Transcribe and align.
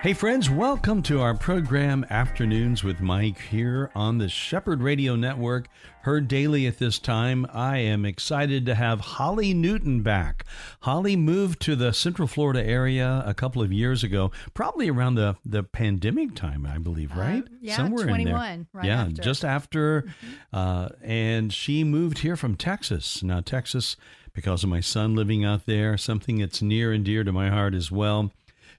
Hey, 0.00 0.12
friends, 0.14 0.48
welcome 0.48 1.02
to 1.04 1.20
our 1.20 1.34
program 1.34 2.06
Afternoons 2.08 2.84
with 2.84 3.00
Mike 3.00 3.40
here 3.40 3.90
on 3.96 4.18
the 4.18 4.28
Shepherd 4.28 4.80
Radio 4.80 5.16
Network, 5.16 5.66
heard 6.02 6.28
daily 6.28 6.68
at 6.68 6.78
this 6.78 7.00
time. 7.00 7.44
I 7.52 7.78
am 7.78 8.04
excited 8.04 8.64
to 8.66 8.76
have 8.76 9.00
Holly 9.00 9.52
Newton 9.54 10.02
back. 10.02 10.44
Holly 10.82 11.16
moved 11.16 11.60
to 11.62 11.74
the 11.74 11.92
Central 11.92 12.28
Florida 12.28 12.64
area 12.64 13.24
a 13.26 13.34
couple 13.34 13.60
of 13.60 13.72
years 13.72 14.04
ago, 14.04 14.30
probably 14.54 14.88
around 14.88 15.16
the, 15.16 15.36
the 15.44 15.64
pandemic 15.64 16.36
time, 16.36 16.64
I 16.64 16.78
believe, 16.78 17.10
Uh, 17.16 17.20
right? 17.20 17.44
yeah, 17.60 17.76
Somewhere 17.76 18.02
in 18.04 18.08
21, 18.08 18.32
there. 18.40 18.66
right 18.72 18.84
yeah, 18.86 19.02
after. 19.02 19.20
just 19.22 19.44
after. 19.44 20.04
Uh, 20.52 20.90
and 21.02 21.52
she 21.52 21.82
moved 21.82 22.18
here 22.18 22.36
from 22.36 22.54
Texas. 22.54 23.20
Now, 23.24 23.40
Texas, 23.40 23.96
because 24.32 24.62
of 24.62 24.70
my 24.70 24.80
son 24.80 25.16
living 25.16 25.44
out 25.44 25.66
there, 25.66 25.98
something 25.98 26.38
that's 26.38 26.62
near 26.62 26.92
and 26.92 27.04
dear 27.04 27.24
to 27.24 27.32
my 27.32 27.50
heart 27.50 27.74
as 27.74 27.90
well. 27.90 28.30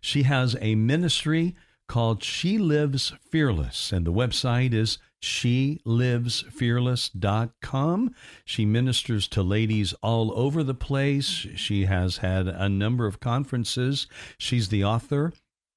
She 0.02 0.24
has 0.24 0.56
a 0.62 0.76
ministry 0.76 1.56
called 1.88 2.24
She 2.24 2.58
Lives 2.58 3.14
Fearless, 3.32 3.92
and 3.92 4.06
the 4.06 4.14
website 4.14 4.74
is 4.74 5.00
shelivesfearless.com. 5.22 8.16
She 8.46 8.66
ministers 8.66 9.28
to 9.28 9.44
ladies 9.44 9.94
all 10.02 10.32
over 10.38 10.64
the 10.64 10.74
place. 10.74 11.28
She 11.28 11.86
has 11.86 12.18
had 12.18 12.48
a 12.48 12.70
number 12.70 13.06
of 13.06 13.20
conferences. 13.20 14.08
She's 14.38 14.70
the 14.70 14.84
author 14.84 15.34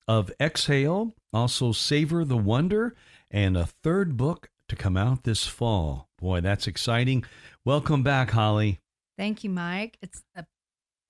of 0.07 0.31
Exhale, 0.41 1.13
also 1.33 1.73
Savor 1.73 2.25
the 2.25 2.37
Wonder, 2.37 2.95
and 3.31 3.57
a 3.57 3.67
third 3.67 4.17
book 4.17 4.51
to 4.69 4.77
come 4.77 4.97
out 4.97 5.25
this 5.25 5.47
fall. 5.47 6.09
Boy, 6.19 6.41
that's 6.41 6.67
exciting. 6.67 7.25
Welcome 7.65 8.03
back, 8.03 8.31
Holly. 8.31 8.81
Thank 9.19 9.45
you, 9.45 9.51
Mike. 9.51 9.99
It's 10.03 10.23
a 10.35 10.45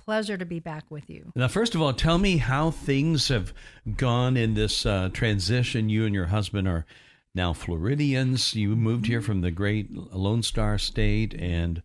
pleasure 0.04 0.36
to 0.36 0.44
be 0.44 0.60
back 0.60 0.84
with 0.90 1.08
you. 1.08 1.32
Now, 1.34 1.48
first 1.48 1.74
of 1.74 1.82
all, 1.82 1.92
tell 1.92 2.18
me 2.18 2.38
how 2.38 2.70
things 2.70 3.28
have 3.28 3.52
gone 3.96 4.36
in 4.36 4.54
this 4.54 4.84
uh, 4.86 5.10
transition. 5.12 5.88
You 5.88 6.04
and 6.06 6.14
your 6.14 6.26
husband 6.26 6.68
are 6.68 6.84
now 7.34 7.52
Floridians. 7.52 8.54
You 8.54 8.76
moved 8.76 9.06
here 9.06 9.20
from 9.20 9.40
the 9.40 9.50
great 9.50 9.90
Lone 9.92 10.42
Star 10.42 10.78
State, 10.78 11.34
and 11.34 11.82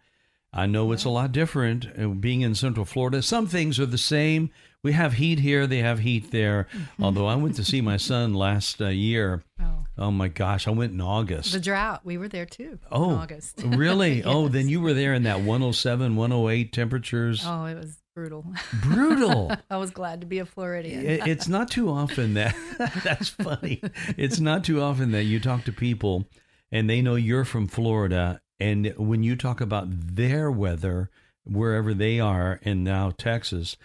I 0.53 0.65
know 0.65 0.91
it's 0.91 1.05
a 1.05 1.09
lot 1.09 1.31
different 1.31 1.87
uh, 1.99 2.07
being 2.09 2.41
in 2.41 2.55
Central 2.55 2.85
Florida. 2.85 3.21
Some 3.21 3.47
things 3.47 3.79
are 3.79 3.85
the 3.85 3.97
same. 3.97 4.49
We 4.83 4.93
have 4.93 5.13
heat 5.13 5.39
here, 5.39 5.67
they 5.67 5.79
have 5.79 5.99
heat 5.99 6.31
there. 6.31 6.67
Although 7.01 7.25
I 7.25 7.35
went 7.35 7.55
to 7.55 7.63
see 7.63 7.81
my 7.81 7.97
son 7.97 8.33
last 8.33 8.81
uh, 8.81 8.87
year. 8.87 9.43
Oh, 9.61 9.83
Oh 9.97 10.11
my 10.11 10.27
gosh, 10.27 10.67
I 10.67 10.71
went 10.71 10.93
in 10.93 11.01
August. 11.01 11.53
the 11.53 11.59
drought. 11.59 12.01
We 12.05 12.17
were 12.17 12.27
there 12.27 12.45
too. 12.45 12.77
Oh, 12.91 13.09
in 13.11 13.15
August. 13.17 13.61
really? 13.65 14.23
Oh, 14.23 14.47
then 14.47 14.69
you 14.69 14.79
were 14.79 14.93
there 14.93 15.13
in 15.13 15.23
that 15.23 15.39
107, 15.39 16.15
108 16.15 16.71
temperatures. 16.71 17.43
Oh, 17.45 17.65
it 17.65 17.75
was 17.75 17.97
brutal. 18.17 18.45
Brutal. 18.81 19.51
I 19.69 19.77
was 19.77 19.91
glad 19.91 20.21
to 20.21 20.27
be 20.27 20.39
a 20.39 20.45
Floridian. 20.45 21.05
It- 21.05 21.27
it's 21.27 21.47
not 21.47 21.69
too 21.69 21.87
often 21.89 22.33
that 22.33 22.55
that's 23.03 23.29
funny. 23.29 23.79
It's 24.17 24.39
not 24.39 24.63
too 24.63 24.81
often 24.81 25.11
that 25.11 25.25
you 25.25 25.39
talk 25.39 25.65
to 25.65 25.71
people 25.71 26.25
and 26.71 26.89
they 26.89 26.99
know 27.03 27.13
you're 27.13 27.45
from 27.45 27.67
Florida, 27.67 28.41
and 28.59 28.91
when 28.97 29.21
you 29.21 29.35
talk 29.35 29.61
about 29.61 29.85
their 29.89 30.49
weather 30.49 31.11
wherever 31.45 31.93
they 31.93 32.19
are, 32.19 32.59
and 32.65 32.83
now 32.83 33.11
Texas 33.17 33.77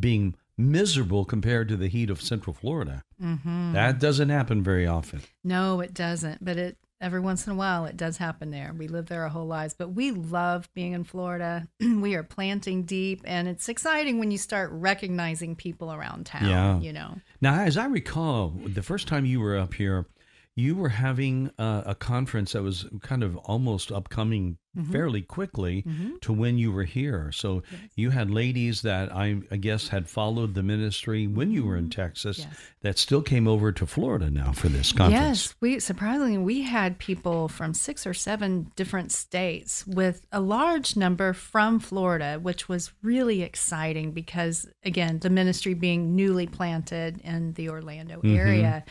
being 0.00 0.34
miserable 0.58 1.24
compared 1.24 1.68
to 1.68 1.76
the 1.76 1.86
heat 1.88 2.10
of 2.10 2.20
Central 2.20 2.54
Florida, 2.54 3.04
hmm 3.20 3.72
that 3.72 4.00
doesn't 4.00 4.30
happen 4.30 4.62
very 4.64 4.86
often. 4.86 5.22
No, 5.44 5.80
it 5.80 5.94
doesn't. 5.94 6.44
But 6.44 6.56
it 6.56 6.76
every 7.00 7.20
once 7.20 7.46
in 7.46 7.52
a 7.52 7.56
while 7.56 7.84
it 7.84 7.96
does 7.96 8.16
happen 8.16 8.50
there. 8.50 8.74
We 8.76 8.88
live 8.88 9.06
there 9.06 9.22
our 9.22 9.28
whole 9.28 9.46
lives, 9.46 9.74
but 9.74 9.90
we 9.90 10.10
love 10.10 10.68
being 10.74 10.92
in 10.92 11.04
Florida. 11.04 11.68
we 11.80 12.14
are 12.14 12.22
planting 12.22 12.84
deep, 12.84 13.22
and 13.24 13.48
it's 13.48 13.68
exciting 13.68 14.18
when 14.18 14.30
you 14.30 14.38
start 14.38 14.70
recognizing 14.72 15.56
people 15.56 15.92
around 15.92 16.26
town. 16.26 16.48
Yeah. 16.48 16.80
You 16.80 16.92
know. 16.92 17.16
Now, 17.40 17.60
as 17.60 17.76
I 17.76 17.86
recall, 17.86 18.54
the 18.64 18.82
first 18.82 19.08
time 19.08 19.26
you 19.26 19.40
were 19.40 19.56
up 19.56 19.74
here, 19.74 20.06
you 20.54 20.74
were 20.74 20.88
having 20.88 21.50
uh, 21.58 21.82
a 21.84 21.94
conference 21.94 22.52
that 22.52 22.62
was 22.62 22.86
kind 23.02 23.22
of 23.22 23.36
almost 23.36 23.92
upcoming 23.92 24.58
Mm-hmm. 24.76 24.92
fairly 24.92 25.22
quickly 25.22 25.84
to 26.20 26.32
when 26.32 26.58
you 26.58 26.70
were 26.70 26.84
here. 26.84 27.32
So 27.32 27.62
you 27.94 28.10
had 28.10 28.30
ladies 28.30 28.82
that 28.82 29.10
I, 29.14 29.38
I 29.50 29.56
guess 29.56 29.88
had 29.88 30.06
followed 30.08 30.54
the 30.54 30.62
ministry 30.62 31.26
when 31.26 31.50
you 31.50 31.64
were 31.64 31.76
in 31.76 31.88
Texas 31.90 32.40
Mm-hmm. 32.40 32.50
Yes. 32.50 32.60
that 32.82 32.98
still 32.98 33.22
came 33.22 33.48
over 33.48 33.72
to 33.72 33.86
Florida 33.86 34.30
now 34.30 34.52
for 34.52 34.68
this 34.68 34.92
conference. 34.92 35.46
Yes, 35.46 35.54
we 35.60 35.80
surprisingly 35.80 36.36
we 36.38 36.62
had 36.62 36.98
people 36.98 37.48
from 37.48 37.72
six 37.72 38.06
or 38.06 38.12
seven 38.14 38.70
different 38.76 39.12
states 39.12 39.86
with 39.86 40.26
a 40.32 40.40
large 40.40 40.96
number 40.96 41.32
from 41.32 41.78
Florida, 41.80 42.38
which 42.42 42.68
was 42.68 42.92
really 43.02 43.42
exciting 43.42 44.12
because 44.12 44.66
again, 44.84 45.18
the 45.20 45.30
ministry 45.30 45.72
being 45.74 46.14
newly 46.14 46.46
planted 46.46 47.20
in 47.22 47.52
the 47.54 47.68
Orlando 47.70 48.20
area, 48.24 48.84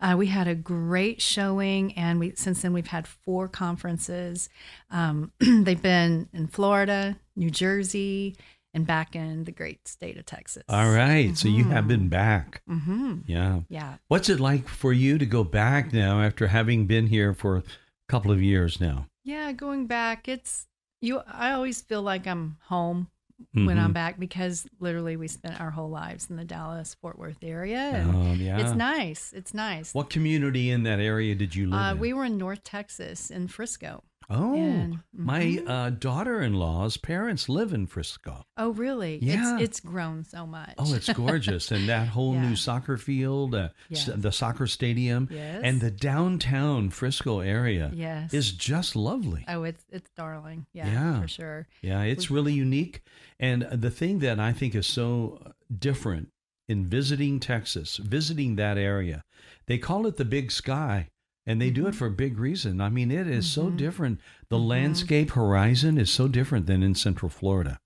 uh, 0.00 0.14
we 0.16 0.26
had 0.26 0.46
a 0.48 0.54
great 0.54 1.20
showing, 1.20 1.92
and 1.94 2.20
we 2.20 2.34
since 2.36 2.62
then 2.62 2.72
we've 2.72 2.86
had 2.86 3.06
four 3.06 3.48
conferences. 3.48 4.48
Um, 4.92 5.32
they've 5.40 5.80
been 5.82 6.28
in 6.32 6.46
Florida, 6.46 7.16
New 7.34 7.50
Jersey, 7.50 8.36
and 8.74 8.86
back 8.86 9.16
in 9.16 9.44
the 9.44 9.52
great 9.52 9.88
state 9.88 10.16
of 10.16 10.26
Texas. 10.26 10.62
All 10.68 10.90
right. 10.90 11.36
So 11.36 11.48
you 11.48 11.64
have 11.64 11.88
been 11.88 12.08
back. 12.08 12.62
Mm-hmm. 12.70 13.18
Yeah. 13.26 13.60
Yeah. 13.68 13.96
What's 14.08 14.28
it 14.28 14.38
like 14.40 14.68
for 14.68 14.92
you 14.92 15.18
to 15.18 15.26
go 15.26 15.44
back 15.44 15.92
now 15.92 16.20
after 16.22 16.46
having 16.46 16.86
been 16.86 17.06
here 17.08 17.34
for 17.34 17.56
a 17.58 17.62
couple 18.08 18.30
of 18.30 18.40
years 18.42 18.80
now? 18.80 19.06
Yeah, 19.24 19.52
going 19.52 19.86
back, 19.86 20.28
it's 20.28 20.66
you. 21.00 21.20
I 21.26 21.52
always 21.52 21.80
feel 21.82 22.02
like 22.02 22.26
I'm 22.26 22.56
home 22.68 23.08
when 23.54 23.76
I'm 23.78 23.90
Mhm. 23.90 23.94
back 23.94 24.20
because 24.20 24.66
literally 24.78 25.16
we 25.16 25.26
spent 25.28 25.60
our 25.60 25.70
whole 25.70 25.90
lives 25.90 26.30
in 26.30 26.36
the 26.36 26.44
Dallas 26.44 26.94
Fort 26.94 27.18
Worth 27.18 27.42
area, 27.42 27.78
and 27.78 28.10
Um, 28.14 28.36
yeah. 28.40 28.58
it's 28.58 28.72
nice. 28.74 29.32
It's 29.32 29.52
nice. 29.52 29.92
What 29.94 30.10
community 30.10 30.70
in 30.70 30.84
that 30.84 31.00
area 31.00 31.34
did 31.34 31.54
you 31.54 31.66
live 31.68 31.80
Uh, 31.80 31.92
in? 31.94 31.98
we 31.98 32.12
were 32.12 32.24
in 32.24 32.38
North 32.38 32.62
Texas 32.64 33.30
in 33.30 33.48
Frisco. 33.48 34.02
Oh, 34.34 34.54
And- 34.54 34.98
my 35.12 35.42
Mhm. 35.42 35.68
uh, 35.68 35.90
daughter-in-law's 35.90 36.96
parents 36.96 37.48
live 37.48 37.72
in 37.74 37.86
Frisco. 37.86 38.44
Oh, 38.56 38.70
really? 38.70 39.18
Yeah. 39.22 39.54
It's, 39.56 39.62
it's 39.64 39.80
grown 39.80 40.24
so 40.24 40.46
much. 40.46 40.74
Oh, 40.78 40.94
it's 40.94 41.12
gorgeous, 41.12 41.70
and 41.70 41.88
that 41.88 42.08
whole 42.16 42.34
Yeah. 42.34 42.48
new 42.48 42.56
soccer 42.56 42.96
field, 42.96 43.54
uh, 43.54 43.68
s- 43.90 44.08
the 44.14 44.32
soccer 44.32 44.66
stadium, 44.66 45.28
Yes. 45.30 45.60
and 45.62 45.80
the 45.80 45.90
downtown 45.90 46.88
Frisco 46.90 47.40
area 47.40 47.90
yes. 47.94 48.32
is 48.32 48.52
just 48.52 48.96
lovely. 48.96 49.44
oh, 49.48 49.64
it's 49.64 49.84
it's 49.90 50.10
darling. 50.16 50.66
Yeah, 50.72 50.86
Yeah. 50.86 51.20
for 51.20 51.28
sure. 51.28 51.66
Yeah, 51.82 52.02
it's 52.02 52.30
really 52.30 52.54
unique. 52.54 53.02
And 53.38 53.62
the 53.70 53.90
thing 53.90 54.20
that 54.20 54.40
I 54.40 54.52
think 54.52 54.74
is 54.74 54.86
so 54.86 55.52
different 55.76 56.28
in 56.68 56.86
visiting 56.86 57.38
Texas, 57.40 57.96
visiting 57.98 58.56
that 58.56 58.78
area, 58.78 59.24
they 59.66 59.76
call 59.78 60.06
it 60.06 60.16
the 60.16 60.24
big 60.24 60.50
sky. 60.50 61.08
And 61.46 61.60
they 61.60 61.70
do 61.70 61.86
it 61.88 61.94
for 61.94 62.06
a 62.06 62.10
big 62.10 62.38
reason. 62.38 62.80
I 62.80 62.88
mean, 62.88 63.10
it 63.10 63.26
is 63.26 63.50
so 63.50 63.64
Mhm. 63.70 63.76
different. 63.76 64.20
The 64.48 64.58
Mhm. 64.58 64.66
landscape 64.68 65.30
horizon 65.32 65.98
is 65.98 66.10
so 66.10 66.28
different 66.28 66.66
than 66.66 66.82
in 66.82 66.94
Central 66.94 67.28
Florida. 67.28 67.80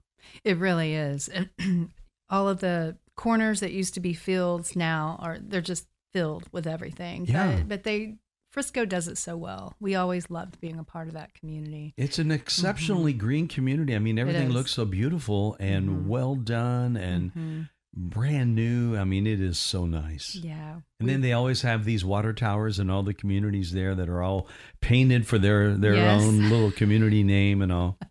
It 0.45 0.59
really 0.59 0.95
is. 0.95 1.31
All 2.29 2.49
of 2.49 2.61
the 2.61 2.99
corners 3.17 3.61
that 3.61 3.73
used 3.73 3.95
to 3.95 4.01
be 4.01 4.13
fields 4.13 4.77
now 4.77 5.17
are 5.21 5.39
they're 5.39 5.61
just 5.63 5.87
filled 6.13 6.49
with 6.53 6.67
everything. 6.67 7.25
Yeah. 7.27 7.57
But, 7.59 7.69
but 7.69 7.83
they 7.85 8.17
Frisco 8.53 8.87
does 8.87 9.07
it 9.07 9.19
so 9.19 9.37
well. 9.37 9.75
We 9.81 9.95
always 9.95 10.31
loved 10.31 10.61
being 10.61 10.79
a 10.79 10.85
part 10.85 11.09
of 11.09 11.15
that 11.15 11.35
community. 11.35 11.93
It's 11.99 12.19
an 12.19 12.31
exceptionally 12.31 13.13
green 13.13 13.49
community. 13.49 13.95
I 13.95 13.99
mean, 13.99 14.19
everything 14.19 14.49
looks 14.51 14.71
so 14.73 14.87
beautiful 14.87 15.57
and 15.61 15.89
Mhm. 15.91 16.05
well 16.07 16.37
done 16.37 16.97
and 16.97 17.35
Mhm. 17.35 17.69
Brand 17.97 18.55
new. 18.55 18.97
I 18.97 19.05
mean, 19.05 19.27
it 19.27 19.41
is 19.41 19.59
so 19.59 19.87
nice. 19.87 20.35
Yeah. 20.35 20.81
And 21.01 21.09
then 21.09 21.23
they 21.23 21.33
always 21.33 21.63
have 21.63 21.85
these 21.85 22.05
water 22.05 22.33
towers 22.35 22.79
and 22.79 22.91
all 22.91 23.03
the 23.03 23.15
communities 23.15 23.73
there 23.73 23.95
that 23.95 24.09
are 24.09 24.23
all 24.23 24.49
painted 24.81 25.27
for 25.27 25.39
their 25.39 25.75
their 25.75 25.95
Yes. 25.95 26.23
own 26.23 26.51
little 26.51 26.71
community 26.71 27.23
name 27.23 27.63
and 27.63 27.73
all. 27.73 27.99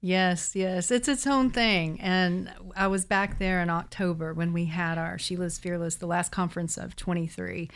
Yes, 0.00 0.54
yes. 0.54 0.92
It's 0.92 1.08
its 1.08 1.26
own 1.26 1.50
thing. 1.50 2.00
And 2.00 2.52
I 2.76 2.86
was 2.86 3.04
back 3.04 3.40
there 3.40 3.60
in 3.60 3.68
October 3.68 4.32
when 4.32 4.52
we 4.52 4.66
had 4.66 4.96
our 4.98 5.18
She 5.18 5.34
Lives 5.36 5.58
Fearless, 5.58 5.96
the 5.96 6.06
last 6.06 6.30
conference 6.30 6.76
of 6.78 6.94
23. 6.94 7.68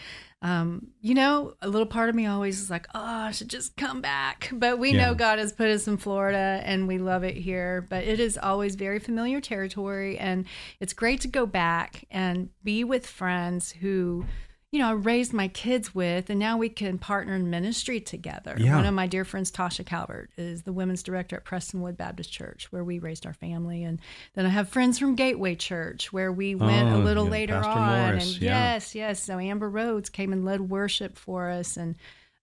Um, 0.42 0.88
you 1.00 1.14
know, 1.14 1.54
a 1.62 1.68
little 1.68 1.86
part 1.86 2.08
of 2.08 2.14
me 2.16 2.26
always 2.26 2.60
is 2.60 2.68
like, 2.68 2.86
oh, 2.94 3.00
I 3.00 3.30
should 3.30 3.48
just 3.48 3.76
come 3.76 4.00
back. 4.00 4.50
But 4.52 4.78
we 4.78 4.90
Yeah. 4.90 4.98
know 5.06 5.14
God 5.14 5.38
has 5.38 5.52
put 5.52 5.68
us 5.68 5.86
in 5.86 5.96
Florida 5.96 6.60
and 6.64 6.88
we 6.88 6.98
love 6.98 7.22
it 7.22 7.36
here. 7.36 7.86
But 7.88 8.02
it 8.04 8.18
is 8.18 8.36
always 8.36 8.74
very 8.74 8.98
familiar 8.98 9.40
territory. 9.40 10.18
And 10.18 10.44
it's 10.80 10.92
great 10.92 11.20
to 11.20 11.28
go 11.28 11.46
back 11.46 12.04
and 12.10 12.48
be 12.64 12.82
with 12.82 13.06
friends 13.06 13.70
who 13.70 14.24
you 14.72 14.78
know, 14.78 14.88
I 14.88 14.92
raised 14.92 15.34
my 15.34 15.48
kids 15.48 15.94
with, 15.94 16.30
and 16.30 16.40
now 16.40 16.56
we 16.56 16.70
can 16.70 16.96
partner 16.98 17.34
in 17.34 17.50
ministry 17.50 18.00
together. 18.00 18.56
Yeah. 18.58 18.74
One 18.76 18.86
of 18.86 18.94
my 18.94 19.06
dear 19.06 19.26
friends, 19.26 19.52
Tasha 19.52 19.84
Calvert, 19.84 20.30
is 20.38 20.62
the 20.62 20.72
women's 20.72 21.02
director 21.02 21.36
at 21.36 21.44
Prestonwood 21.44 21.98
Baptist 21.98 22.32
Church, 22.32 22.72
where 22.72 22.82
we 22.82 22.98
raised 22.98 23.26
our 23.26 23.34
family. 23.34 23.84
And 23.84 24.00
then 24.32 24.46
I 24.46 24.48
have 24.48 24.70
friends 24.70 24.98
from 24.98 25.14
Gateway 25.14 25.56
Church, 25.56 26.10
where 26.10 26.32
we 26.32 26.54
went 26.54 26.88
a 26.88 26.94
Oh, 26.94 26.98
little 27.00 27.26
yeah, 27.26 27.30
later 27.30 27.52
Pastor 27.60 27.70
on. 27.70 27.98
Morris, 28.06 28.32
and 28.34 28.42
yeah. 28.42 28.72
yes, 28.72 28.94
yes. 28.94 29.22
So 29.22 29.38
Amber 29.38 29.68
Rhodes 29.68 30.08
came 30.08 30.32
and 30.32 30.42
led 30.44 30.62
worship 30.62 31.18
for 31.18 31.50
us, 31.50 31.76
and 31.76 31.94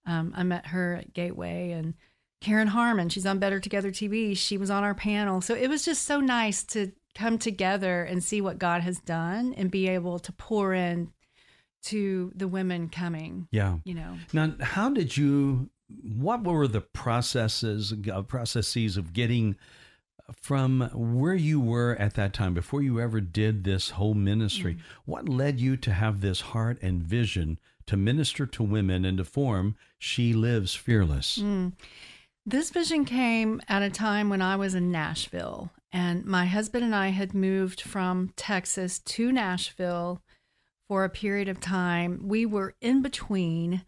um, 0.05 0.31
I 0.37 0.43
met 0.43 0.67
her 0.67 0.97
at 0.97 1.15
Gateway. 1.15 1.71
And 1.71 1.95
Karen 2.41 2.67
Harmon, 2.67 3.09
she's 3.09 3.25
on 3.25 3.39
Better 3.39 3.59
Together 3.59 3.89
TV. 3.89 4.37
She 4.37 4.55
was 4.59 4.69
on 4.69 4.83
our 4.83 4.93
panel. 4.93 5.41
So 5.41 5.55
it 5.55 5.67
was 5.67 5.83
just 5.83 6.03
so 6.03 6.19
nice 6.19 6.63
to 6.65 6.91
come 7.15 7.39
together 7.39 8.03
and 8.03 8.23
see 8.23 8.39
what 8.39 8.59
God 8.59 8.81
has 8.83 8.99
done 8.99 9.55
and 9.57 9.71
be 9.71 9.87
able 9.89 10.19
to 10.19 10.31
pour 10.31 10.75
in 10.75 11.11
to 11.83 12.31
the 12.35 12.47
women 12.47 12.89
coming, 12.89 13.47
Yeah. 13.51 13.77
you 13.83 13.93
know. 13.93 14.17
Now, 14.33 14.53
how 14.59 14.89
did 14.89 15.17
you? 15.17 15.69
What 16.03 16.43
were 16.43 16.67
the 16.67 16.81
processes 16.81 17.93
uh, 18.11 18.21
processes 18.21 18.95
of 18.97 19.11
getting 19.13 19.55
from 20.39 20.81
where 20.93 21.33
you 21.33 21.59
were 21.59 21.95
at 21.95 22.13
that 22.13 22.33
time 22.33 22.53
before 22.53 22.83
you 22.83 22.99
ever 22.99 23.19
did 23.19 23.63
this 23.63 23.91
whole 23.91 24.13
ministry? 24.13 24.77
What 25.05 25.27
led 25.27 25.59
you 25.59 25.75
to 25.77 25.91
have 25.93 26.21
this 26.21 26.41
heart 26.41 26.77
and 26.83 27.01
vision 27.01 27.57
to 27.87 27.97
minister 27.97 28.45
to 28.45 28.61
women 28.63 29.03
and 29.05 29.17
to 29.17 29.23
form 29.25 29.75
She 29.97 30.33
Lives 30.33 30.75
Fearless? 30.75 31.41
This 32.45 32.69
vision 32.69 33.05
came 33.05 33.59
at 33.67 33.81
a 33.81 33.89
time 33.89 34.29
when 34.29 34.41
I 34.41 34.55
was 34.55 34.75
in 34.75 34.91
Nashville, 34.91 35.71
and 35.91 36.23
my 36.25 36.45
husband 36.45 36.83
and 36.83 36.93
I 36.95 37.07
had 37.09 37.33
moved 37.33 37.81
from 37.81 38.31
Texas 38.35 38.99
to 38.99 39.31
Nashville 39.31 40.21
for 40.89 41.05
a 41.05 41.09
period 41.09 41.47
of 41.47 41.61
time. 41.61 42.19
We 42.27 42.45
were 42.45 42.75
in 42.81 43.01
between 43.01 43.85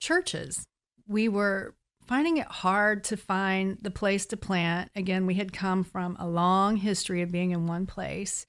churches. 0.00 0.66
We 1.08 1.28
were 1.28 1.74
finding 2.06 2.38
it 2.38 2.46
hard 2.48 3.04
to 3.04 3.16
find 3.16 3.78
the 3.80 3.90
place 3.90 4.26
to 4.26 4.36
plant. 4.36 4.90
Again, 4.96 5.26
we 5.26 5.34
had 5.34 5.52
come 5.52 5.84
from 5.84 6.16
a 6.18 6.26
long 6.28 6.76
history 6.76 7.22
of 7.22 7.30
being 7.30 7.52
in 7.52 7.66
one 7.68 7.86
place. 7.86 8.46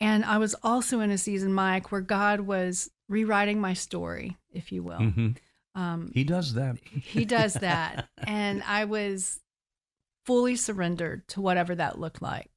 And 0.00 0.24
I 0.24 0.38
was 0.38 0.54
also 0.62 1.00
in 1.00 1.10
a 1.10 1.18
season, 1.18 1.52
Mike, 1.52 1.92
where 1.92 2.00
God 2.00 2.40
was 2.40 2.90
rewriting 3.08 3.60
my 3.60 3.74
story, 3.74 4.38
if 4.50 4.72
you 4.72 4.82
will. 4.82 4.98
Mhm. 4.98 5.36
Um, 5.74 6.10
He 6.14 6.24
does 6.24 6.54
that. 6.54 6.76
he 6.84 7.24
does 7.26 7.52
that. 7.60 8.08
and 8.26 8.62
I 8.62 8.84
was 8.86 9.40
fully 10.24 10.56
surrendered 10.56 11.26
to 11.28 11.40
whatever 11.40 11.74
that 11.74 11.98
looked 11.98 12.22
like. 12.22 12.50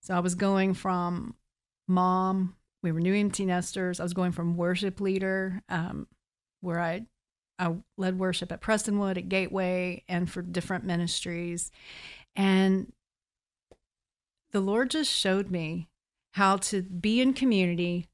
So 0.00 0.14
I 0.14 0.20
was 0.20 0.34
going 0.36 0.74
from 0.74 1.34
mom, 1.88 2.55
we 2.86 2.92
were 2.92 3.00
new 3.00 3.14
empty 3.14 3.44
nesters. 3.44 3.98
I 3.98 4.04
was 4.04 4.14
going 4.14 4.30
from 4.30 4.56
worship 4.56 5.00
leader, 5.00 5.60
um, 5.68 6.06
where 6.60 6.78
I, 6.78 7.06
I 7.58 7.74
led 7.98 8.16
worship 8.16 8.52
at 8.52 8.60
Prestonwood, 8.60 9.18
at 9.18 9.28
Gateway, 9.28 10.04
and 10.08 10.30
for 10.30 10.40
different 10.40 10.84
ministries. 10.84 11.72
And 12.36 12.92
the 14.52 14.60
Lord 14.60 14.90
just 14.90 15.10
showed 15.10 15.50
me 15.50 15.88
how 16.34 16.58
to 16.58 16.82
be 16.82 17.20
in 17.20 17.32
community 17.32 18.06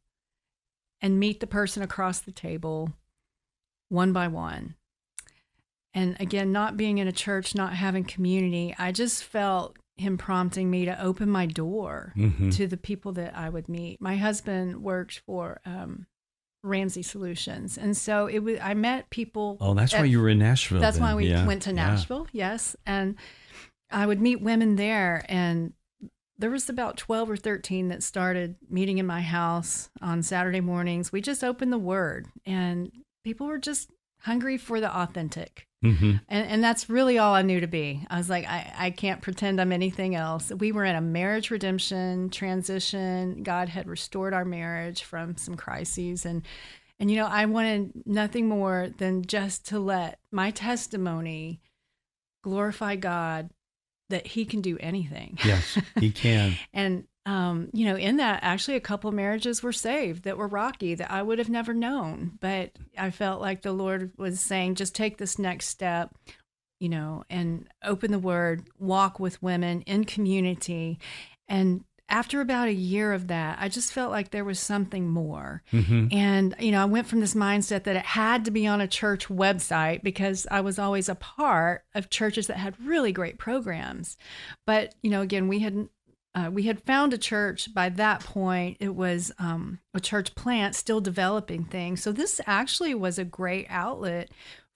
and 1.02 1.20
meet 1.20 1.40
the 1.40 1.46
person 1.46 1.82
across 1.82 2.20
the 2.20 2.32
table 2.32 2.94
one 3.90 4.14
by 4.14 4.26
one. 4.26 4.74
And 5.92 6.16
again, 6.18 6.50
not 6.50 6.78
being 6.78 6.96
in 6.96 7.06
a 7.06 7.12
church, 7.12 7.54
not 7.54 7.74
having 7.74 8.04
community, 8.04 8.74
I 8.78 8.90
just 8.90 9.22
felt 9.22 9.76
him 10.02 10.18
prompting 10.18 10.70
me 10.70 10.84
to 10.84 11.02
open 11.02 11.28
my 11.30 11.46
door 11.46 12.12
Mhm. 12.16 12.54
to 12.56 12.66
the 12.66 12.76
people 12.76 13.12
that 13.12 13.36
I 13.36 13.48
would 13.48 13.68
meet. 13.68 14.00
My 14.00 14.16
husband 14.16 14.82
worked 14.82 15.20
for 15.26 15.60
um, 15.64 16.06
Ramsey 16.62 17.02
Solutions, 17.02 17.76
and 17.78 17.96
so 17.96 18.26
it 18.26 18.40
was. 18.40 18.58
I 18.60 18.74
met 18.74 19.10
people. 19.10 19.56
Oh, 19.60 19.74
that's 19.74 19.92
why 19.92 20.04
you 20.04 20.20
were 20.20 20.28
in 20.28 20.38
Nashville. 20.38 20.80
That's 20.80 20.98
then. 20.98 21.06
why 21.06 21.14
we 21.14 21.26
Yeah, 21.28 21.46
went 21.46 21.62
to 21.62 21.70
yeah. 21.70 21.76
Nashville. 21.88 22.26
Yes, 22.32 22.76
and 22.86 23.16
I 23.90 24.06
would 24.06 24.20
meet 24.20 24.40
women 24.40 24.76
there, 24.76 25.24
and 25.28 25.72
there 26.38 26.50
was 26.50 26.68
about 26.68 26.96
twelve 26.96 27.28
or 27.30 27.36
thirteen 27.36 27.88
that 27.88 28.02
started 28.02 28.56
meeting 28.68 28.98
in 28.98 29.06
my 29.06 29.22
house 29.22 29.90
on 30.00 30.22
Saturday 30.22 30.60
mornings. 30.60 31.10
We 31.12 31.20
just 31.20 31.42
opened 31.42 31.72
the 31.72 31.78
Word, 31.78 32.26
and 32.46 32.90
people 33.24 33.46
were 33.46 33.58
just 33.58 33.90
hungry 34.22 34.56
for 34.58 34.80
the 34.80 34.94
authentic. 34.94 35.66
Mhm. 35.84 36.20
And, 36.28 36.48
and 36.48 36.64
that's 36.64 36.88
really 36.88 37.18
all 37.18 37.34
I 37.34 37.42
knew 37.42 37.60
to 37.60 37.66
be. 37.66 38.06
I 38.08 38.16
was 38.16 38.30
like, 38.30 38.46
I, 38.46 38.72
I 38.76 38.90
can't 38.90 39.20
pretend 39.20 39.60
I'm 39.60 39.72
anything 39.72 40.14
else. 40.14 40.52
We 40.52 40.70
were 40.70 40.84
in 40.84 40.94
a 40.94 41.00
marriage 41.00 41.50
redemption 41.50 42.30
transition. 42.30 43.42
God 43.42 43.68
had 43.68 43.88
restored 43.88 44.32
our 44.32 44.44
marriage 44.44 45.02
from 45.02 45.36
some 45.36 45.56
crises. 45.56 46.24
And, 46.24 46.42
and, 47.00 47.10
you 47.10 47.16
know, 47.16 47.26
I 47.26 47.46
wanted 47.46 48.06
nothing 48.06 48.48
more 48.48 48.90
than 48.98 49.24
just 49.26 49.66
to 49.68 49.80
let 49.80 50.20
my 50.30 50.52
testimony 50.52 51.60
glorify 52.44 52.94
God 52.94 53.50
that 54.08 54.28
He 54.28 54.44
can 54.44 54.60
do 54.60 54.78
anything. 54.78 55.38
Yes, 55.44 55.78
he 55.98 56.12
can. 56.12 56.56
And 56.72 57.04
um, 57.24 57.68
you 57.72 57.84
know, 57.84 57.96
in 57.96 58.16
that, 58.16 58.40
actually, 58.42 58.76
a 58.76 58.80
couple 58.80 59.08
of 59.08 59.14
marriages 59.14 59.62
were 59.62 59.72
saved 59.72 60.24
that 60.24 60.36
were 60.36 60.48
rocky 60.48 60.94
that 60.94 61.10
I 61.10 61.22
would 61.22 61.38
have 61.38 61.48
never 61.48 61.72
known. 61.72 62.38
But 62.40 62.72
I 62.98 63.10
felt 63.10 63.40
like 63.40 63.62
the 63.62 63.72
Lord 63.72 64.12
was 64.16 64.40
saying, 64.40 64.74
just 64.74 64.94
take 64.94 65.18
this 65.18 65.38
next 65.38 65.68
step, 65.68 66.14
you 66.80 66.88
know, 66.88 67.22
and 67.30 67.68
open 67.84 68.10
the 68.10 68.18
Word, 68.18 68.68
walk 68.78 69.20
with 69.20 69.42
women 69.42 69.82
in 69.82 70.04
community. 70.04 70.98
And 71.48 71.84
after 72.08 72.40
about 72.40 72.68
a 72.68 72.74
year 72.74 73.12
of 73.12 73.28
that, 73.28 73.56
I 73.60 73.68
just 73.68 73.92
felt 73.92 74.10
like 74.10 74.30
there 74.30 74.44
was 74.44 74.58
something 74.58 75.08
more. 75.08 75.62
Mhm. 75.72 76.12
And, 76.12 76.54
you 76.58 76.70
know, 76.72 76.82
I 76.82 76.86
went 76.86 77.06
from 77.06 77.20
this 77.20 77.34
mindset 77.34 77.84
that 77.84 77.96
it 77.96 78.04
had 78.04 78.44
to 78.44 78.50
be 78.50 78.66
on 78.66 78.82
a 78.82 78.88
church 78.88 79.28
website 79.28 80.02
because 80.02 80.46
I 80.50 80.60
was 80.60 80.78
always 80.78 81.08
a 81.08 81.14
part 81.14 81.84
of 81.94 82.10
churches 82.10 82.48
that 82.48 82.58
had 82.58 82.74
really 82.84 83.12
great 83.12 83.38
programs. 83.38 84.18
But, 84.66 84.94
you 85.02 85.10
know, 85.10 85.22
again, 85.22 85.48
we 85.48 85.60
had 85.60 85.88
uh, 86.34 86.50
we 86.52 86.62
had 86.64 86.80
found 86.82 87.12
a 87.12 87.18
church 87.18 87.72
by 87.74 87.88
that 87.90 88.20
point. 88.20 88.78
It 88.80 88.94
was 88.94 89.32
um, 89.38 89.80
a 89.94 90.00
church 90.00 90.34
plant 90.34 90.74
still 90.74 91.00
developing 91.00 91.64
things. 91.64 92.02
So 92.02 92.10
this 92.12 92.40
actually 92.46 92.94
was 92.94 93.18
a 93.18 93.24
great 93.24 93.66
outlet 93.68 94.30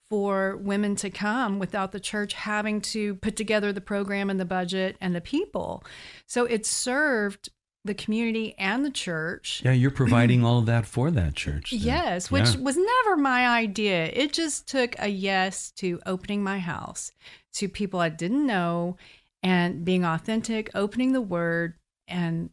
for 0.09 0.55
women 0.57 0.95
to 0.95 1.09
come 1.09 1.59
without 1.59 1.91
the 1.91 1.99
church 1.99 2.33
having 2.33 2.79
to 2.79 3.15
put 3.15 3.35
together 3.35 3.73
the 3.73 3.81
program 3.81 4.29
and 4.29 4.39
the 4.39 4.45
budget 4.45 4.95
and 5.01 5.13
the 5.15 5.19
people. 5.21 5.83
So 6.27 6.45
it 6.45 6.65
served 6.65 7.49
the 7.83 7.93
community 7.93 8.53
and 8.57 8.85
the 8.85 8.91
church. 8.91 9.61
Yeah, 9.65 9.71
you're 9.71 9.91
providing 9.91 10.43
all 10.45 10.59
of 10.59 10.65
that 10.67 10.85
for 10.85 11.09
that 11.11 11.35
church. 11.35 11.71
then. 11.71 11.79
Yes, 11.81 12.29
which 12.29 12.55
Yeah. 12.55 12.61
was 12.61 12.77
never 12.77 13.17
my 13.17 13.47
idea. 13.47 14.05
It 14.13 14.31
just 14.33 14.67
took 14.67 14.95
a 14.99 15.07
yes 15.07 15.71
to 15.77 15.99
opening 16.05 16.43
my 16.43 16.59
house 16.59 17.11
to 17.53 17.67
people 17.69 17.99
I 17.99 18.09
didn't 18.09 18.45
know 18.45 18.97
and 19.43 19.85
being 19.85 20.03
authentic, 20.03 20.69
opening 20.75 21.13
the 21.13 21.21
word 21.21 21.75
and 22.07 22.49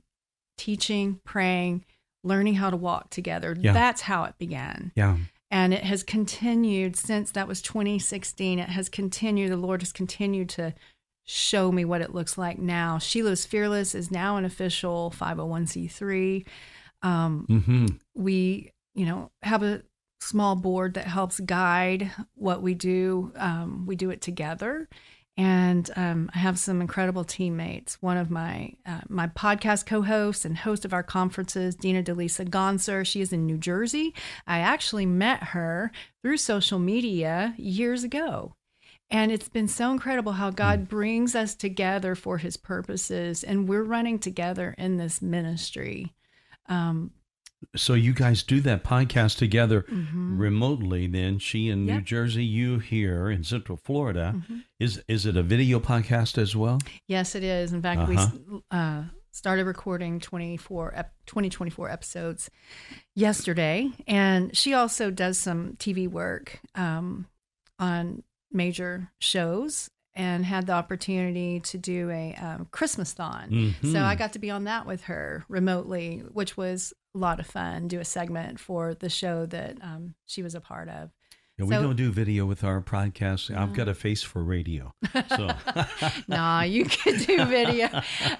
teaching, 0.58 1.20
praying, 1.24 1.84
learning 2.22 2.54
how 2.54 2.70
to 2.70 2.76
walk 2.76 3.10
together. 3.10 3.56
Yeah. 3.58 3.72
That's 3.72 4.02
how 4.02 4.24
it 4.24 4.34
began. 4.38 4.92
Yeah. 4.94 5.16
And 5.50 5.72
it 5.72 5.84
has 5.84 6.02
continued 6.02 6.96
since 6.96 7.30
that 7.32 7.46
was 7.46 7.62
2016. 7.62 8.58
It 8.58 8.68
has 8.68 8.88
continued. 8.88 9.52
The 9.52 9.56
Lord 9.56 9.82
has 9.82 9.92
continued 9.92 10.48
to 10.50 10.74
show 11.24 11.72
me 11.72 11.84
what 11.84 12.00
it 12.00 12.14
looks 12.14 12.36
like 12.36 12.58
now. 12.58 12.98
She 12.98 13.22
Lives 13.22 13.44
Fearless 13.44 13.94
is 13.94 14.10
now 14.10 14.36
an 14.36 14.44
official 14.44 15.12
501c3. 15.16 16.44
Um, 17.02 17.46
hmm 17.66 17.86
we 18.14 18.72
you 18.94 19.04
know 19.04 19.30
have 19.42 19.62
a 19.62 19.82
small 20.20 20.56
board 20.56 20.94
that 20.94 21.06
helps 21.06 21.38
guide 21.40 22.10
what 22.34 22.62
we 22.62 22.72
do 22.74 23.32
um, 23.36 23.84
we 23.86 23.96
do 23.96 24.10
it 24.10 24.22
together 24.22 24.88
and 25.36 25.90
um, 25.96 26.30
i 26.34 26.38
have 26.38 26.58
some 26.58 26.80
incredible 26.80 27.24
teammates. 27.24 28.00
One 28.00 28.16
of 28.16 28.30
my 28.30 28.74
uh, 28.86 29.00
my 29.08 29.26
podcast 29.28 29.86
co-hosts 29.86 30.44
and 30.44 30.56
host 30.56 30.84
of 30.84 30.92
our 30.92 31.02
conferences 31.02 31.74
dina 31.74 32.02
delisa 32.02 32.48
gonser. 32.48 33.04
She 33.04 33.20
is 33.20 33.32
in 33.32 33.46
new 33.46 33.58
jersey. 33.58 34.14
I 34.46 34.60
actually 34.60 35.06
met 35.06 35.42
her 35.42 35.90
through 36.22 36.36
social 36.38 36.78
media 36.78 37.54
years 37.56 38.04
ago. 38.04 38.54
And 39.10 39.30
it's 39.30 39.48
been 39.48 39.68
so 39.68 39.92
incredible 39.92 40.32
how 40.32 40.50
God 40.50 40.88
brings 40.88 41.34
us 41.34 41.54
together 41.54 42.14
for 42.14 42.38
his 42.38 42.56
purposes, 42.56 43.44
and 43.44 43.68
we're 43.68 43.84
running 43.84 44.18
together 44.18 44.74
in 44.78 44.96
this 44.96 45.20
ministry. 45.20 46.14
Um, 46.68 47.12
So 47.76 47.94
you 47.94 48.12
guys 48.12 48.42
do 48.42 48.60
that 48.60 48.84
podcast 48.84 49.38
together 49.38 49.84
remotely. 49.88 51.06
Then 51.06 51.38
she 51.38 51.68
in 51.68 51.86
New 51.86 51.94
Mm-hmm. 51.94 52.04
Jersey, 52.04 52.44
you 52.44 52.78
here 52.78 53.30
in 53.30 53.44
Central 53.44 53.78
Florida. 53.78 54.34
Mm-hmm. 54.36 54.58
Is 54.80 55.02
is 55.08 55.26
it 55.26 55.36
a 55.36 55.42
video 55.42 55.80
podcast 55.80 56.38
as 56.38 56.54
well? 56.56 56.78
Yes, 57.06 57.34
it 57.34 57.42
is. 57.44 57.72
In 57.72 57.82
fact, 57.82 58.08
we 58.08 58.16
Uh-huh. 58.16 58.58
uh, 58.70 59.04
started 59.32 59.64
recording 59.64 60.20
24, 60.20 60.92
ep- 60.94 61.12
2024 61.26 61.90
episodes 61.90 62.50
yesterday. 63.14 63.90
And 64.06 64.56
she 64.56 64.74
also 64.74 65.10
does 65.10 65.38
some 65.38 65.74
TV 65.78 66.08
work 66.08 66.60
um, 66.74 67.26
on 67.78 68.22
major 68.52 69.10
shows 69.18 69.90
and 70.14 70.44
had 70.44 70.66
the 70.66 70.72
opportunity 70.72 71.58
to 71.58 71.76
do 71.78 72.08
a 72.10 72.34
um, 72.34 72.68
Christmas 72.70 73.12
thon. 73.12 73.50
Mhm. 73.82 73.92
So 73.92 74.00
I 74.02 74.14
got 74.14 74.32
to 74.34 74.38
be 74.38 74.50
on 74.50 74.64
that 74.64 74.86
with 74.86 75.04
her 75.04 75.44
remotely, 75.48 76.18
which 76.32 76.56
was 76.56 76.92
a 77.14 77.18
lot 77.18 77.40
of 77.40 77.46
fun. 77.46 77.88
Do 77.88 78.00
a 78.00 78.04
segment 78.04 78.58
for 78.60 78.94
the 78.94 79.08
show 79.08 79.46
that 79.46 79.78
um, 79.82 80.14
she 80.26 80.42
was 80.42 80.54
a 80.54 80.60
part 80.60 80.88
of. 80.88 81.10
Yeah, 81.58 81.66
we 81.66 81.74
So- 81.74 81.82
don't 81.82 81.96
do 81.96 82.10
video 82.10 82.46
with 82.46 82.64
our 82.64 82.80
podcast. 82.80 83.56
I've 83.56 83.74
got 83.74 83.86
a 83.88 83.94
face 83.94 84.22
for 84.24 84.42
radio. 84.42 84.92
So 85.28 85.50
nah, 86.28 86.62
you 86.62 86.84
can 86.84 87.16
do 87.18 87.44
video. 87.44 87.88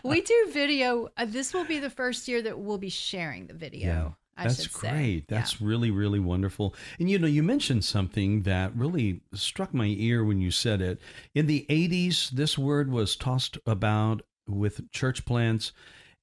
we 0.02 0.20
do 0.20 0.48
video. 0.52 1.08
Uh, 1.16 1.24
this 1.26 1.54
will 1.54 1.64
be 1.64 1.78
the 1.78 1.90
first 1.90 2.26
year 2.26 2.42
that 2.42 2.58
we'll 2.58 2.78
be 2.78 2.88
sharing 2.88 3.46
the 3.46 3.54
video. 3.54 4.16
I 4.36 4.44
that's 4.48 4.62
should 4.64 4.72
say. 4.72 4.90
great. 4.90 5.14
Yeah. 5.28 5.38
That's 5.38 5.60
really, 5.60 5.92
really 5.92 6.18
wonderful. 6.18 6.74
And 6.98 7.08
you 7.08 7.20
know, 7.20 7.28
you 7.28 7.44
mentioned 7.44 7.84
something 7.84 8.42
that 8.42 8.74
really 8.74 9.20
struck 9.32 9.72
my 9.72 9.86
ear 9.96 10.24
when 10.24 10.40
you 10.40 10.50
said 10.50 10.80
it. 10.82 11.00
In 11.36 11.46
the 11.46 11.64
80s, 11.70 12.30
this 12.30 12.58
word 12.58 12.90
was 12.90 13.14
tossed 13.14 13.58
about 13.64 14.22
with 14.48 14.90
church 14.90 15.24
plants 15.24 15.70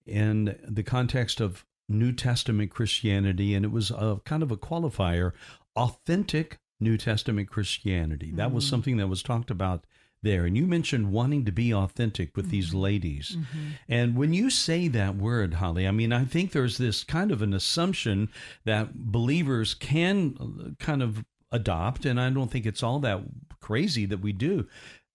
in 0.05 0.59
the 0.67 0.83
context 0.83 1.39
of 1.39 1.63
New 1.91 2.11
Testament 2.11 2.71
Christianity, 2.71 3.53
and 3.53 3.65
it 3.65 3.71
was 3.71 3.91
a 3.91 4.21
kind 4.25 4.43
of 4.43 4.51
a 4.51 4.57
qualifier 4.57 5.31
authentic 5.75 6.59
New 6.79 6.97
Testament 6.97 7.49
Christianity. 7.49 8.31
That 8.31 8.51
was 8.51 8.65
mm-hmm. 8.65 8.69
something 8.71 8.97
that 8.97 9.07
was 9.07 9.21
talked 9.23 9.51
about 9.51 9.85
there. 10.23 10.45
And 10.45 10.55
you 10.55 10.67
mentioned 10.67 11.11
wanting 11.11 11.45
to 11.45 11.51
be 11.51 11.73
authentic 11.73 12.35
with 12.35 12.49
these 12.49 12.69
mm-hmm. 12.69 12.79
ladies. 12.79 13.37
Mm-hmm. 13.37 13.67
And 13.89 14.15
when 14.15 14.33
you 14.33 14.49
say 14.49 14.87
that 14.89 15.15
word, 15.15 15.55
Holly, 15.55 15.87
I 15.87 15.91
mean, 15.91 16.13
I 16.13 16.25
think 16.25 16.51
there's 16.51 16.77
this 16.77 17.03
kind 17.03 17.31
of 17.31 17.41
an 17.41 17.53
assumption 17.53 18.29
that 18.65 18.93
believers 18.93 19.73
can 19.73 20.35
uh, 20.39 20.83
kind 20.83 21.01
of 21.01 21.23
adopt, 21.51 22.05
and 22.05 22.19
I 22.19 22.29
don't 22.29 22.51
think 22.51 22.65
it's 22.65 22.83
all 22.83 22.99
that 22.99 23.21
crazy 23.59 24.05
that 24.05 24.21
we 24.21 24.31
do. 24.31 24.67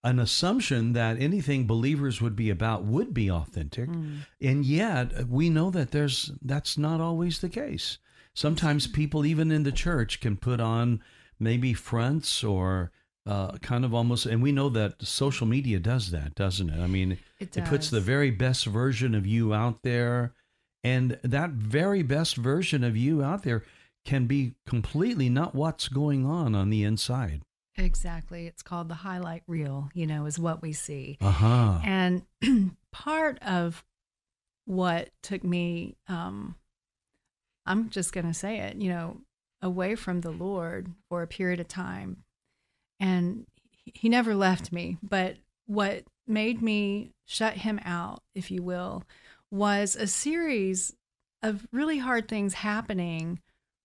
An 0.07 0.21
assumption 0.21 0.93
that 0.93 1.21
anything 1.21 1.67
believers 1.67 2.21
would 2.21 2.37
be 2.37 2.49
about 2.49 2.85
would 2.85 3.13
be 3.13 3.29
authentic, 3.29 3.89
hmm. 3.89 4.19
and 4.41 4.65
yet 4.65 5.13
uh, 5.13 5.25
we 5.29 5.51
know 5.51 5.71
that 5.71 5.91
there's 5.91 6.31
that's 6.41 6.79
not 6.79 7.01
always 7.01 7.41
the 7.41 7.49
case. 7.49 7.99
Sometimes 8.33 8.87
hmm. 8.87 8.93
people, 8.93 9.27
even 9.27 9.51
in 9.51 9.65
the 9.65 9.73
church, 9.73 10.21
can 10.21 10.37
put 10.37 10.61
on 10.61 11.03
maybe 11.41 11.75
fronts 11.75 12.45
or 12.45 12.93
uh, 13.27 13.59
kind 13.59 13.85
of 13.85 13.93
almost, 13.93 14.27
and 14.27 14.41
we 14.41 14.53
know 14.53 14.69
that 14.69 15.03
social 15.03 15.47
media 15.47 15.81
does 15.81 16.13
that, 16.13 16.37
doesn't 16.37 16.71
it? 16.71 16.81
I 16.81 16.87
mean, 16.87 17.19
It 17.41 17.69
puts 17.69 17.91
the 17.91 18.01
very 18.01 18.31
best 18.31 18.67
version 18.67 19.15
of 19.15 19.27
you 19.27 19.53
out 19.53 19.83
there, 19.83 20.35
and 20.85 21.19
that 21.25 21.51
very 21.51 22.05
best 22.05 22.37
version 22.37 22.85
of 22.85 22.97
you 22.97 23.25
out 23.25 23.43
there 23.43 23.65
can 24.05 24.27
be 24.27 24.55
completely 24.67 25.29
not 25.29 25.55
what's 25.55 25.89
going 25.89 26.25
on 26.25 26.55
on 26.55 26.71
the 26.71 26.85
inside. 26.85 27.43
Exactly. 27.79 28.47
It's 28.47 28.63
called 28.63 28.89
the 28.89 28.95
highlight 28.95 29.43
reel, 29.47 29.91
you 29.95 30.07
know, 30.07 30.27
is 30.27 30.39
what 30.39 30.63
we 30.63 30.73
see. 30.73 31.19
Uh 31.21 31.31
huh. 31.31 31.79
And 31.85 32.23
part 32.93 33.39
of 33.43 33.85
what 34.65 35.11
took 35.23 35.45
me, 35.45 35.97
um, 36.09 36.57
I'm 37.67 37.91
just 37.91 38.13
going 38.13 38.27
to 38.27 38.35
say 38.35 38.61
it, 38.61 38.77
you 38.77 38.89
know, 38.89 39.19
away 39.61 39.95
from 39.95 40.21
the 40.21 40.31
Lord 40.31 40.89
for 41.09 41.23
a 41.23 41.27
period 41.27 41.61
of 41.61 41.69
time. 41.69 42.25
And 42.99 43.47
he 43.85 44.09
never 44.09 44.35
left 44.35 44.73
me. 44.73 44.97
But 45.03 45.37
what 45.67 46.05
made 46.27 46.63
me 46.63 47.13
shut 47.27 47.55
him 47.55 47.79
out, 47.85 48.23
if 48.35 48.51
you 48.51 48.63
will, 48.63 49.05
was 49.51 49.97
a 49.97 50.07
series 50.07 50.95
of 51.43 51.67
really 51.73 51.99
hard 51.99 52.29
things 52.29 52.55
happening, 52.55 53.41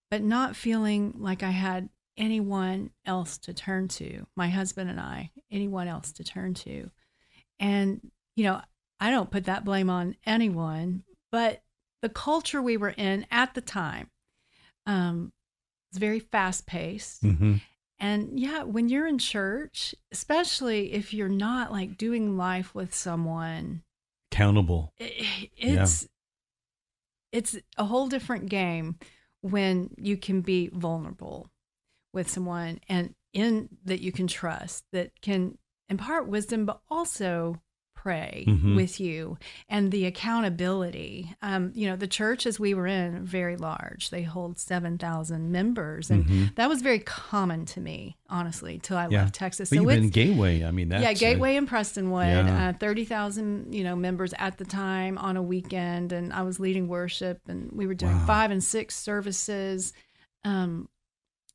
but 0.09 0.23
not 0.23 0.55
feeling 0.55 1.13
like 1.17 1.43
I 1.43 1.51
had 1.51 1.89
anyone 2.17 2.91
else 3.05 3.37
to 3.39 3.53
turn 3.53 3.87
to, 3.87 4.25
my 4.35 4.49
husband 4.49 4.89
and 4.89 4.99
I, 4.99 5.31
anyone 5.51 5.87
else 5.87 6.11
to 6.13 6.23
turn 6.23 6.53
to. 6.55 6.89
And, 7.59 8.11
you 8.35 8.43
know, 8.43 8.61
I 8.99 9.11
don't 9.11 9.31
put 9.31 9.45
that 9.45 9.65
blame 9.65 9.89
on 9.89 10.15
anyone, 10.25 11.03
but 11.31 11.61
the 12.01 12.09
culture 12.09 12.61
we 12.61 12.77
were 12.77 12.89
in 12.97 13.25
at 13.31 13.53
the 13.53 13.61
time 13.61 14.09
um, 14.85 15.31
was 15.91 15.99
very 15.99 16.19
fast 16.19 16.65
paced. 16.65 17.21
hmm 17.21 17.55
And 17.99 18.39
yeah, 18.39 18.63
when 18.63 18.89
you're 18.89 19.07
in 19.07 19.19
church, 19.19 19.93
especially 20.11 20.93
if 20.93 21.13
you're 21.13 21.29
not 21.29 21.71
like 21.71 21.97
doing 21.97 22.35
life 22.37 22.73
with 22.73 22.93
someone, 22.95 23.83
Accountable. 24.31 24.93
i- 24.99 25.49
it's 25.57 26.07
it's 27.31 27.57
a 27.77 27.85
whole 27.85 28.07
different 28.07 28.49
game 28.49 28.97
when 29.41 29.89
you 29.97 30.17
can 30.17 30.41
be 30.41 30.69
vulnerable 30.73 31.49
with 32.13 32.29
someone 32.29 32.79
and 32.89 33.13
in 33.33 33.69
that 33.85 34.01
you 34.01 34.11
can 34.11 34.27
trust 34.27 34.83
that 34.91 35.11
can 35.21 35.57
impart 35.89 36.27
wisdom 36.27 36.65
but 36.65 36.81
also 36.89 37.61
pray 37.95 38.45
Mhm. 38.47 38.75
with 38.75 38.99
you 38.99 39.37
and 39.69 39.91
the 39.91 40.05
accountability 40.07 41.33
um, 41.43 41.71
you 41.75 41.87
know 41.87 41.95
the 41.95 42.07
church 42.07 42.45
as 42.47 42.59
we 42.59 42.73
were 42.73 42.87
in 42.87 43.23
very 43.23 43.55
large 43.55 44.09
they 44.09 44.23
hold 44.23 44.57
7000 44.57 45.51
members 45.51 46.09
and 46.09 46.25
Mhm. 46.25 46.55
that 46.55 46.67
was 46.67 46.81
very 46.81 46.97
common 46.97 47.63
to 47.65 47.79
me 47.79 48.17
honestly 48.27 48.79
till 48.81 48.97
i 48.97 49.07
Yeah. 49.07 49.21
left 49.21 49.35
texas 49.35 49.69
But 49.69 49.75
so 49.77 49.81
you've 49.83 49.89
been 50.01 50.09
Gateway. 50.09 50.63
I 50.63 50.71
mean, 50.71 50.89
that's 50.89 51.03
yeah, 51.03 51.13
Gateway 51.13 51.55
and 51.57 51.69
Prestonwood, 51.69 52.47
Yeah. 52.47 52.69
uh, 52.69 52.73
thirty 52.73 53.05
thousand 53.05 53.73
you 53.75 53.83
know 53.83 53.95
members 53.95 54.33
at 54.39 54.57
the 54.57 54.65
time 54.65 55.17
on 55.19 55.37
a 55.37 55.41
weekend, 55.43 56.11
and 56.11 56.33
I 56.33 56.41
was 56.41 56.59
leading 56.59 56.87
worship, 56.87 57.39
and 57.47 57.71
we 57.71 57.85
were 57.87 57.93
doing 57.93 58.17
Wow. 58.17 58.25
five 58.25 58.49
and 58.51 58.63
six 58.63 58.95
services. 58.95 59.93
Um, 60.43 60.89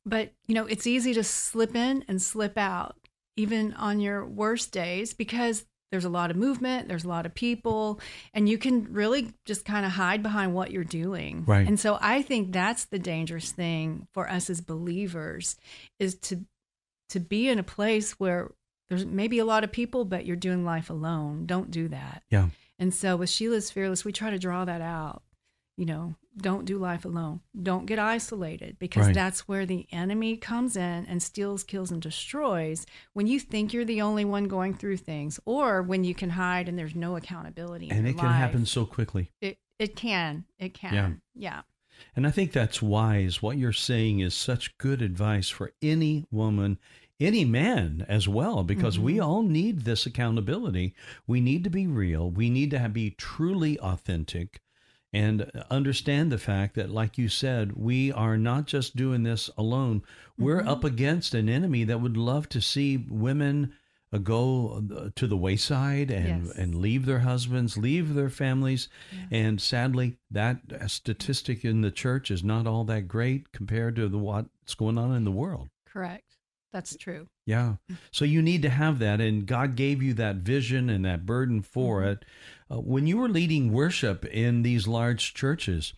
but 0.07 0.31
you 0.47 0.55
know, 0.55 0.65
it's 0.65 0.87
easy 0.87 1.13
to 1.13 1.23
slip 1.23 1.75
in 1.75 2.03
and 2.07 2.21
slip 2.21 2.57
out, 2.57 2.95
even 3.35 3.73
on 3.73 3.99
your 3.99 4.25
worst 4.25 4.71
days, 4.71 5.13
because 5.13 5.65
there's 5.91 6.05
a 6.05 6.09
lot 6.09 6.31
of 6.31 6.37
movement, 6.37 6.87
there's 6.87 7.05
a 7.05 7.09
lot 7.09 7.25
of 7.25 7.33
people, 7.33 7.99
and 8.33 8.49
you 8.49 8.57
can 8.57 8.91
really 8.91 9.33
just 9.45 9.63
kind 9.63 9.85
of 9.85 9.93
hide 9.93 10.21
behind 10.21 10.53
what 10.53 10.71
you're 10.71 10.83
doing. 10.83 11.43
Right. 11.45 11.65
And 11.65 11.79
so 11.79 11.97
I 12.01 12.21
think 12.21 12.51
that's 12.51 12.85
the 12.85 12.99
dangerous 12.99 13.51
thing 13.51 14.07
for 14.13 14.29
us 14.29 14.49
as 14.49 14.61
believers 14.61 15.55
is 15.99 16.15
to 16.15 16.45
to 17.09 17.19
be 17.19 17.47
in 17.47 17.57
a 17.57 17.63
place 17.63 18.19
where 18.19 18.51
there's 18.89 19.05
maybe 19.05 19.39
a 19.39 19.45
lot 19.45 19.63
of 19.63 19.71
people, 19.71 20.05
but 20.05 20.25
you're 20.25 20.35
doing 20.35 20.65
life 20.65 20.89
alone. 20.89 21.45
Don't 21.45 21.71
do 21.71 21.87
that. 21.89 22.23
Yeah. 22.29 22.49
And 22.79 22.93
so 22.93 23.15
with 23.15 23.29
She 23.29 23.49
Lives 23.49 23.71
Fearless, 23.71 24.05
we 24.05 24.11
try 24.11 24.29
to 24.29 24.39
draw 24.39 24.65
that 24.65 24.81
out. 24.81 25.23
You 25.77 25.85
know, 25.85 26.15
don't 26.37 26.65
do 26.65 26.77
life 26.77 27.05
alone. 27.05 27.41
Don't 27.61 27.85
get 27.85 27.99
isolated 27.99 28.77
because 28.79 29.07
Right. 29.07 29.15
that's 29.15 29.47
where 29.47 29.65
the 29.65 29.87
enemy 29.91 30.37
comes 30.37 30.75
in 30.75 31.05
and 31.05 31.21
steals, 31.21 31.63
kills, 31.63 31.91
and 31.91 32.01
destroys 32.01 32.85
when 33.13 33.27
you 33.27 33.39
think 33.39 33.73
you're 33.73 33.85
the 33.85 34.01
only 34.01 34.25
one 34.25 34.45
going 34.47 34.73
through 34.73 34.97
things 34.97 35.39
or 35.45 35.81
when 35.81 36.03
you 36.03 36.13
can 36.13 36.31
hide 36.31 36.69
and 36.69 36.77
there's 36.77 36.95
no 36.95 37.15
accountability. 37.15 37.89
And 37.89 38.07
it 38.07 38.17
can 38.17 38.27
life. 38.27 38.35
happen 38.35 38.65
so 38.65 38.85
quickly. 38.85 39.31
It, 39.41 39.59
it 39.79 39.95
can. 39.95 40.45
It 40.59 40.73
can. 40.73 40.93
Yeah. 40.93 41.11
yeah. 41.51 41.61
And 42.15 42.27
I 42.27 42.31
think 42.31 42.51
that's 42.51 42.81
wise. 42.81 43.41
What 43.41 43.57
you're 43.57 43.73
saying 43.73 44.19
is 44.19 44.33
such 44.35 44.77
good 44.77 45.01
advice 45.01 45.49
for 45.49 45.73
any 45.81 46.25
woman, 46.29 46.77
any 47.19 47.43
man 47.45 48.05
as 48.07 48.27
well, 48.27 48.63
because 48.63 48.99
we 48.99 49.15
mm-hmm. 49.15 49.27
all 49.27 49.41
need 49.41 49.81
this 49.81 50.05
accountability. 50.05 50.93
We 51.25 51.41
need 51.41 51.63
to 51.63 51.71
be 51.71 51.87
real. 51.87 52.29
We 52.29 52.49
need 52.49 52.69
to 52.71 52.79
have, 52.79 52.93
be 52.93 53.11
truly 53.11 53.79
authentic 53.79 54.61
and 55.13 55.49
understand 55.69 56.31
the 56.31 56.37
fact 56.37 56.75
that, 56.75 56.89
like 56.89 57.17
you 57.17 57.29
said, 57.29 57.73
we 57.77 58.11
are 58.11 58.37
not 58.37 58.65
just 58.67 58.95
doing 58.95 59.23
this 59.23 59.49
alone. 59.57 60.03
We're 60.37 60.61
up 60.65 60.83
against 60.83 61.33
an 61.33 61.49
enemy 61.49 61.83
that 61.85 62.01
would 62.01 62.17
love 62.17 62.49
to 62.49 62.61
see 62.61 62.97
women 62.97 63.73
uh, 64.13 64.17
go 64.19 64.83
uh, 64.95 65.09
to 65.15 65.27
the 65.27 65.37
wayside 65.37 66.11
and 66.11 66.45
Yes. 66.47 66.55
and 66.55 66.75
leave 66.75 67.05
their 67.05 67.19
husbands, 67.19 67.77
leave 67.77 68.13
their 68.13 68.29
families, 68.29 68.87
and 69.31 69.59
sadly, 69.59 70.17
that 70.31 70.59
uh, 70.79 70.87
statistic 70.87 71.65
in 71.65 71.81
the 71.81 71.91
church 71.91 72.29
is 72.31 72.43
not 72.43 72.67
all 72.67 72.83
that 72.85 73.07
great 73.07 73.51
compared 73.51 73.95
to 73.97 74.07
the 74.07 74.17
what's 74.17 74.75
going 74.75 74.97
on 74.97 75.13
in 75.15 75.23
the 75.25 75.31
world. 75.31 75.69
Correct. 75.85 76.23
That's 76.73 76.95
true. 76.97 77.27
Yeah. 77.45 77.75
So 78.11 78.23
you 78.25 78.41
need 78.41 78.61
to 78.61 78.69
have 78.69 78.99
that, 78.99 79.19
and 79.21 79.45
God 79.45 79.75
gave 79.75 80.03
you 80.03 80.13
that 80.15 80.37
vision 80.37 80.89
and 80.89 81.03
that 81.05 81.25
burden 81.25 81.61
for 81.61 82.01
Mm-hmm. 82.01 82.09
it. 82.11 82.25
Uh, 82.69 82.77
when 82.81 83.07
you 83.07 83.17
were 83.17 83.29
leading 83.29 83.71
worship 83.71 84.25
in 84.25 84.61
these 84.63 84.87
large 84.87 85.33
churches, 85.33 85.93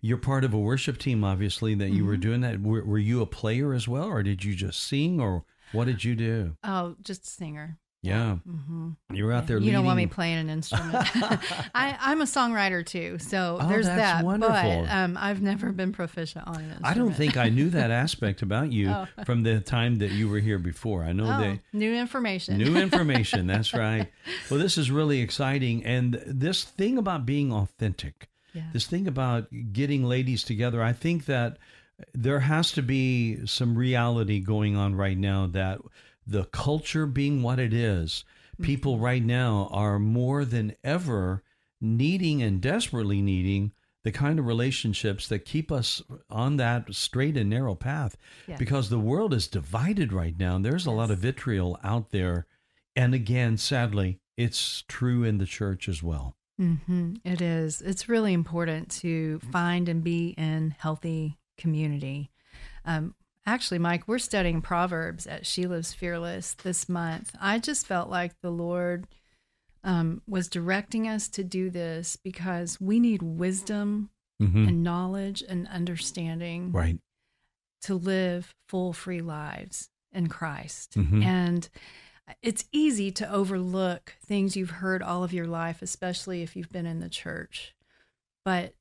you're 0.00 0.18
part 0.18 0.44
of 0.44 0.54
a 0.54 0.58
worship 0.58 0.98
team, 0.98 1.24
obviously, 1.24 1.74
that 1.74 1.90
you 1.90 2.04
were 2.04 2.12
Mm-hmm. 2.14 2.20
doing 2.20 2.40
that. 2.42 2.60
Were, 2.60 2.84
were 2.84 2.98
you 2.98 3.20
a 3.22 3.26
player 3.26 3.72
as 3.72 3.86
well, 3.88 4.06
or 4.06 4.22
did 4.22 4.44
you 4.44 4.54
just 4.54 4.80
sing, 4.86 5.20
or 5.20 5.44
what 5.72 5.86
did 5.86 6.04
you 6.04 6.14
do? 6.14 6.56
Oh, 6.64 6.96
just 7.02 7.24
a 7.24 7.30
singer. 7.30 7.78
Yeah. 8.02 8.36
hmm 8.38 8.90
You 9.12 9.24
were 9.24 9.32
out 9.32 9.46
there 9.46 9.58
You 9.58 9.60
leading. 9.60 9.74
don't 9.74 9.84
want 9.84 9.96
me 9.96 10.06
playing 10.06 10.38
an 10.38 10.50
instrument. 10.50 10.94
I, 11.74 11.96
I'm 12.00 12.20
a 12.20 12.24
songwriter 12.24 12.84
too, 12.84 13.18
so 13.20 13.58
Oh, 13.60 13.68
there's 13.68 13.86
that's 13.86 13.96
that. 13.98 14.24
wonderful. 14.24 14.52
But 14.54 14.90
um, 14.90 15.16
I've 15.20 15.40
never 15.40 15.70
been 15.70 15.92
proficient 15.92 16.46
on 16.48 16.56
an 16.56 16.62
instrument. 16.62 16.86
I 16.86 16.94
don't 16.94 17.12
think 17.14 17.36
I 17.36 17.48
knew 17.48 17.70
that 17.70 17.90
aspect 18.04 18.42
about 18.42 18.72
you 18.72 18.90
Oh. 18.90 19.06
from 19.24 19.44
the 19.44 19.60
time 19.60 19.98
that 19.98 20.10
you 20.10 20.28
were 20.28 20.40
here 20.40 20.58
before. 20.58 21.04
I 21.04 21.12
know 21.12 21.24
Oh, 21.26 21.40
that 21.40 21.60
new 21.72 21.94
information. 21.94 22.58
New 22.58 22.76
information. 22.76 23.46
That's 23.46 23.72
right. 23.72 24.08
Well, 24.50 24.58
this 24.58 24.76
is 24.76 24.90
really 24.90 25.20
exciting. 25.20 25.84
And 25.84 26.20
this 26.26 26.64
thing 26.64 26.98
about 26.98 27.24
being 27.24 27.52
authentic, 27.52 28.28
Yeah. 28.52 28.64
this 28.72 28.86
thing 28.86 29.06
about 29.06 29.46
getting 29.72 30.02
ladies 30.04 30.42
together, 30.42 30.82
I 30.82 30.92
think 30.92 31.26
that 31.26 31.56
there 32.12 32.40
has 32.40 32.72
to 32.72 32.82
be 32.82 33.46
some 33.46 33.76
reality 33.78 34.40
going 34.40 34.74
on 34.76 34.96
right 34.96 35.16
now 35.16 35.46
that 35.48 35.78
the 36.26 36.44
culture 36.46 37.06
being 37.06 37.42
what 37.42 37.58
it 37.58 37.72
is, 37.72 38.24
people 38.60 38.98
right 38.98 39.24
now 39.24 39.68
are 39.72 39.98
more 39.98 40.44
than 40.44 40.74
ever 40.84 41.42
needing 41.80 42.42
and 42.42 42.60
desperately 42.60 43.20
needing 43.20 43.72
the 44.04 44.12
kind 44.12 44.38
of 44.38 44.46
relationships 44.46 45.28
that 45.28 45.44
keep 45.44 45.70
us 45.72 46.02
on 46.30 46.56
that 46.56 46.92
straight 46.94 47.36
and 47.36 47.50
narrow 47.50 47.74
path 47.74 48.16
Yes. 48.46 48.58
because 48.58 48.88
the 48.88 48.98
world 48.98 49.32
is 49.34 49.46
divided 49.48 50.12
right 50.12 50.36
now 50.38 50.56
and 50.56 50.64
there's 50.64 50.86
a 50.86 50.90
lot 50.90 51.10
of 51.10 51.18
vitriol 51.18 51.78
out 51.84 52.10
there 52.10 52.46
and 52.96 53.14
again 53.14 53.56
sadly 53.56 54.18
it's 54.36 54.82
true 54.88 55.22
in 55.24 55.38
the 55.38 55.46
church 55.46 55.88
as 55.88 56.02
well 56.02 56.36
hmm 56.58 57.14
It 57.24 57.40
is. 57.40 57.80
It's 57.80 58.08
really 58.08 58.32
important 58.32 58.90
to 59.00 59.40
find 59.50 59.88
and 59.88 60.04
be 60.04 60.34
in 60.38 60.74
healthy 60.78 61.38
community. 61.58 62.30
Um, 62.84 63.14
actually, 63.46 63.78
Mike, 63.78 64.06
we're 64.06 64.18
studying 64.18 64.60
Proverbs 64.62 65.26
at 65.26 65.46
She 65.46 65.66
Lives 65.66 65.92
Fearless 65.92 66.54
this 66.54 66.88
month. 66.88 67.34
I 67.40 67.58
just 67.58 67.86
felt 67.86 68.08
like 68.08 68.32
the 68.40 68.50
Lord 68.50 69.06
um, 69.84 70.22
was 70.28 70.46
directing 70.46 71.08
us 71.08 71.26
to 71.30 71.42
do 71.42 71.68
this 71.68 72.14
because 72.16 72.80
we 72.80 73.00
need 73.00 73.20
wisdom 73.20 74.10
Mhm. 74.40 74.68
and 74.68 74.82
knowledge 74.84 75.42
and 75.48 75.66
understanding 75.68 76.70
right 76.72 76.98
to 77.82 77.94
live 77.96 78.54
full, 78.68 78.92
free 78.92 79.20
lives 79.20 79.90
in 80.12 80.28
Christ. 80.28 80.92
Mhm. 80.94 81.24
And 81.24 81.68
it's 82.42 82.64
easy 82.70 83.10
to 83.10 83.28
overlook 83.28 84.14
things 84.24 84.56
you've 84.56 84.70
heard 84.70 85.02
all 85.02 85.24
of 85.24 85.32
your 85.32 85.48
life, 85.48 85.82
especially 85.82 86.42
if 86.42 86.54
you've 86.54 86.70
been 86.70 86.86
in 86.86 87.00
the 87.00 87.08
church. 87.10 87.74
But, 88.44 88.74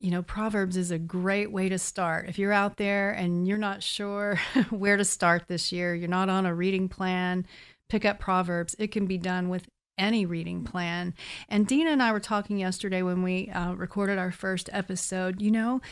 you 0.00 0.10
know, 0.10 0.22
Proverbs 0.22 0.76
is 0.78 0.90
a 0.90 0.98
great 0.98 1.52
way 1.52 1.68
to 1.68 1.78
start. 1.78 2.28
If 2.28 2.38
you're 2.38 2.52
out 2.52 2.78
there 2.78 3.10
and 3.10 3.46
you're 3.46 3.58
not 3.58 3.82
sure 3.82 4.40
where 4.70 4.96
to 4.96 5.04
start 5.04 5.44
this 5.46 5.70
year, 5.72 5.94
you're 5.94 6.08
not 6.08 6.30
on 6.30 6.46
a 6.46 6.54
reading 6.54 6.88
plan, 6.88 7.46
pick 7.88 8.04
up 8.06 8.18
Proverbs. 8.18 8.74
It 8.78 8.92
can 8.92 9.06
be 9.06 9.18
done 9.18 9.50
with 9.50 9.68
any 9.98 10.24
reading 10.24 10.64
plan. 10.64 11.14
And 11.50 11.66
Dina 11.66 11.90
and 11.90 12.02
I 12.02 12.12
were 12.12 12.20
talking 12.20 12.58
yesterday 12.58 13.02
when 13.02 13.22
we 13.22 13.50
uh, 13.50 13.74
recorded 13.74 14.18
our 14.18 14.32
first 14.32 14.70
episode. 14.72 15.42
You 15.42 15.50
know, 15.50 15.82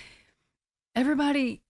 everybody 0.96 1.60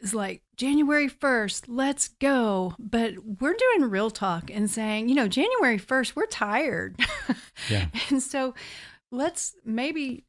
is 0.00 0.14
like 0.14 0.42
January 0.56 1.10
1st, 1.10 1.64
let's 1.68 2.08
go. 2.08 2.74
But 2.78 3.14
we're 3.40 3.54
doing 3.54 3.90
real 3.90 4.10
talk 4.10 4.50
and 4.50 4.70
saying, 4.70 5.10
you 5.10 5.14
know, 5.14 5.28
January 5.28 5.78
1st, 5.78 6.16
we're 6.16 6.26
tired. 6.26 6.98
Yeah. 7.70 7.86
and 8.10 8.20
so 8.20 8.54
let's 9.12 9.54
maybe 9.64 10.24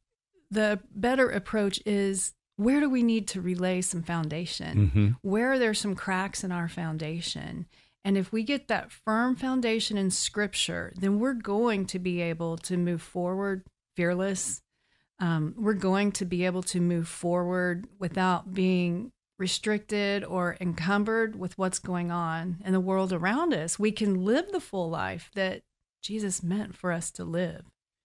the 0.54 0.80
better 0.94 1.28
approach 1.28 1.80
is 1.84 2.32
where 2.56 2.80
do 2.80 2.88
we 2.88 3.02
need 3.02 3.26
to 3.28 3.40
relay 3.40 3.80
some 3.80 4.02
foundation? 4.02 4.90
Mhm. 4.94 5.16
Where 5.22 5.52
are 5.52 5.58
there 5.58 5.74
some 5.74 5.94
cracks 5.94 6.44
in 6.44 6.52
our 6.52 6.68
foundation? 6.68 7.66
And 8.04 8.16
if 8.16 8.32
we 8.32 8.42
get 8.42 8.68
that 8.68 8.92
firm 8.92 9.34
foundation 9.34 9.96
in 9.96 10.10
scripture, 10.10 10.92
then 10.96 11.18
we're 11.18 11.34
going 11.34 11.86
to 11.86 11.98
be 11.98 12.20
able 12.20 12.56
to 12.58 12.76
move 12.76 13.02
forward 13.02 13.64
fearless. 13.96 14.60
Um, 15.18 15.54
we're 15.56 15.74
going 15.74 16.12
to 16.12 16.24
be 16.24 16.44
able 16.44 16.62
to 16.64 16.80
move 16.80 17.08
forward 17.08 17.86
without 17.98 18.52
being 18.52 19.10
restricted 19.38 20.22
or 20.22 20.56
encumbered 20.60 21.36
with 21.36 21.56
what's 21.58 21.78
going 21.78 22.10
on 22.10 22.60
in 22.64 22.72
the 22.72 22.80
world 22.80 23.12
around 23.12 23.52
us. 23.52 23.78
We 23.78 23.90
can 23.90 24.24
live 24.24 24.52
the 24.52 24.60
full 24.60 24.90
life 24.90 25.30
that 25.34 25.62
Jesus 26.02 26.42
meant 26.42 26.76
for 26.76 26.92
us 26.92 27.10
to 27.12 27.24
live. 27.24 27.64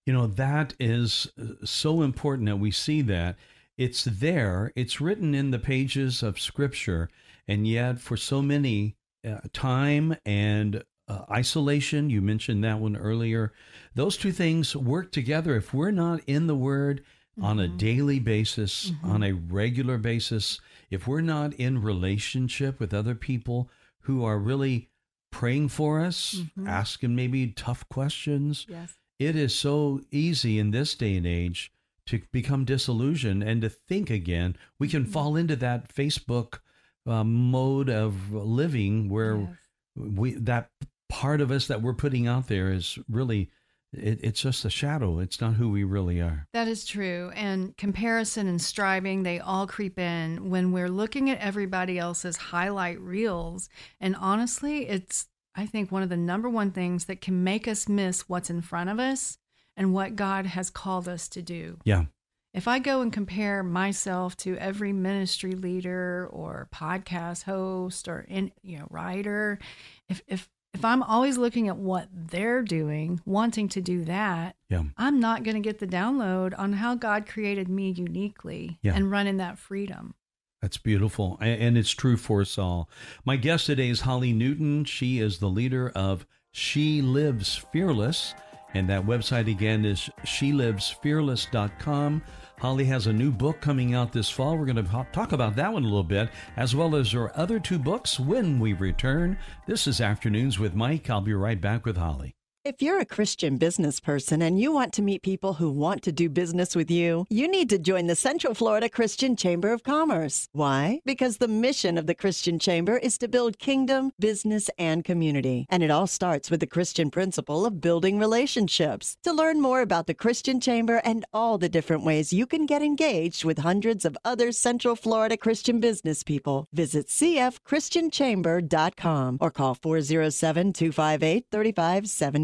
You 0.09 0.15
know, 0.15 0.25
that 0.25 0.73
is 0.79 1.31
uh, 1.39 1.63
so 1.63 2.01
important 2.01 2.47
that 2.47 2.55
we 2.57 2.71
see 2.71 3.03
that. 3.03 3.35
It's 3.77 4.05
there, 4.05 4.73
it's 4.75 4.99
written 4.99 5.35
in 5.35 5.51
the 5.51 5.59
pages 5.59 6.23
of 6.23 6.39
Scripture, 6.39 7.11
and 7.47 7.67
yet 7.67 7.99
for 7.99 8.17
so 8.17 8.41
many, 8.41 8.95
uh, 9.23 9.41
time 9.53 10.15
and 10.25 10.83
uh, 11.07 11.25
isolation, 11.29 12.09
you 12.09 12.21
mentioned 12.21 12.63
that 12.63 12.79
one 12.79 12.97
earlier, 12.97 13.53
those 13.93 14.17
two 14.17 14.31
things 14.31 14.75
work 14.75 15.11
together. 15.11 15.55
If 15.55 15.75
we're 15.75 15.91
not 15.91 16.21
in 16.25 16.47
the 16.47 16.55
Word 16.55 17.03
on 17.39 17.59
a 17.59 17.67
daily 17.67 18.17
basis, 18.17 18.91
on 19.03 19.21
a 19.21 19.33
regular 19.33 19.99
basis, 19.99 20.59
if 20.89 21.07
we're 21.07 21.21
not 21.21 21.53
in 21.53 21.83
relationship 21.83 22.79
with 22.79 22.95
other 22.95 23.13
people 23.13 23.69
who 23.99 24.25
are 24.25 24.39
really 24.39 24.89
praying 25.31 25.69
for 25.69 25.99
us, 25.99 26.41
asking 26.65 27.15
maybe 27.15 27.51
tough 27.51 27.87
questions, 27.89 28.65
Yes. 28.67 28.95
It 29.19 29.35
is 29.35 29.53
so 29.53 30.01
easy 30.11 30.57
in 30.57 30.71
this 30.71 30.95
day 30.95 31.15
and 31.17 31.27
age 31.27 31.71
to 32.07 32.21
become 32.31 32.65
disillusioned 32.65 33.43
and 33.43 33.61
to 33.61 33.69
think 33.69 34.09
again. 34.09 34.55
We 34.79 34.87
can 34.87 35.05
fall 35.05 35.35
into 35.35 35.55
that 35.57 35.93
Facebook 35.93 36.59
uh, 37.05 37.23
mode 37.23 37.89
of 37.89 38.31
living 38.31 39.09
where 39.09 39.37
Yes. 39.37 39.49
we 39.95 40.33
that 40.33 40.69
part 41.09 41.41
of 41.41 41.51
us 41.51 41.67
that 41.67 41.81
we're 41.81 41.93
putting 41.93 42.27
out 42.27 42.47
there 42.47 42.71
is 42.71 42.97
really 43.09 43.49
it, 43.91 44.19
it's 44.21 44.41
just 44.41 44.65
a 44.65 44.69
shadow. 44.69 45.17
It's 45.19 45.41
not 45.41 45.55
who 45.55 45.69
we 45.69 45.83
really 45.83 46.21
are. 46.21 46.47
That 46.53 46.67
is 46.67 46.85
true. 46.85 47.31
And 47.35 47.75
comparison 47.75 48.47
and 48.47 48.61
striving, 48.61 49.23
they 49.23 49.39
all 49.39 49.65
creep 49.65 49.97
in 49.97 50.51
when 50.51 50.71
we're 50.71 50.89
looking 50.89 51.29
at 51.31 51.39
everybody 51.39 51.97
else's 51.97 52.37
highlight 52.37 52.99
reels. 53.01 53.67
And 53.99 54.15
honestly, 54.15 54.87
it's, 54.87 55.27
I 55.55 55.65
think, 55.65 55.91
one 55.91 56.03
of 56.03 56.09
the 56.09 56.17
number 56.17 56.49
one 56.49 56.71
things 56.71 57.05
that 57.05 57.21
can 57.21 57.43
make 57.43 57.67
us 57.67 57.89
miss 57.89 58.29
what's 58.29 58.49
in 58.49 58.61
front 58.61 58.89
of 58.89 58.99
us 58.99 59.37
and 59.75 59.93
what 59.93 60.15
God 60.15 60.45
has 60.45 60.69
called 60.69 61.07
us 61.07 61.27
to 61.29 61.41
do. 61.41 61.79
Yeah. 61.83 62.05
If 62.53 62.67
I 62.67 62.79
go 62.79 63.01
and 63.01 63.13
compare 63.13 63.61
myself 63.61 64.35
to 64.37 64.57
every 64.57 64.91
ministry 64.91 65.51
leader 65.53 66.27
or 66.31 66.67
podcast 66.73 67.43
host 67.43 68.07
or 68.07 68.21
in, 68.27 68.51
you 68.63 68.79
know 68.79 68.87
writer, 68.89 69.59
if 70.07 70.21
if 70.27 70.49
if 70.73 70.85
I'm 70.85 71.01
always 71.01 71.37
looking 71.37 71.67
at 71.67 71.77
what 71.77 72.07
they're 72.13 72.61
doing, 72.61 73.19
wanting 73.25 73.69
to 73.69 73.81
do 73.81 74.05
that, 74.05 74.55
Yeah. 74.69 74.83
I'm 74.97 75.19
not 75.19 75.43
going 75.43 75.55
to 75.55 75.61
get 75.67 75.79
the 75.79 75.87
download 75.87 76.53
on 76.59 76.73
how 76.73 76.93
God 76.93 77.25
created 77.27 77.67
me 77.67 77.89
uniquely 77.89 78.77
Yeah. 78.83 78.93
and 78.95 79.09
run 79.09 79.25
in 79.25 79.37
that 79.37 79.57
freedom. 79.57 80.13
That's 80.61 80.77
beautiful. 80.77 81.37
And 81.39 81.77
it's 81.77 81.91
true 81.91 82.17
for 82.17 82.41
us 82.41 82.57
all. 82.57 82.89
My 83.23 83.37
guest 83.37 83.67
today 83.67 83.89
is 83.89 84.01
Holly 84.01 84.33
Newton. 84.33 84.83
She 84.83 85.19
is 85.19 85.39
the 85.39 85.47
leader 85.47 85.89
of 85.95 86.25
She 86.51 87.01
Lives 87.01 87.55
Fearless. 87.71 88.33
And 88.73 88.89
that 88.89 89.05
website 89.05 89.49
again 89.49 89.85
is 89.85 90.09
shelivesfearless.com. 90.25 92.21
Holly 92.59 92.85
has 92.85 93.07
a 93.07 93.13
new 93.13 93.31
book 93.31 93.61
coming 93.61 93.95
out 93.95 94.11
this 94.11 94.29
fall. 94.29 94.57
We're 94.57 94.65
going 94.65 94.85
to 94.85 95.05
talk 95.13 95.31
about 95.31 95.55
that 95.55 95.71
one 95.71 95.83
a 95.83 95.87
little 95.87 96.03
bit, 96.03 96.29
as 96.57 96.75
well 96.75 96.95
as 96.95 97.13
her 97.13 97.31
other 97.39 97.59
two 97.59 97.79
books 97.79 98.19
when 98.19 98.59
we 98.59 98.73
return. 98.73 99.37
This 99.65 99.87
is 99.87 100.01
Afternoons 100.01 100.59
with 100.59 100.75
Mike. 100.75 101.09
I'll 101.09 101.21
be 101.21 101.33
right 101.33 101.59
back 101.59 101.85
with 101.85 101.95
Holly. 101.95 102.35
If 102.65 102.81
you're 102.81 102.99
a 102.99 103.05
Christian 103.05 103.55
business 103.55 104.01
person 104.01 104.41
and 104.41 104.59
you 104.59 104.73
want 104.73 104.91
to 104.95 105.01
meet 105.01 105.21
people 105.21 105.53
who 105.53 105.71
want 105.71 106.03
to 106.03 106.11
do 106.11 106.27
business 106.27 106.75
with 106.75 106.91
you, 106.91 107.25
you 107.29 107.47
need 107.47 107.69
to 107.69 107.79
join 107.79 108.07
the 108.07 108.17
Central 108.17 108.53
Florida 108.53 108.89
Christian 108.89 109.37
Chamber 109.37 109.71
of 109.71 109.83
Commerce. 109.83 110.49
Why? 110.51 110.99
Because 111.05 111.37
the 111.37 111.47
mission 111.47 111.97
of 111.97 112.05
the 112.05 112.13
Christian 112.13 112.59
Chamber 112.59 112.97
is 112.97 113.17
to 113.19 113.29
build 113.29 113.59
kingdom, 113.59 114.11
business, 114.19 114.69
and 114.77 115.05
community. 115.05 115.67
And 115.69 115.83
it 115.83 115.89
all 115.89 116.05
starts 116.05 116.51
with 116.51 116.59
the 116.59 116.67
Christian 116.67 117.09
principle 117.09 117.65
of 117.65 117.79
building 117.79 118.19
relationships. 118.19 119.15
To 119.23 119.31
learn 119.31 119.61
more 119.61 119.79
about 119.79 120.07
the 120.07 120.13
Christian 120.13 120.59
Chamber 120.59 121.01
and 121.05 121.23
all 121.33 121.57
the 121.57 121.69
different 121.69 122.03
ways 122.03 122.33
you 122.33 122.45
can 122.45 122.65
get 122.65 122.81
engaged 122.81 123.45
with 123.45 123.59
hundreds 123.59 124.03
of 124.03 124.17
other 124.25 124.51
Central 124.51 124.97
Florida 124.97 125.37
Christian 125.37 125.79
business 125.79 126.23
people, 126.23 126.67
visit 126.73 127.07
cfchristianchamber.com 127.07 129.37
or 129.39 129.49
call 129.49 129.75
407 129.75 130.73
258 130.73 131.45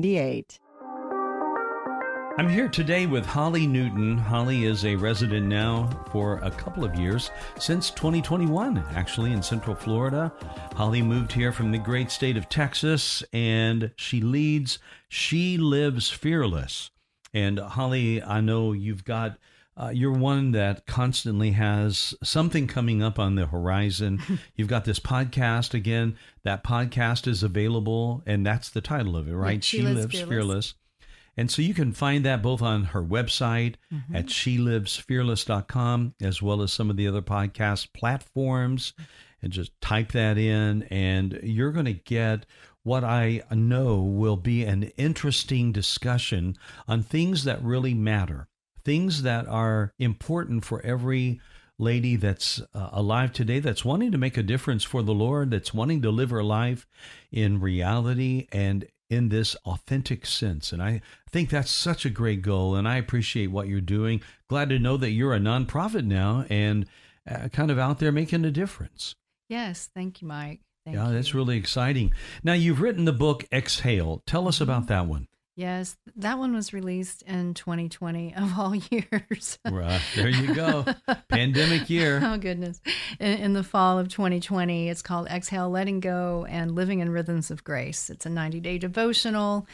3578. 0.05 0.59
I'm 2.37 2.49
here 2.49 2.67
today 2.67 3.07
with 3.07 3.25
Holly 3.25 3.65
Newton. 3.65 4.17
Holly 4.17 4.65
is 4.65 4.85
a 4.85 4.95
resident 4.95 5.47
now 5.47 5.89
for 6.11 6.37
a 6.43 6.51
couple 6.51 6.83
of 6.83 6.93
years, 6.95 7.31
since 7.57 7.89
2021, 7.91 8.77
actually, 8.93 9.31
in 9.31 9.41
Central 9.41 9.75
Florida. 9.75 10.31
Holly 10.75 11.01
moved 11.01 11.31
here 11.31 11.51
from 11.51 11.71
the 11.71 11.79
great 11.79 12.11
state 12.11 12.37
of 12.37 12.49
Texas 12.49 13.23
and 13.33 13.91
she 13.95 14.21
leads 14.21 14.77
She 15.09 15.57
Lives 15.57 16.11
Fearless. 16.11 16.91
And 17.33 17.57
Holly, 17.57 18.21
I 18.21 18.41
know 18.41 18.73
you've 18.73 19.05
got. 19.05 19.39
Uh, 19.77 19.89
you're 19.89 20.13
one 20.13 20.51
that 20.51 20.85
constantly 20.85 21.51
has 21.51 22.13
something 22.23 22.65
coming 22.65 23.03
up 23.03 23.19
on 23.19 23.35
the 23.35 23.45
horizon. 23.45 24.21
You've 24.55 24.69
got 24.69 24.85
this 24.85 24.99
podcast 24.99 25.73
again. 25.73 26.17
That 26.43 26.63
podcast 26.63 27.27
is 27.27 27.43
available, 27.43 28.23
and 28.25 28.45
that's 28.45 28.69
the 28.69 28.81
title 28.81 29.17
of 29.17 29.27
it, 29.27 29.33
right? 29.35 29.63
She 29.63 29.81
Lives 29.81 30.21
Fearless. 30.29 30.75
And 31.37 31.51
so 31.51 31.61
you 31.61 31.73
can 31.73 31.91
find 31.91 32.23
that 32.23 32.41
both 32.41 32.61
on 32.61 32.85
her 32.85 33.03
website 33.03 33.75
at 34.13 34.27
shelivesfearless.com 34.27 36.15
as 36.21 36.41
well 36.41 36.61
as 36.61 36.71
some 36.71 36.89
of 36.89 36.95
the 36.95 37.07
other 37.07 37.21
podcast 37.21 37.91
platforms. 37.93 38.93
And 39.41 39.51
just 39.51 39.79
type 39.79 40.13
that 40.13 40.37
in, 40.39 40.83
and 40.83 41.39
you're 41.43 41.71
going 41.71 41.85
to 41.85 41.93
get 41.93 42.45
what 42.81 43.03
I 43.03 43.41
know 43.51 43.97
will 44.01 44.37
be 44.37 44.63
an 44.63 44.83
interesting 44.97 45.71
discussion 45.71 46.55
on 46.87 47.03
things 47.03 47.43
that 47.43 47.61
really 47.63 47.93
matter, 47.93 48.47
things 48.85 49.23
that 49.23 49.47
are 49.47 49.91
important 49.99 50.63
for 50.63 50.81
every 50.85 51.41
lady 51.77 52.15
that's 52.15 52.61
uh, 52.73 52.89
alive 52.93 53.33
today 53.33 53.59
that's 53.59 53.83
wanting 53.83 54.11
to 54.11 54.17
make 54.17 54.37
a 54.37 54.43
difference 54.43 54.83
for 54.83 55.01
the 55.01 55.13
Lord, 55.13 55.51
that's 55.51 55.73
wanting 55.73 56.01
to 56.03 56.11
live 56.11 56.29
her 56.29 56.43
life 56.43 56.87
in 57.31 57.59
reality 57.59 58.47
and 58.51 58.87
in 59.09 59.29
this 59.29 59.55
authentic 59.65 60.25
sense. 60.25 60.71
And 60.71 60.81
I 60.81 61.01
think 61.29 61.49
that's 61.49 61.71
such 61.71 62.05
a 62.05 62.09
great 62.09 62.41
goal. 62.41 62.75
And 62.75 62.87
I 62.87 62.97
appreciate 62.97 63.51
what 63.51 63.67
you're 63.67 63.81
doing. 63.81 64.21
Glad 64.47 64.69
to 64.69 64.79
know 64.79 64.97
that 64.97 65.11
you're 65.11 65.35
a 65.35 65.39
nonprofit 65.39 66.05
now 66.05 66.45
and 66.49 66.85
uh, 67.29 67.49
kind 67.49 67.71
of 67.71 67.77
out 67.77 67.99
there 67.99 68.11
making 68.11 68.45
a 68.45 68.51
difference. 68.51 69.15
Yes. 69.49 69.89
Thank 69.93 70.21
you, 70.21 70.27
Mike. 70.27 70.61
Thank 70.85 70.97
yeah, 70.97 71.07
you. 71.07 71.13
that's 71.13 71.33
really 71.33 71.57
exciting. 71.57 72.13
Now, 72.43 72.53
you've 72.53 72.81
written 72.81 73.05
the 73.05 73.13
book 73.13 73.45
Exhale. 73.51 74.21
Tell 74.25 74.47
us 74.47 74.61
about 74.61 74.87
that 74.87 75.07
one. 75.07 75.27
Yes, 75.57 75.95
that 76.17 76.37
one 76.37 76.53
was 76.53 76.73
released 76.73 77.21
in 77.21 77.53
2020 77.53 78.35
of 78.35 78.59
all 78.59 78.75
years. 78.89 79.57
right, 79.69 80.01
there 80.13 80.27
you 80.27 80.53
go. 80.53 80.85
Pandemic 81.29 81.89
year. 81.89 82.19
Oh, 82.21 82.37
goodness. 82.37 82.81
In, 83.21 83.37
in, 83.37 83.53
the 83.53 83.63
fall 83.63 83.97
of 83.97 84.09
2020, 84.09 84.89
it's 84.89 85.01
called 85.01 85.27
Exhale, 85.27 85.69
Letting 85.69 86.01
Go, 86.01 86.45
and 86.49 86.75
Living 86.75 86.99
in 86.99 87.09
Rhythms 87.09 87.51
of 87.51 87.63
Grace. 87.63 88.09
It's 88.09 88.25
a 88.25 88.29
90 88.29 88.59
day 88.59 88.77
devotional 88.77 89.65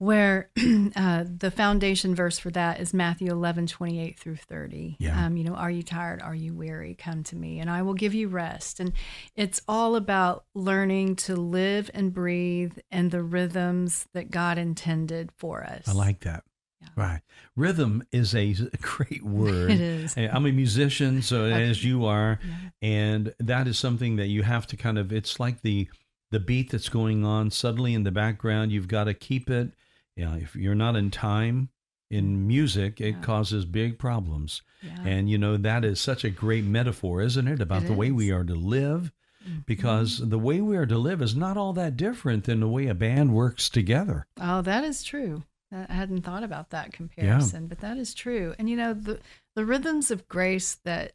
where 0.00 0.50
uh, 0.96 1.24
the 1.38 1.50
foundation 1.54 2.14
verse 2.14 2.38
for 2.38 2.50
that 2.50 2.80
is 2.80 2.94
Matthew 2.94 3.30
11, 3.30 3.66
28 3.66 4.18
through 4.18 4.36
30. 4.36 4.96
Yeah. 4.98 5.26
Um, 5.26 5.36
you 5.36 5.44
know, 5.44 5.54
are 5.54 5.70
you 5.70 5.82
tired? 5.82 6.22
Are 6.22 6.34
you 6.34 6.54
weary? 6.54 6.94
Come 6.94 7.22
to 7.24 7.36
me 7.36 7.60
and 7.60 7.68
I 7.68 7.82
will 7.82 7.92
give 7.92 8.14
you 8.14 8.28
rest. 8.28 8.80
And 8.80 8.94
it's 9.36 9.60
all 9.68 9.96
about 9.96 10.46
learning 10.54 11.16
to 11.16 11.36
live 11.36 11.90
and 11.92 12.14
breathe 12.14 12.78
and 12.90 13.10
the 13.10 13.22
rhythms 13.22 14.08
that 14.14 14.30
God 14.30 14.56
intended 14.56 15.32
for 15.36 15.62
us. 15.62 15.86
I 15.86 15.92
like 15.92 16.20
that. 16.20 16.44
Yeah. 16.80 16.88
Right. 16.96 17.20
Rhythm 17.54 18.02
is 18.10 18.34
a 18.34 18.54
great 18.80 19.22
word. 19.22 19.70
It 19.70 19.82
is. 19.82 20.16
I'm 20.16 20.46
a 20.46 20.50
musician, 20.52 21.20
so 21.20 21.42
Okay. 21.42 21.62
as 21.68 21.84
you 21.84 22.06
are, 22.06 22.40
Yeah. 22.42 22.54
and 22.80 23.34
that 23.38 23.68
is 23.68 23.78
something 23.78 24.16
that 24.16 24.28
you 24.28 24.44
have 24.44 24.66
to 24.68 24.78
kind 24.78 24.96
of 24.96 25.12
it's 25.12 25.38
like 25.38 25.60
the 25.60 25.90
the 26.30 26.40
beat 26.40 26.70
that's 26.70 26.88
going 26.88 27.22
on 27.22 27.50
suddenly 27.50 27.92
in 27.92 28.04
the 28.04 28.10
background, 28.12 28.72
you've 28.72 28.88
got 28.88 29.04
to 29.04 29.12
keep 29.12 29.50
it. 29.50 29.74
Yeah, 30.20 30.36
if 30.36 30.54
you're 30.54 30.74
not 30.74 30.96
in 30.96 31.10
time 31.10 31.70
in 32.10 32.46
music, 32.46 33.00
it 33.00 33.12
Yeah. 33.16 33.20
causes 33.20 33.64
big 33.64 33.98
problems. 33.98 34.60
Yeah. 34.82 35.00
And 35.04 35.30
you 35.30 35.38
know 35.38 35.56
that 35.56 35.84
is 35.84 35.98
such 36.00 36.24
a 36.24 36.30
great 36.30 36.64
metaphor, 36.64 37.22
isn't 37.22 37.48
it, 37.48 37.60
about 37.60 37.84
It 37.84 37.86
the 37.86 37.94
way 37.94 38.10
we 38.10 38.30
are 38.30 38.44
to 38.44 38.54
live? 38.54 39.12
Mhm. 39.46 39.64
Because 39.64 40.18
the 40.28 40.38
way 40.38 40.60
we 40.60 40.76
are 40.76 40.84
to 40.84 40.98
live 40.98 41.22
is 41.22 41.34
not 41.34 41.56
all 41.56 41.72
that 41.72 41.96
different 41.96 42.44
than 42.44 42.60
the 42.60 42.68
way 42.68 42.86
a 42.86 42.94
band 42.94 43.32
works 43.32 43.70
together. 43.70 44.26
Oh, 44.38 44.60
that 44.60 44.84
is 44.84 45.02
true. 45.02 45.44
I 45.72 45.90
hadn't 45.92 46.22
thought 46.22 46.42
about 46.42 46.68
that 46.70 46.92
comparison, 46.92 47.66
but 47.66 47.78
that 47.80 47.96
is 47.96 48.12
true. 48.12 48.54
And 48.58 48.68
you 48.68 48.76
know, 48.76 48.92
the 48.92 49.20
the 49.54 49.64
rhythms 49.64 50.10
of 50.10 50.28
grace 50.28 50.74
that 50.84 51.12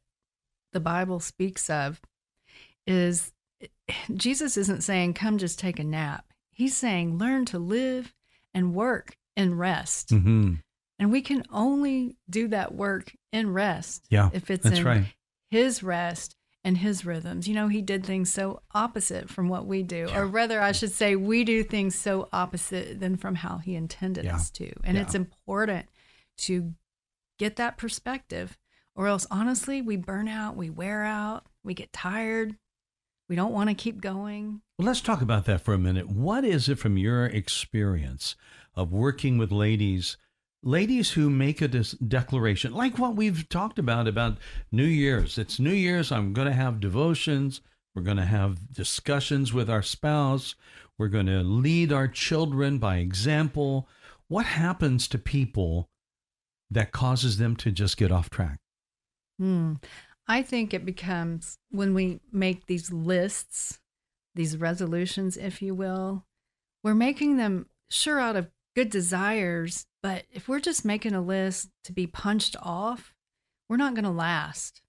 the 0.72 0.80
Bible 0.80 1.20
speaks 1.20 1.70
of 1.70 2.02
is 2.88 3.34
Jesus 4.16 4.58
isn't 4.58 4.82
saying 4.84 5.14
come 5.14 5.38
just 5.38 5.60
take 5.60 5.78
a 5.80 5.84
nap. 5.84 6.34
He's 6.52 6.76
saying 6.76 7.18
learn 7.18 7.46
to 7.46 7.60
live 7.60 8.14
and 8.56 8.74
work 8.74 9.16
in 9.36 9.56
rest. 9.56 10.10
Mm-hmm. 10.10 10.56
And 10.98 11.12
we 11.12 11.22
can 11.22 11.44
only 11.52 12.16
do 12.30 12.48
that 12.48 12.74
work 12.74 13.14
in 13.34 13.54
rest 13.54 14.08
Yeah, 14.10 14.30
if 14.34 14.50
it's 14.50 14.66
in 14.66 14.84
right. 14.84 15.06
his 15.52 15.84
rest 15.84 16.36
and 16.64 16.78
his 16.78 17.06
rhythms. 17.06 17.48
You 17.48 17.54
know, 17.54 17.68
he 17.68 17.82
did 17.82 18.06
things 18.06 18.32
so 18.32 18.62
opposite 18.74 19.30
from 19.30 19.50
what 19.50 19.68
we 19.68 19.84
do, 19.84 20.10
or 20.16 20.26
rather, 20.26 20.60
I 20.62 20.72
should 20.72 20.92
say, 20.92 21.16
we 21.18 21.44
do 21.44 21.64
things 21.64 21.94
so 21.96 22.30
opposite 22.34 23.00
than 23.00 23.18
from 23.18 23.36
how 23.36 23.58
he 23.58 23.76
intended 23.76 24.26
Yeah. 24.26 24.36
us 24.36 24.50
to. 24.52 24.72
And 24.84 24.96
Yeah. 24.96 25.04
it's 25.04 25.14
important 25.14 25.88
to 26.38 26.74
get 27.38 27.58
that 27.58 27.78
perspective, 27.78 28.58
or 28.96 29.08
else, 29.08 29.28
honestly, 29.30 29.82
we 29.82 29.98
burn 29.98 30.30
out, 30.30 30.56
we 30.56 30.70
wear 30.70 31.04
out, 31.04 31.46
we 31.64 31.74
get 31.74 31.92
tired, 31.92 32.56
we 33.28 33.36
don't 33.36 33.52
want 33.54 33.70
to 33.70 33.76
keep 33.76 34.00
going. 34.00 34.62
Well, 34.78 34.88
let's 34.88 35.02
talk 35.02 35.22
about 35.22 35.46
that 35.46 35.62
for 35.62 35.74
a 35.74 35.80
minute. 35.80 36.10
What 36.10 36.44
is 36.44 36.68
it 36.68 36.80
from 36.80 36.98
your 36.98 37.26
experience 37.28 38.36
of 38.76 38.92
working 38.92 39.38
with 39.38 39.52
ladies, 39.52 40.18
ladies 40.64 41.12
who 41.12 41.30
make 41.30 41.62
a 41.62 41.70
declaration, 41.70 42.74
like 42.74 43.00
what 43.00 43.16
we've 43.16 43.48
talked 43.48 43.80
about 43.80 44.06
about 44.06 44.38
New 44.74 44.84
Year's? 44.84 45.38
It's 45.38 45.60
New 45.60 45.72
Year's. 45.72 46.12
I'm 46.12 46.34
going 46.34 46.48
to 46.48 46.54
have 46.54 46.82
devotions. 46.82 47.62
We're 47.96 48.02
going 48.02 48.18
to 48.18 48.26
have 48.26 48.74
discussions 48.74 49.54
with 49.54 49.70
our 49.70 49.82
spouse. 49.82 50.56
We're 50.98 51.08
going 51.08 51.28
to 51.28 51.42
lead 51.42 51.94
our 51.94 52.10
children 52.10 52.78
by 52.78 52.98
example. 52.98 53.88
What 54.28 54.46
happens 54.46 55.08
to 55.10 55.18
people 55.18 55.88
that 56.70 56.92
causes 56.92 57.38
them 57.38 57.56
to 57.58 57.72
just 57.72 57.96
get 57.96 58.12
off 58.12 58.30
track? 58.30 58.60
Hmm. 59.40 59.76
I 60.28 60.42
think 60.42 60.74
it 60.74 60.86
becomes 60.86 61.60
when 61.70 61.94
we 61.94 62.20
make 62.32 62.66
these 62.66 62.92
lists, 62.92 63.80
these 64.36 64.58
resolutions, 64.58 65.38
if 65.38 65.62
you 65.62 65.74
will, 65.74 66.26
we're 66.84 66.94
making 66.94 67.38
them 67.38 67.68
sure 67.90 68.20
out 68.20 68.36
of 68.36 68.50
good 68.76 68.90
desires. 68.90 69.88
But 70.04 70.26
if 70.32 70.48
we're 70.48 70.60
just 70.60 70.86
making 70.86 71.16
a 71.16 71.22
list 71.22 71.70
to 71.86 71.92
be 71.94 72.06
punched 72.06 72.56
off, 72.62 73.14
we're 73.70 73.78
not 73.78 73.96
going 73.96 74.06
to 74.06 74.12
last. 74.12 74.82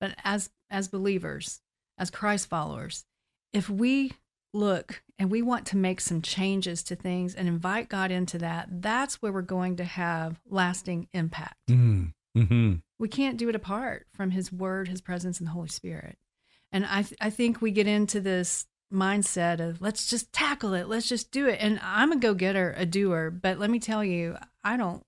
But 0.00 0.14
as 0.24 0.50
as 0.70 0.88
believers, 0.88 1.60
as 1.98 2.10
Christ 2.10 2.48
followers, 2.48 3.04
if 3.52 3.68
we 3.68 4.12
look 4.52 5.02
and 5.18 5.30
we 5.30 5.42
want 5.42 5.66
to 5.66 5.76
make 5.76 6.00
some 6.00 6.22
changes 6.22 6.82
to 6.84 6.96
things 6.96 7.34
and 7.34 7.46
invite 7.46 7.88
God 7.88 8.10
into 8.10 8.38
that, 8.38 8.68
that's 8.80 9.20
where 9.20 9.32
we're 9.32 9.42
going 9.42 9.76
to 9.76 9.84
have 9.84 10.40
lasting 10.48 11.08
impact. 11.12 11.68
Mm. 11.68 12.12
hmm 12.34 12.74
We 12.98 13.08
can't 13.08 13.36
do 13.36 13.48
it 13.48 13.54
apart 13.54 14.06
from 14.12 14.30
His 14.30 14.52
Word, 14.52 14.88
His 14.88 15.00
presence, 15.00 15.38
and 15.38 15.46
the 15.46 15.52
Holy 15.52 15.68
Spirit. 15.68 16.16
And 16.72 16.86
I, 16.86 17.02
th- 17.02 17.18
I 17.20 17.30
think 17.30 17.60
we 17.60 17.70
get 17.70 17.86
into 17.86 18.20
this 18.20 18.66
mindset 18.92 19.60
of 19.60 19.80
let's 19.80 20.08
just 20.08 20.32
tackle 20.32 20.74
it, 20.74 20.88
let's 20.88 21.08
just 21.08 21.30
do 21.30 21.46
it. 21.48 21.58
And 21.60 21.80
I'm 21.82 22.12
a 22.12 22.16
go 22.16 22.34
getter, 22.34 22.74
a 22.76 22.86
doer, 22.86 23.30
but 23.30 23.58
let 23.58 23.70
me 23.70 23.78
tell 23.78 24.04
you, 24.04 24.36
I 24.64 24.76
don't, 24.76 25.02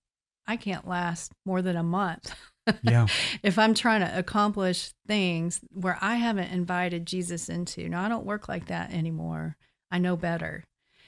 I 0.46 0.56
can't 0.56 0.86
last 0.86 1.32
more 1.44 1.62
than 1.62 1.76
a 1.76 1.82
month. 1.82 2.34
Yeah. 2.82 3.06
if 3.42 3.58
I'm 3.58 3.74
trying 3.74 4.00
to 4.00 4.18
accomplish 4.18 4.92
things 5.06 5.60
where 5.72 5.98
I 6.00 6.16
haven't 6.16 6.52
invited 6.52 7.06
Jesus 7.06 7.48
into. 7.48 7.88
Now, 7.88 8.04
I 8.04 8.08
don't 8.08 8.26
work 8.26 8.48
like 8.48 8.66
that 8.66 8.92
anymore. 8.92 9.56
I 9.90 9.98
know 9.98 10.16
better. 10.16 10.64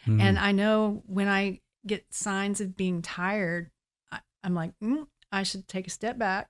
Mhm. 0.07 0.21
And 0.21 0.39
I 0.39 0.53
know 0.53 1.03
when 1.07 1.29
I 1.29 1.61
get 1.87 2.13
signs 2.13 2.61
of 2.61 2.77
being 2.77 3.03
tired, 3.03 3.71
I, 4.11 4.21
I'm 4.43 4.55
like, 4.55 4.73
mm, 4.83 5.07
I 5.31 5.43
should 5.43 5.69
take 5.69 5.87
a 5.87 5.91
step 5.91 6.19
back 6.19 6.49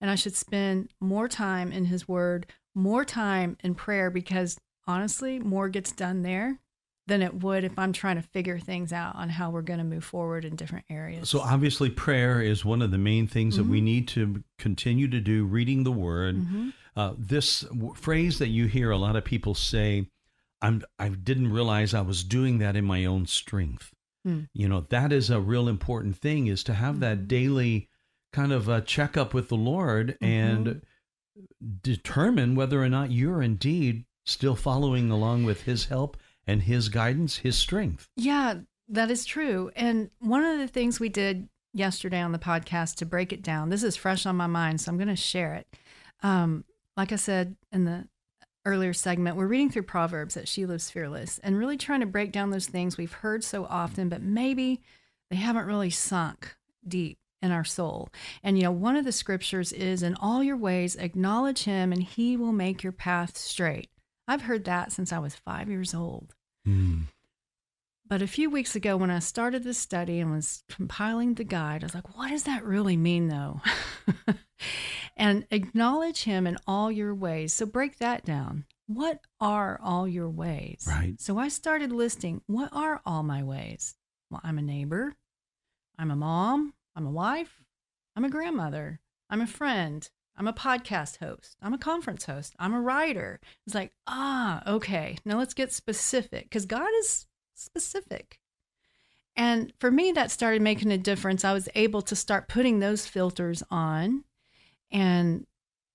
and 0.00 0.10
I 0.10 0.14
should 0.14 0.36
spend 0.36 0.90
more 1.00 1.28
time 1.28 1.72
in 1.72 1.86
His 1.86 2.08
Word, 2.08 2.46
more 2.74 3.04
time 3.04 3.56
in 3.62 3.74
prayer, 3.74 4.10
because 4.10 4.58
honestly, 4.86 5.38
more 5.38 5.68
gets 5.68 5.92
done 5.92 6.22
there 6.22 6.58
than 7.06 7.22
it 7.22 7.42
would 7.42 7.64
if 7.64 7.76
I'm 7.78 7.92
trying 7.92 8.16
to 8.16 8.22
figure 8.22 8.58
things 8.58 8.92
out 8.92 9.16
on 9.16 9.30
how 9.30 9.50
we're 9.50 9.62
going 9.62 9.78
to 9.78 9.84
move 9.84 10.04
forward 10.04 10.44
in 10.44 10.54
different 10.54 10.84
areas. 10.88 11.28
So 11.28 11.40
obviously, 11.40 11.90
prayer 11.90 12.40
is 12.40 12.64
one 12.64 12.82
of 12.82 12.90
the 12.92 12.98
main 12.98 13.26
things 13.26 13.56
that 13.56 13.64
we 13.64 13.80
Mhm. 13.80 13.84
need 13.84 14.08
to 14.08 14.44
continue 14.58 15.08
to 15.08 15.20
do. 15.20 15.44
Reading 15.44 15.82
the 15.84 15.90
Word. 15.92 16.36
Mhm. 16.36 16.72
Uh, 16.94 17.14
this 17.18 17.62
w- 17.62 17.94
phrase 17.94 18.38
that 18.38 18.48
you 18.48 18.66
hear 18.66 18.90
a 18.90 18.96
lot 18.98 19.16
of 19.16 19.24
people 19.24 19.54
say, 19.54 20.06
"I'm 20.62 20.82
I 20.98 21.08
didn't 21.08 21.50
realize 21.52 21.94
I 21.94 22.02
was 22.02 22.22
doing 22.22 22.58
that 22.58 22.76
in 22.76 22.84
my 22.84 23.04
own 23.04 23.26
strength." 23.26 23.92
Hmm. 24.24 24.40
You 24.52 24.68
know 24.68 24.82
that 24.90 25.10
is 25.12 25.30
a 25.30 25.40
real 25.40 25.66
important 25.68 26.16
thing 26.16 26.46
is 26.46 26.62
to 26.64 26.74
have 26.74 27.00
that 27.00 27.20
Mhm. 27.20 27.28
daily 27.28 27.88
kind 28.32 28.52
of 28.52 28.68
a 28.68 28.80
checkup 28.82 29.34
with 29.34 29.48
the 29.48 29.56
Lord 29.56 30.16
Mm-hmm. 30.20 30.24
and 30.24 30.82
determine 31.82 32.54
whether 32.54 32.82
or 32.82 32.88
not 32.88 33.10
you're 33.10 33.42
indeed 33.42 34.04
still 34.24 34.56
following 34.56 35.10
along 35.10 35.44
with 35.44 35.62
His 35.62 35.86
help 35.86 36.16
and 36.46 36.62
His 36.62 36.88
guidance, 36.88 37.38
His 37.38 37.56
strength. 37.56 38.08
Yeah, 38.16 38.60
that 38.88 39.10
is 39.10 39.24
true. 39.24 39.70
And 39.76 40.10
one 40.20 40.44
of 40.44 40.58
the 40.58 40.68
things 40.68 40.98
we 40.98 41.08
did 41.08 41.48
yesterday 41.72 42.20
on 42.20 42.32
the 42.32 42.38
podcast 42.38 42.96
to 42.96 43.06
break 43.06 43.32
it 43.32 43.42
down, 43.42 43.68
this 43.68 43.82
is 43.82 43.96
fresh 43.96 44.26
on 44.26 44.36
my 44.36 44.46
mind, 44.46 44.80
so 44.80 44.90
I'm 44.90 44.98
going 44.98 45.08
to 45.08 45.16
share 45.16 45.54
it. 45.54 45.66
Um, 46.22 46.64
like 46.96 47.12
I 47.12 47.16
said 47.16 47.56
in 47.72 47.84
the 47.84 48.08
earlier 48.66 48.92
segment, 48.92 49.36
we're 49.36 49.46
reading 49.46 49.70
through 49.70 49.84
Proverbs 49.84 50.36
at 50.36 50.48
She 50.48 50.66
Lives 50.66 50.90
Fearless 50.90 51.38
and 51.38 51.56
really 51.56 51.76
trying 51.76 52.00
to 52.00 52.06
break 52.06 52.32
down 52.32 52.50
those 52.50 52.66
things 52.66 52.98
we've 52.98 53.12
heard 53.12 53.42
so 53.44 53.64
often, 53.64 54.08
but 54.08 54.22
maybe 54.22 54.82
they 55.30 55.36
haven't 55.36 55.66
really 55.66 55.90
sunk 55.90 56.56
deep 56.86 57.18
in 57.42 57.52
our 57.52 57.64
soul. 57.64 58.08
And, 58.42 58.58
you 58.58 58.64
know, 58.64 58.72
one 58.72 58.96
of 58.96 59.04
the 59.04 59.12
scriptures 59.12 59.72
is, 59.72 60.02
In 60.02 60.14
all 60.14 60.42
your 60.42 60.56
ways, 60.56 60.96
acknowledge 60.96 61.64
him, 61.64 61.92
and 61.92 62.02
he 62.02 62.36
will 62.36 62.52
make 62.52 62.82
your 62.82 62.92
path 62.92 63.36
straight. 63.36 63.90
I've 64.28 64.42
heard 64.42 64.64
that 64.64 64.92
since 64.92 65.12
I 65.12 65.18
was 65.18 65.34
five 65.34 65.68
years 65.68 65.94
old. 65.94 66.34
Mm. 66.66 67.04
But 68.06 68.22
a 68.22 68.26
few 68.26 68.50
weeks 68.50 68.74
ago, 68.74 68.96
when 68.96 69.10
I 69.10 69.20
started 69.20 69.62
this 69.62 69.78
study 69.78 70.18
and 70.18 70.32
was 70.32 70.64
compiling 70.68 71.34
the 71.34 71.44
guide, 71.44 71.82
I 71.82 71.86
was 71.86 71.94
like, 71.94 72.16
what 72.16 72.30
does 72.30 72.42
that 72.42 72.64
really 72.64 72.96
mean, 72.96 73.28
though? 73.28 73.60
and 75.16 75.46
acknowledge 75.50 76.24
Him 76.24 76.46
in 76.46 76.58
all 76.66 76.90
your 76.90 77.14
ways. 77.14 77.52
So 77.52 77.66
break 77.66 77.98
that 77.98 78.24
down. 78.24 78.64
What 78.88 79.20
are 79.40 79.78
all 79.80 80.08
your 80.08 80.28
ways? 80.28 80.84
Right. 80.88 81.20
So 81.20 81.38
I 81.38 81.46
started 81.46 81.92
listing 81.92 82.42
what 82.48 82.70
are 82.72 83.00
all 83.06 83.22
my 83.22 83.44
ways? 83.44 83.94
Well, 84.28 84.40
I'm 84.42 84.58
a 84.58 84.62
neighbor, 84.62 85.14
I'm 85.96 86.10
a 86.10 86.16
mom, 86.16 86.74
I'm 86.94 87.06
a 87.06 87.10
wife, 87.10 87.62
I'm 88.16 88.24
a 88.24 88.30
grandmother, 88.30 89.00
I'm 89.28 89.40
a 89.40 89.46
friend, 89.46 90.08
I'm 90.36 90.48
a 90.48 90.52
podcast 90.52 91.18
host, 91.18 91.56
I'm 91.62 91.74
a 91.74 91.78
conference 91.78 92.24
host, 92.24 92.54
I'm 92.58 92.74
a 92.74 92.80
writer. 92.80 93.40
It's 93.66 93.74
like, 93.74 93.92
ah, 94.06 94.62
okay, 94.66 95.18
now 95.24 95.38
let's 95.38 95.54
get 95.54 95.72
specific 95.72 96.44
because 96.44 96.66
God 96.66 96.88
is 97.00 97.26
specific. 97.54 98.38
And 99.36 99.72
for 99.78 99.90
me, 99.90 100.12
that 100.12 100.30
started 100.30 100.62
making 100.62 100.90
a 100.92 100.98
difference. 100.98 101.44
I 101.44 101.52
was 101.52 101.68
able 101.74 102.02
to 102.02 102.16
start 102.16 102.48
putting 102.48 102.78
those 102.78 103.06
filters 103.06 103.62
on 103.70 104.24
and 104.90 105.46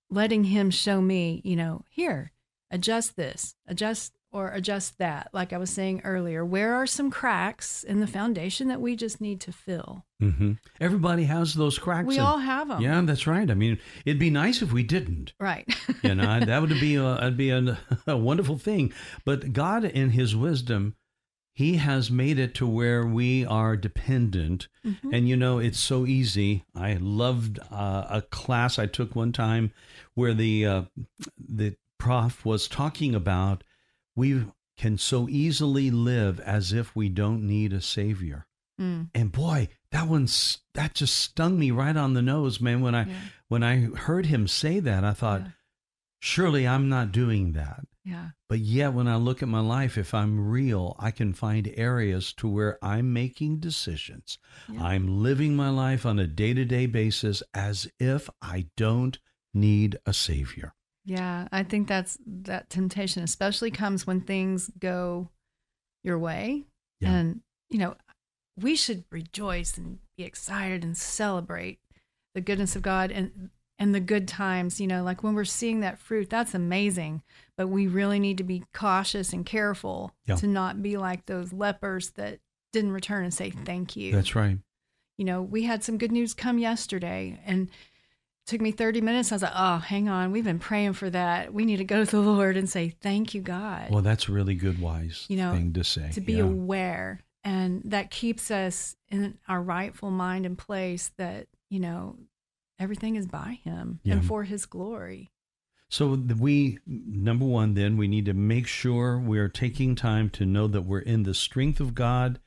letting 0.10 0.46
him 0.46 0.72
show 0.72 1.02
me, 1.02 1.42
you 1.44 1.56
know, 1.56 1.84
here, 1.90 2.32
adjust 2.72 3.16
this, 3.16 3.56
adjust 3.68 4.18
or 4.36 4.50
adjust 4.50 4.98
that. 4.98 5.30
Like 5.32 5.54
I 5.54 5.58
was 5.58 5.70
saying 5.70 6.02
earlier, 6.04 6.44
where 6.44 6.76
are 6.76 6.86
some 6.86 7.10
cracks 7.10 7.86
in 7.86 8.02
the 8.02 8.08
foundation 8.08 8.68
that 8.68 8.82
we 8.82 8.98
just 8.98 9.22
need 9.22 9.40
to 9.42 9.54
fill? 9.54 10.04
Mm-hmm. 10.22 10.54
Everybody 10.82 11.24
has 11.24 11.54
those 11.54 11.80
cracks. 11.80 12.06
We 12.06 12.20
all 12.20 12.40
have 12.40 12.68
them. 12.68 12.82
Yeah, 12.82 13.00
that's 13.06 13.28
right. 13.28 13.50
I 13.50 13.54
mean, 13.54 13.80
it'd 14.06 14.20
be 14.20 14.30
nice 14.30 14.62
if 14.62 14.74
we 14.74 14.84
didn't. 14.84 15.34
Right. 15.40 15.66
You 16.04 16.14
know, 16.14 16.40
that 16.40 16.62
would 16.62 16.70
be 16.70 16.96
a, 16.96 17.02
that'd 17.02 17.38
be 17.38 17.50
a, 17.50 17.80
a 18.08 18.16
wonderful 18.16 18.60
thing. 18.60 18.94
But 19.24 19.54
God, 19.54 19.86
in 19.86 20.12
His 20.12 20.36
wisdom, 20.36 20.96
He 21.54 21.78
has 21.78 22.12
made 22.12 22.38
it 22.38 22.54
to 22.56 22.68
where 22.68 23.04
we 23.08 23.44
are 23.44 23.76
dependent. 23.76 24.68
Mm-hmm. 24.86 25.14
And 25.14 25.28
you 25.28 25.36
know, 25.36 25.58
it's 25.58 25.80
so 25.80 26.06
easy. 26.06 26.64
I 26.76 26.98
loved 27.00 27.58
uh, 27.72 28.06
a 28.10 28.22
class 28.22 28.78
I 28.78 28.86
took 28.86 29.16
one 29.16 29.32
time 29.32 29.72
where 30.14 30.36
the 30.36 30.66
uh, 30.66 30.82
the 31.40 31.76
prof 31.98 32.46
was 32.46 32.68
talking 32.68 33.16
about 33.16 33.64
we 34.16 34.46
can 34.78 34.98
so 34.98 35.28
easily 35.30 35.90
live 35.92 36.40
as 36.42 36.74
if 36.74 36.96
we 36.96 37.10
don't 37.10 37.46
need 37.46 37.74
a 37.74 37.82
savior. 37.82 38.46
Mm. 38.80 39.10
And 39.16 39.32
boy, 39.32 39.70
that 39.92 40.08
one's 40.08 40.60
that 40.74 40.94
just 40.94 41.16
stung 41.16 41.58
me 41.58 41.72
right 41.72 41.96
on 41.96 42.14
the 42.14 42.22
nose, 42.22 42.60
man. 42.60 42.82
When 42.82 42.94
I 42.96 43.06
Yeah. 43.06 43.20
when 43.48 43.64
I 43.64 43.82
heard 43.86 44.26
him 44.26 44.48
say 44.48 44.80
that, 44.82 45.04
I 45.06 45.14
thought, 45.14 45.42
Yeah. 45.42 45.52
surely 46.20 46.68
I'm 46.68 46.90
not 46.90 47.12
doing 47.14 47.54
that. 47.54 47.86
Yeah. 48.04 48.32
But 48.50 48.60
yet, 48.60 48.94
when 48.94 49.08
I 49.08 49.16
look 49.16 49.42
at 49.42 49.48
my 49.50 49.62
life, 49.62 49.98
if 49.98 50.14
I'm 50.14 50.40
real, 50.50 50.96
I 51.00 51.10
can 51.12 51.34
find 51.34 51.72
areas 51.76 52.34
to 52.34 52.48
where 52.48 52.78
I'm 52.84 53.14
making 53.14 53.60
decisions. 53.60 54.38
Yeah. 54.72 54.84
I'm 54.84 55.24
living 55.24 55.56
my 55.56 55.70
life 55.70 56.06
on 56.06 56.20
a 56.20 56.28
day 56.28 56.54
to 56.54 56.66
day 56.66 56.86
basis 56.86 57.42
as 57.54 57.88
if 58.00 58.30
I 58.42 58.68
don't 58.76 59.18
need 59.54 59.98
a 60.06 60.14
savior. 60.14 60.74
Yeah, 61.06 61.48
I 61.52 61.64
think 61.64 61.88
that's 61.88 62.18
that 62.26 62.70
temptation 62.70 63.24
especially 63.24 63.72
comes 63.72 64.08
when 64.08 64.22
things 64.22 64.72
go 64.80 65.30
your 66.04 66.18
way. 66.18 66.64
Yeah. 67.00 67.12
And 67.14 67.42
you 67.70 67.80
know, 67.80 67.96
we 68.60 68.76
should 68.76 69.04
rejoice 69.12 69.78
and 69.78 70.00
be 70.18 70.24
excited 70.24 70.84
and 70.84 70.98
celebrate 70.98 71.80
the 72.34 72.42
goodness 72.42 72.76
of 72.76 72.82
God 72.82 73.12
and 73.12 73.50
and 73.78 73.94
the 73.94 74.00
good 74.00 74.26
times, 74.28 74.80
you 74.80 74.88
know, 74.88 75.04
like 75.04 75.22
when 75.22 75.36
we're 75.36 75.44
seeing 75.44 75.82
that 75.82 76.00
fruit, 76.00 76.30
that's 76.30 76.54
amazing. 76.54 77.22
But 77.58 77.68
we 77.68 77.88
really 77.88 78.20
need 78.20 78.38
to 78.38 78.44
be 78.44 78.64
cautious 78.74 79.34
and 79.34 79.46
careful 79.46 80.14
Yeah. 80.26 80.36
to 80.38 80.48
not 80.48 80.82
be 80.82 80.96
like 80.96 81.26
those 81.26 81.52
lepers 81.52 82.12
that 82.12 82.40
didn't 82.72 82.94
return 82.94 83.26
and 83.26 83.34
say 83.34 83.50
thank 83.52 83.96
you. 83.98 84.12
That's 84.14 84.34
right. 84.36 84.58
you 85.18 85.24
know, 85.26 85.42
we 85.42 85.64
had 85.64 85.82
some 85.84 85.98
good 85.98 86.12
news 86.12 86.34
come 86.34 86.58
yesterday 86.58 87.40
and 87.46 87.70
took 88.46 88.62
me 88.62 88.72
30 88.72 89.02
minutes. 89.02 89.32
I 89.32 89.36
was 89.36 89.42
like, 89.42 89.52
oh, 89.56 89.78
hang 89.78 90.08
on. 90.08 90.32
We've 90.32 90.44
been 90.44 90.60
praying 90.60 90.94
for 90.94 91.10
that. 91.10 91.54
We 91.54 91.66
need 91.66 91.78
to 91.78 91.84
go 91.84 92.06
to 92.06 92.12
the 92.12 92.22
Lord 92.22 92.58
and 92.58 92.70
say, 92.70 92.90
thank 93.02 93.34
you, 93.34 93.42
God. 93.42 93.90
Well, 93.90 94.02
that's 94.02 94.30
really 94.30 94.56
good, 94.56 94.80
wise 94.80 95.26
You 95.28 95.38
know, 95.38 95.54
thing 95.54 95.74
to 95.74 95.84
say. 95.84 96.12
to 96.14 96.22
be 96.22 96.34
yeah. 96.34 96.44
aware. 96.44 97.22
And 97.44 97.82
that 97.86 98.12
keeps 98.12 98.50
us 98.52 98.96
in 99.10 99.38
our 99.48 99.62
rightful 99.62 100.12
mind 100.12 100.46
and 100.46 100.58
place 100.58 101.12
that, 101.18 101.48
you 101.70 101.80
know, 101.80 102.18
everything 102.80 103.16
is 103.16 103.28
by 103.28 103.60
Him 103.64 104.00
Yeah. 104.04 104.14
and 104.16 104.26
for 104.26 104.44
His 104.44 104.66
glory. 104.66 105.32
So 105.90 106.16
we 106.16 106.80
number 106.88 107.46
one, 107.46 107.74
then 107.76 107.98
we 107.98 108.08
need 108.08 108.26
to 108.26 108.34
make 108.34 108.68
sure 108.68 109.18
we 109.20 109.38
are 109.40 109.48
taking 109.50 109.96
time 109.96 110.30
to 110.32 110.46
know 110.46 110.68
that 110.68 110.82
we're 110.82 111.00
in 111.00 111.24
the 111.24 111.34
strength 111.36 111.80
of 111.80 111.94
God, 111.94 112.40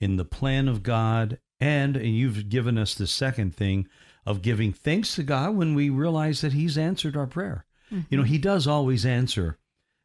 in 0.00 0.16
the 0.16 0.24
plan 0.24 0.66
of 0.68 0.82
God, 0.82 1.38
and, 1.60 1.96
and 1.96 2.16
you've 2.16 2.48
given 2.48 2.76
us 2.78 2.94
the 2.94 3.06
second 3.06 3.54
thing 3.54 3.86
of 4.26 4.42
giving 4.42 4.72
thanks 4.72 5.14
to 5.14 5.22
God 5.22 5.54
when 5.56 5.74
we 5.74 5.88
realize 5.88 6.40
that 6.40 6.52
He's 6.52 6.76
answered 6.76 7.16
our 7.16 7.26
prayer. 7.26 7.64
You 8.10 8.18
know, 8.18 8.24
He 8.24 8.38
does 8.38 8.66
always 8.66 9.06
answer. 9.06 9.58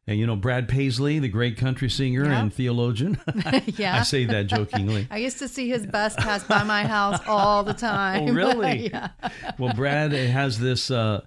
And 0.06 0.18
you 0.18 0.26
know, 0.26 0.34
Brad 0.36 0.68
Paisley, 0.68 1.18
the 1.20 1.28
great 1.28 1.56
country 1.56 1.88
singer 1.90 2.24
Yeah. 2.24 2.40
and 2.40 2.52
theologian. 2.52 3.20
Yeah. 3.76 3.98
I 3.98 4.02
say 4.02 4.24
that 4.24 4.46
jokingly. 4.48 5.06
I 5.10 5.18
used 5.18 5.38
to 5.38 5.48
see 5.48 5.68
his 5.68 5.86
bus 5.86 6.14
pass 6.16 6.42
by 6.44 6.64
my 6.64 6.84
house 6.84 7.20
all 7.26 7.62
the 7.64 7.72
time. 7.74 8.28
Oh, 8.28 8.32
really? 8.32 8.88
yeah. 8.90 9.10
well, 9.58 9.72
Brad 9.74 10.12
has 10.12 10.58
this. 10.58 10.90
Uh, 10.90 11.20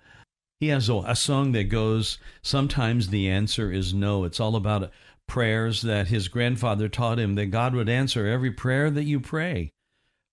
he 0.60 0.68
has 0.70 0.90
a, 0.90 0.96
a 1.08 1.16
song 1.16 1.52
that 1.54 1.66
goes. 1.66 2.18
Sometimes 2.42 3.10
the 3.10 3.30
answer 3.30 3.72
is 3.72 3.94
no. 3.94 4.24
It's 4.26 4.40
all 4.40 4.56
about 4.58 4.92
prayers 5.28 5.82
that 5.82 6.08
his 6.08 6.28
grandfather 6.28 6.88
taught 6.90 7.18
him 7.20 7.36
that 7.36 7.48
God 7.48 7.74
would 7.76 7.90
answer 7.90 8.28
every 8.28 8.52
prayer 8.52 8.90
that 8.92 9.04
you 9.06 9.20
pray, 9.20 9.72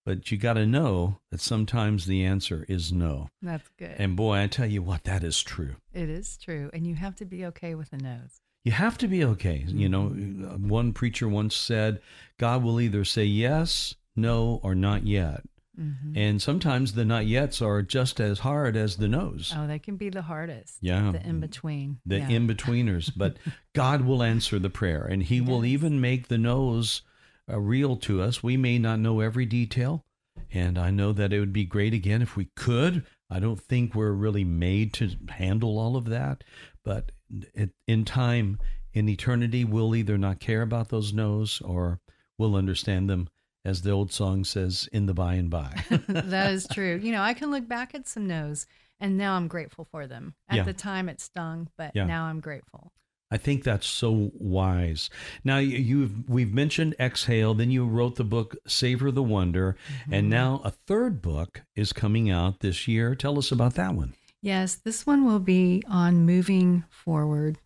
but 0.05 0.31
you 0.31 0.39
got 0.39 0.55
to 0.55 0.67
know 0.67 1.19
that 1.31 1.41
sometimes 1.41 2.07
the 2.07 2.25
answer 2.25 2.65
is 2.69 2.93
no. 2.93 3.29
That's 3.41 3.69
good. 3.79 3.95
And 3.99 4.17
boy, 4.17 4.39
I 4.39 4.47
tell 4.47 4.67
you 4.67 4.83
what, 4.83 5.05
that 5.05 5.23
is 5.25 5.43
true. 5.43 5.77
it 5.93 6.09
is 6.09 6.37
true. 6.37 6.71
And 6.73 6.87
you 6.87 6.95
have 6.97 7.15
to 7.17 7.25
be 7.25 7.45
okay 7.47 7.75
with 7.75 7.91
the 7.91 7.99
no's. 7.99 8.41
You 8.65 8.73
have 8.73 8.97
to 8.99 9.09
be 9.09 9.25
okay. 9.25 9.65
You 9.67 9.89
know, 9.89 10.09
one 10.09 10.93
preacher 10.93 11.29
once 11.29 11.57
said, 11.57 12.01
God 12.39 12.63
will 12.63 12.81
either 12.81 13.05
say 13.05 13.25
yes, 13.25 13.97
no, 14.15 14.61
or 14.63 14.75
not 14.75 15.05
yet. 15.05 15.43
Mhm. 15.79 16.17
And 16.17 16.43
sometimes 16.43 16.93
the 16.93 17.05
not 17.05 17.25
yets 17.25 17.61
are 17.65 17.83
just 17.83 18.21
as 18.21 18.41
hard 18.41 18.77
as 18.77 18.97
the 18.99 19.09
no's. 19.09 19.53
Oh, 19.57 19.67
they 19.67 19.79
can 19.79 19.97
be 19.97 20.11
the 20.11 20.23
hardest. 20.23 20.77
Yeah. 20.81 21.13
The 21.13 21.27
in 21.27 21.41
between. 21.41 21.99
the 22.05 22.19
yeah. 22.19 22.29
in 22.29 22.47
betweeners. 22.47 23.11
But 23.17 23.39
God 23.75 24.03
will 24.03 24.23
answer 24.23 24.59
the 24.59 24.71
prayer, 24.71 25.03
and 25.03 25.23
He 25.23 25.41
will 25.41 25.65
even 25.65 26.01
make 26.01 26.29
the 26.29 26.39
no's 26.39 27.03
uh, 27.51 27.59
real 27.61 27.97
to 27.97 28.21
us. 28.23 28.43
We 28.43 28.57
may 28.57 28.79
not 28.79 28.99
know 29.01 29.21
every 29.21 29.47
detail, 29.47 30.05
and 30.53 30.79
I 30.79 30.91
know 30.91 31.13
that 31.13 31.33
it 31.33 31.41
would 31.41 31.53
be 31.53 31.65
great 31.65 31.95
again 31.95 32.23
if 32.23 32.37
we 32.37 32.49
could. 32.57 33.05
I 33.31 33.41
don't 33.41 33.61
think 33.61 33.95
we're 33.95 34.13
really 34.13 34.45
made 34.45 34.93
to 34.95 35.11
handle 35.31 35.79
all 35.79 35.97
of 35.97 36.05
that, 36.07 36.45
but 36.85 37.13
it, 37.55 37.71
in 37.89 38.05
time, 38.05 38.59
in 38.93 39.09
eternity, 39.09 39.65
we'll 39.65 39.95
either 39.97 40.19
not 40.19 40.39
care 40.41 40.63
about 40.63 40.91
those 40.91 41.13
no's 41.13 41.61
or 41.63 42.01
we'll 42.39 42.57
understand 42.57 43.09
them. 43.09 43.29
As 43.65 43.83
the 43.83 43.93
old 43.93 44.13
song 44.13 44.43
says, 44.43 44.89
in 44.93 45.07
the 45.07 45.15
by 45.15 45.35
and 45.35 45.49
by. 45.49 45.85
that 46.09 46.53
is 46.53 46.67
true. 46.73 46.99
You 47.01 47.13
know, 47.13 47.23
I 47.23 47.33
can 47.33 47.53
look 47.53 47.69
back 47.69 47.95
at 47.95 48.09
some 48.09 48.27
no's 48.27 48.67
and 48.99 49.17
now 49.17 49.35
I'm 49.35 49.47
grateful 49.47 49.85
for 49.85 50.09
them. 50.09 50.35
At 50.49 50.57
Yeah. 50.57 50.63
the 50.65 50.73
time 50.73 51.09
it 51.09 51.21
stung, 51.21 51.69
but 51.79 51.93
Yeah. 51.95 52.07
now 52.07 52.25
I'm 52.25 52.41
grateful. 52.41 52.91
I 53.33 53.39
think 53.39 53.65
that's 53.65 53.87
so 53.87 54.31
wise. 54.35 55.09
Now 55.43 55.57
you- 55.57 55.79
you've 55.79 56.29
we've 56.29 56.53
mentioned 56.53 56.95
exhale, 57.01 57.55
then 57.55 57.71
you 57.71 57.87
wrote 57.87 58.17
the 58.17 58.25
book 58.25 58.57
Savor 58.67 59.11
the 59.11 59.23
Wonder, 59.23 59.75
and 60.05 60.25
mm-hmm. 60.25 60.29
now 60.29 60.61
a 60.65 60.71
third 60.71 61.23
book 61.23 61.63
is 61.75 61.95
coming 61.95 62.29
out 62.31 62.61
this 62.61 62.87
year. 62.87 63.15
Tell 63.15 63.39
us 63.39 63.51
about 63.51 63.75
that 63.75 63.95
one. 63.95 64.13
Yes, 64.43 64.75
this 64.75 65.07
one 65.07 65.25
will 65.25 65.39
be 65.39 65.83
on 65.89 66.27
moving 66.27 66.85
forward, 66.91 67.59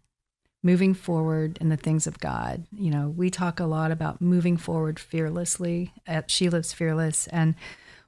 moving 0.63 0.95
forward 0.95 1.59
in 1.61 1.69
the 1.69 1.77
things 1.77 2.07
of 2.07 2.21
God. 2.21 2.67
You 2.71 2.91
know, 2.91 3.09
we 3.09 3.29
talk 3.29 3.59
a 3.59 3.65
lot 3.67 3.91
about 3.91 4.21
moving 4.21 4.57
forward 4.57 5.01
fearlessly 5.01 5.93
at 6.07 6.31
She 6.31 6.49
Lives 6.49 6.73
Fearless, 6.73 7.27
and 7.29 7.57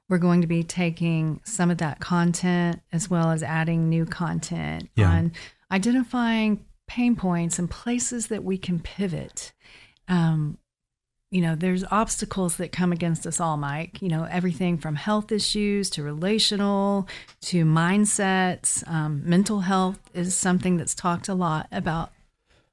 we're 0.07 0.17
going 0.17 0.41
to 0.41 0.47
be 0.47 0.63
taking 0.63 1.41
some 1.43 1.69
of 1.69 1.79
that 1.79 1.99
content 1.99 2.81
as 2.93 3.09
well 3.09 3.31
as 3.31 3.43
adding 3.43 3.89
new 3.89 4.05
content 4.05 4.89
Yeah. 4.95 5.11
on 5.11 5.31
identifying 5.71 6.65
pain 6.89 7.15
points 7.15 7.57
and 7.59 7.69
places 7.69 8.27
that 8.27 8.43
we 8.43 8.57
can 8.57 8.79
pivot. 8.79 9.53
Um, 10.09 10.57
you 11.31 11.41
know, 11.41 11.55
there's 11.55 11.83
obstacles 11.91 12.57
that 12.57 12.71
come 12.71 12.91
against 12.91 13.27
us 13.27 13.39
all, 13.39 13.55
Mike. 13.55 14.01
You 14.01 14.09
know, 14.09 14.23
everything 14.23 14.79
from 14.79 14.95
health 14.95 15.31
issues 15.31 15.91
to 15.91 16.01
relational 16.03 17.07
to 17.41 17.63
mindsets. 17.63 18.85
Um, 18.89 19.21
mental 19.23 19.61
health 19.61 19.99
is 20.15 20.33
something 20.35 20.77
that's 20.77 20.95
talked 20.95 21.27
a 21.29 21.35
lot 21.35 21.67
about 21.71 22.11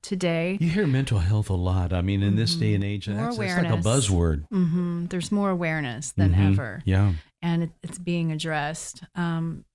today. 0.03 0.57
You 0.59 0.71
hear 0.71 0.87
mental 0.87 1.19
health 1.19 1.51
a 1.51 1.55
lot. 1.55 1.93
I 1.93 2.01
mean, 2.01 2.23
in 2.23 2.37
this 2.37 2.55
day 2.55 2.73
and 2.75 2.83
age, 2.83 3.09
More 3.09 3.27
that's, 3.27 3.37
that's 3.37 3.57
like 3.63 3.73
a 3.73 3.83
buzzword. 3.83 4.47
hmm 4.49 5.05
There's 5.07 5.31
more 5.31 5.51
awareness 5.51 6.13
than 6.13 6.33
Mhm. 6.33 6.53
ever, 6.53 6.83
Yeah. 6.87 7.13
and 7.43 7.65
it, 7.65 7.71
it's 7.83 7.99
being 7.99 8.33
addressed. 8.33 9.03
Um, 9.15 9.67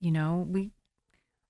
you 0.00 0.12
know, 0.12 0.46
we 0.48 0.70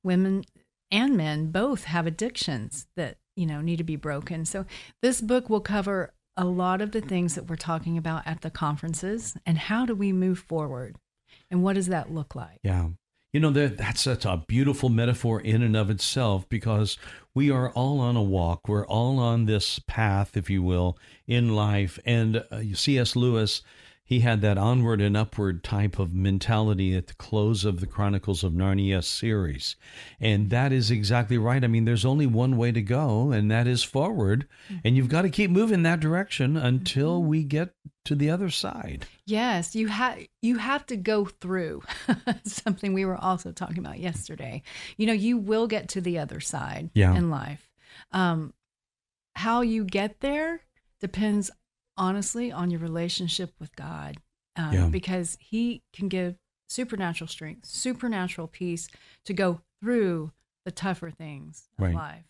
women 0.02 0.44
and 0.90 1.16
men 1.16 1.50
both 1.50 1.84
have 1.84 2.06
addictions 2.06 2.86
that 2.96 3.18
you 3.36 3.46
know 3.46 3.60
need 3.60 3.76
to 3.76 3.84
be 3.84 3.96
broken. 3.96 4.44
So 4.44 4.66
this 5.02 5.20
book 5.20 5.48
will 5.48 5.60
cover 5.60 6.12
a 6.36 6.44
lot 6.44 6.80
of 6.80 6.92
the 6.92 7.00
things 7.00 7.34
that 7.34 7.48
we're 7.48 7.56
talking 7.56 7.98
about 7.98 8.24
at 8.24 8.42
the 8.42 8.50
conferences 8.50 9.36
and 9.44 9.58
how 9.58 9.84
do 9.84 9.94
we 9.94 10.12
move 10.12 10.38
forward 10.38 10.96
and 11.50 11.62
what 11.62 11.74
does 11.74 11.88
that 11.88 12.12
look 12.12 12.34
like? 12.34 12.60
Yeah. 12.62 12.90
You 13.32 13.40
know, 13.40 13.50
that, 13.50 13.76
that's 13.76 14.00
such 14.00 14.24
a 14.24 14.42
beautiful 14.46 14.88
metaphor 14.88 15.40
in 15.40 15.62
and 15.62 15.76
of 15.76 15.90
itself 15.90 16.48
because 16.48 16.96
we 17.34 17.50
are 17.50 17.70
all 17.70 18.00
on 18.00 18.16
a 18.16 18.22
walk. 18.22 18.68
We're 18.68 18.86
all 18.86 19.18
on 19.18 19.44
this 19.44 19.78
path, 19.80 20.36
if 20.36 20.48
you 20.48 20.62
will, 20.62 20.96
in 21.26 21.54
life. 21.54 21.98
And 22.06 22.44
uh, 22.50 22.62
C.S. 22.72 23.16
Lewis, 23.16 23.62
he 24.08 24.20
had 24.20 24.40
that 24.40 24.56
onward 24.56 25.02
and 25.02 25.14
upward 25.14 25.62
type 25.62 25.98
of 25.98 26.14
mentality 26.14 26.96
at 26.96 27.08
the 27.08 27.14
close 27.14 27.66
of 27.66 27.80
the 27.80 27.86
Chronicles 27.86 28.42
of 28.42 28.54
Narnia 28.54 29.04
series. 29.04 29.76
And 30.18 30.48
that 30.48 30.72
is 30.72 30.90
exactly 30.90 31.36
right. 31.36 31.62
I 31.62 31.66
mean, 31.66 31.84
there's 31.84 32.06
only 32.06 32.26
one 32.26 32.56
way 32.56 32.72
to 32.72 32.80
go, 32.80 33.32
and 33.32 33.50
that 33.50 33.66
is 33.66 33.84
forward. 33.84 34.48
And 34.82 34.96
you've 34.96 35.10
got 35.10 35.22
to 35.22 35.28
keep 35.28 35.50
moving 35.50 35.82
that 35.82 36.00
direction 36.00 36.56
until 36.56 37.22
we 37.22 37.42
get 37.42 37.74
to 38.06 38.14
the 38.14 38.30
other 38.30 38.48
side. 38.48 39.04
Yes, 39.26 39.76
you 39.76 39.88
have 39.88 40.18
you 40.40 40.56
have 40.56 40.86
to 40.86 40.96
go 40.96 41.26
through 41.26 41.82
something 42.44 42.94
we 42.94 43.04
were 43.04 43.18
also 43.18 43.52
talking 43.52 43.76
about 43.78 43.98
yesterday. 44.00 44.62
You 44.96 45.06
know, 45.06 45.12
you 45.12 45.36
will 45.36 45.66
get 45.66 45.90
to 45.90 46.00
the 46.00 46.18
other 46.18 46.40
side 46.40 46.88
Yeah. 46.94 47.14
in 47.14 47.28
life. 47.28 47.70
Um, 48.12 48.54
how 49.34 49.60
you 49.60 49.84
get 49.84 50.20
there 50.20 50.62
depends 51.00 51.50
honestly 51.98 52.50
on 52.50 52.70
your 52.70 52.80
relationship 52.80 53.52
with 53.60 53.74
God, 53.76 54.16
um, 54.56 54.72
Yeah. 54.72 54.88
because 54.88 55.36
He 55.40 55.82
can 55.92 56.08
give 56.08 56.36
supernatural 56.68 57.28
strength, 57.28 57.66
supernatural 57.66 58.46
peace 58.48 58.88
to 59.26 59.34
go 59.34 59.60
through 59.80 60.32
the 60.64 60.70
tougher 60.70 61.10
things 61.10 61.68
of 61.78 61.84
Right. 61.84 61.94
life. 61.94 62.24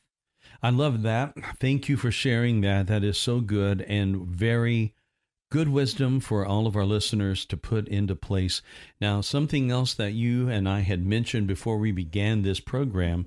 I 0.63 0.71
love 0.71 1.03
that. 1.03 1.35
Thank 1.61 1.89
you 1.89 1.97
for 1.97 2.11
sharing 2.11 2.61
that. 2.63 2.87
That 2.87 3.05
is 3.05 3.19
so 3.19 3.41
good 3.41 3.83
and 3.83 4.27
very 4.27 4.95
good 5.51 5.69
wisdom 5.69 6.21
for 6.21 6.45
all 6.47 6.67
of 6.67 6.77
our 6.77 6.85
listeners 6.85 7.45
to 7.47 7.57
put 7.57 7.89
into 7.89 8.15
place. 8.15 8.63
Now, 9.01 9.21
something 9.21 9.71
else 9.71 9.95
that 9.95 10.13
you 10.13 10.49
and 10.49 10.69
I 10.69 10.81
had 10.81 11.05
mentioned 11.05 11.47
before 11.49 11.79
we 11.79 11.91
began 11.91 12.43
this 12.43 12.61
program, 12.61 13.27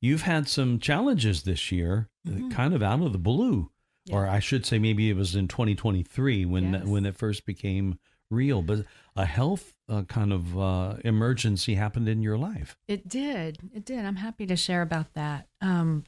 you've 0.00 0.22
had 0.22 0.48
some 0.48 0.78
challenges 0.78 1.42
this 1.42 1.72
year, 1.72 2.08
uh, 2.28 2.48
kind 2.50 2.72
of 2.74 2.82
out 2.82 3.00
of 3.02 3.12
the 3.12 3.18
blue. 3.18 3.70
Or 4.10 4.26
I 4.26 4.40
should 4.40 4.66
say 4.66 4.78
maybe 4.78 5.10
it 5.10 5.16
was 5.16 5.36
in 5.36 5.46
2023 5.48 6.44
when 6.44 6.72
Yes. 6.72 6.84
when 6.86 7.06
it 7.06 7.16
first 7.16 7.46
became 7.46 7.98
real, 8.30 8.62
but 8.62 8.84
a 9.14 9.24
health 9.26 9.74
uh, 9.88 10.02
kind 10.04 10.32
of 10.32 10.58
uh, 10.58 10.96
emergency 11.04 11.74
happened 11.74 12.08
in 12.08 12.22
your 12.22 12.36
life. 12.38 12.76
It 12.88 13.06
did. 13.08 13.58
It 13.74 13.84
did. 13.84 14.04
I'm 14.04 14.16
happy 14.16 14.46
to 14.46 14.56
share 14.56 14.82
about 14.82 15.12
that. 15.14 15.46
Um, 15.60 16.04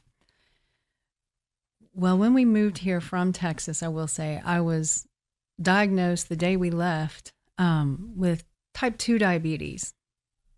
well, 1.93 2.17
when 2.17 2.33
we 2.33 2.43
moved 2.43 2.79
here 2.79 2.99
from 2.99 3.31
Texas, 3.31 3.81
I 3.81 3.87
will 3.87 4.07
say 4.07 4.41
I 4.43 4.59
was 4.59 5.07
diagnosed 5.61 6.27
the 6.27 6.35
day 6.35 6.57
we 6.57 6.69
left 6.69 7.31
um, 7.57 8.11
with 8.17 8.43
type 8.73 8.97
2 8.97 9.17
diabetes 9.17 9.93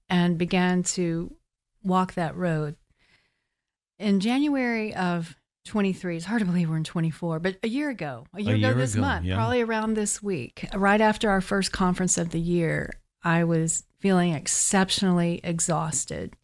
and 0.09 0.37
began 0.37 0.81
to 0.81 1.35
walk 1.83 2.15
that 2.15 2.35
road. 2.35 2.75
In 3.99 4.19
January 4.19 4.95
of 4.95 5.35
23, 5.67 6.17
it's 6.17 6.25
hard 6.25 6.39
to 6.39 6.45
believe 6.45 6.69
we're 6.69 6.77
in 6.77 6.83
24, 6.83 7.39
but 7.39 7.57
a 7.63 7.67
year 7.67 7.89
ago, 7.89 8.25
a 8.33 8.41
year, 8.41 8.55
year 8.55 8.71
ago 8.71 8.79
this 8.79 8.93
ago, 8.93 9.01
month, 9.01 9.25
yeah. 9.25 9.35
probably 9.35 9.61
around 9.61 9.93
this 9.93 10.21
week, 10.23 10.67
right 10.73 11.01
after 11.01 11.29
our 11.29 11.41
first 11.41 11.71
conference 11.71 12.17
of 12.17 12.31
the 12.31 12.39
year, 12.39 12.91
I 13.23 13.43
was 13.43 13.83
feeling 13.99 14.33
exceptionally 14.33 15.39
exhausted 15.43 16.35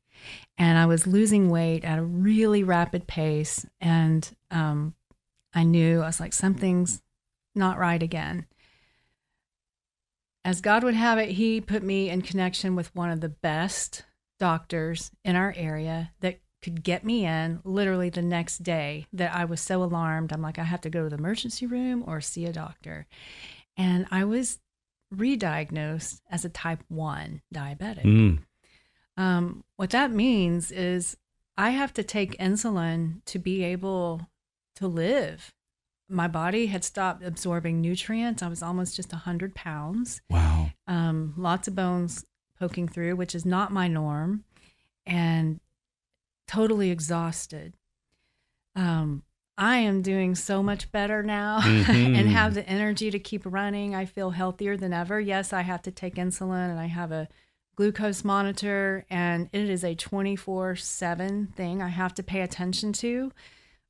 and 0.57 0.77
I 0.77 0.86
was 0.86 1.07
losing 1.07 1.49
weight 1.49 1.83
at 1.83 1.99
a 1.99 2.03
really 2.03 2.63
rapid 2.63 3.07
pace. 3.07 3.65
And 3.81 4.29
um, 4.51 4.93
I 5.53 5.63
knew 5.63 6.01
I 6.01 6.07
was 6.07 6.19
like, 6.19 6.33
something's 6.33 7.01
not 7.55 7.79
right 7.79 8.01
again. 8.01 8.45
As 10.45 10.62
God 10.62 10.83
would 10.83 10.93
have 10.93 11.17
it, 11.17 11.31
He 11.31 11.62
put 11.62 11.83
me 11.83 12.09
in 12.09 12.21
connection 12.21 12.75
with 12.75 12.93
one 12.95 13.09
of 13.09 13.21
the 13.21 13.29
best 13.29 14.03
doctors 14.39 15.09
in 15.23 15.36
our 15.36 15.53
area 15.55 16.12
that 16.19 16.39
could 16.63 16.84
get 16.84 17.04
me 17.04 17.26
in 17.26 17.60
literally 17.63 18.10
the 18.10 18.21
next 18.21 18.63
day 18.63 19.06
that 19.13 19.36
I 19.36 19.45
was 19.45 19.62
so 19.62 19.84
alarmed. 19.84 20.32
I'm 20.32 20.41
like, 20.41 20.58
I 20.58 20.63
have 20.63 20.82
to 20.82 20.89
go 20.89 21.04
to 21.04 21.10
the 21.10 21.17
emergency 21.17 21.65
room 21.65 22.04
or 22.08 22.21
see 22.21 22.45
a 22.45 22.54
doctor. 22.54 23.06
And 23.78 24.08
I 24.10 24.23
was 24.23 24.60
re-diagnosed 25.12 26.21
as 26.30 26.45
a 26.45 26.49
type 26.49 26.84
1 26.88 27.41
diabetic. 27.54 28.04
Mm. 28.04 28.39
Um, 29.17 29.63
what 29.76 29.91
that 29.91 30.12
means 30.12 30.71
is 30.71 31.17
I 31.58 31.71
have 31.71 31.93
to 31.93 32.04
take 32.04 32.38
insulin 32.39 33.23
to 33.26 33.39
be 33.39 33.63
able 33.63 34.28
to 34.78 34.88
live. 34.88 35.54
My 36.10 36.28
body 36.28 36.65
had 36.67 36.84
stopped 36.84 37.23
absorbing 37.23 37.80
nutrients. 37.80 38.41
I 38.43 38.47
was 38.47 38.63
almost 38.63 38.95
just 38.95 39.12
100 39.12 39.54
pounds, 39.56 40.21
Wow. 40.30 40.71
um, 40.88 41.34
lots 41.38 41.67
of 41.67 41.76
bones 41.76 42.26
poking 42.60 42.88
through, 42.88 43.15
which 43.15 43.36
is 43.36 43.45
not 43.45 43.71
my 43.71 43.88
norm, 43.88 44.43
and 45.06 45.60
totally 46.47 46.89
exhausted. 46.91 47.75
Um, 48.75 49.23
I 49.58 49.77
am 49.77 50.01
doing 50.01 50.34
so 50.36 50.63
much 50.63 50.91
better 50.91 51.21
now 51.21 51.60
Mhm. 51.62 52.17
and 52.17 52.27
have 52.29 52.53
the 52.56 52.67
energy 52.67 53.12
to 53.12 53.19
keep 53.19 53.43
running. 53.45 53.93
I 53.93 54.06
feel 54.06 54.32
healthier 54.32 54.75
than 54.77 54.93
ever. 54.93 55.19
Yes, 55.19 55.53
I 55.53 55.62
have 55.62 55.82
to 55.84 55.91
take 55.91 56.15
insulin 56.15 56.69
and 56.71 56.79
I 56.79 56.88
have 56.88 57.12
a 57.12 57.27
glucose 57.75 58.23
monitor, 58.23 59.03
and 59.10 59.49
it 59.51 59.67
is 59.69 59.84
a 59.84 59.95
24 59.95 60.75
7 60.75 61.47
thing 61.56 61.82
I 61.82 61.88
have 61.89 62.13
to 62.15 62.23
pay 62.23 62.41
attention 62.41 62.93
to. 62.93 63.32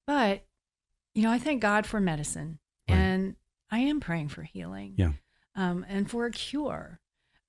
But, 0.07 0.45
you 1.13 1.23
know, 1.23 1.31
I 1.31 1.39
thank 1.39 1.61
God 1.61 1.85
for 1.85 1.99
medicine 1.99 2.59
Right. 2.89 2.95
and 2.97 3.35
I 3.71 3.79
am 3.79 3.99
praying 3.99 4.29
for 4.29 4.43
healing 4.43 4.95
Yeah. 4.97 5.13
um, 5.55 5.85
and 5.87 6.09
for 6.09 6.25
a 6.25 6.31
cure. 6.31 6.99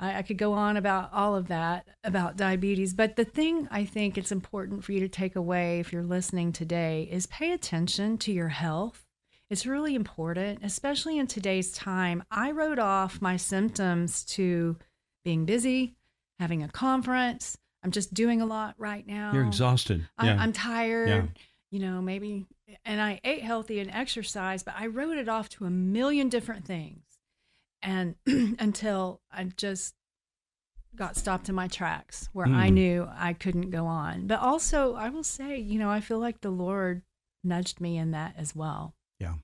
I, 0.05 0.19
I 0.19 0.23
could 0.23 0.39
go 0.39 0.53
on 0.53 0.77
about 0.77 1.11
all 1.13 1.35
of 1.35 1.49
that 1.49 1.89
about 2.05 2.37
diabetes, 2.37 2.95
but 2.95 3.17
the 3.17 3.25
thing 3.25 3.67
I 3.71 3.85
think 3.85 4.19
it's 4.19 4.33
important 4.33 4.85
for 4.85 4.93
you 4.93 5.01
to 5.01 5.09
take 5.09 5.35
away 5.35 5.81
if 5.81 5.93
you're 5.93 6.03
listening 6.03 6.53
today 6.53 7.09
is 7.11 7.27
pay 7.27 7.53
attention 7.53 8.19
to 8.19 8.33
your 8.33 8.49
health. 8.49 9.07
It's 9.51 9.67
really 9.67 9.95
important, 9.95 10.61
especially 10.63 11.19
in 11.19 11.27
today's 11.27 11.73
time. 11.73 12.23
I 12.31 12.51
wrote 12.51 12.79
off 12.79 13.21
my 13.21 13.37
symptoms 13.37 14.25
to 14.25 14.77
being 15.25 15.45
busy, 15.45 15.97
having 16.39 16.63
a 16.63 16.69
conference. 16.69 17.57
I'm 17.83 17.91
just 17.91 18.15
doing 18.15 18.41
a 18.41 18.47
lot 18.47 18.75
right 18.79 19.07
now. 19.07 19.33
You're 19.33 19.47
exhausted. 19.47 20.09
I'm, 20.19 20.27
yeah. 20.27 20.43
I'm 20.43 20.53
tired. 20.53 21.09
Yeah. 21.09 21.23
You 21.71 21.81
know, 21.81 22.01
maybe, 22.01 22.47
and 22.85 23.01
I 23.01 23.21
ate 23.25 23.43
healthy 23.43 23.81
and 23.81 23.91
exercised, 23.91 24.65
but 24.65 24.75
I 24.79 24.87
wrote 24.87 25.19
it 25.19 25.29
off 25.29 25.49
to 25.51 25.65
a 25.65 25.71
million 25.71 26.29
different 26.29 26.65
things. 26.65 27.03
And 27.85 28.15
until 28.59 29.21
I 29.31 29.45
just 29.45 29.95
got 30.97 31.17
stopped 31.17 31.49
in 31.49 31.55
my 31.55 31.69
tracks 31.69 32.29
where 32.33 32.47
I 32.47 32.71
Mm. 32.71 32.73
knew 32.75 33.09
I 33.15 33.33
couldn't 33.33 33.71
go 33.71 33.87
on. 33.87 34.27
But 34.27 34.41
also, 34.41 34.95
I 34.95 35.09
will 35.11 35.25
say, 35.25 35.59
you 35.59 35.79
know, 35.79 35.91
I 35.91 36.01
feel 36.01 36.19
like 36.19 36.41
the 36.41 36.51
Lord 36.51 37.03
nudged 37.43 37.81
me 37.81 37.99
in 37.99 38.13
that 38.13 38.35
as 38.39 38.55
well. 38.57 38.95
Yeah. 39.19 39.35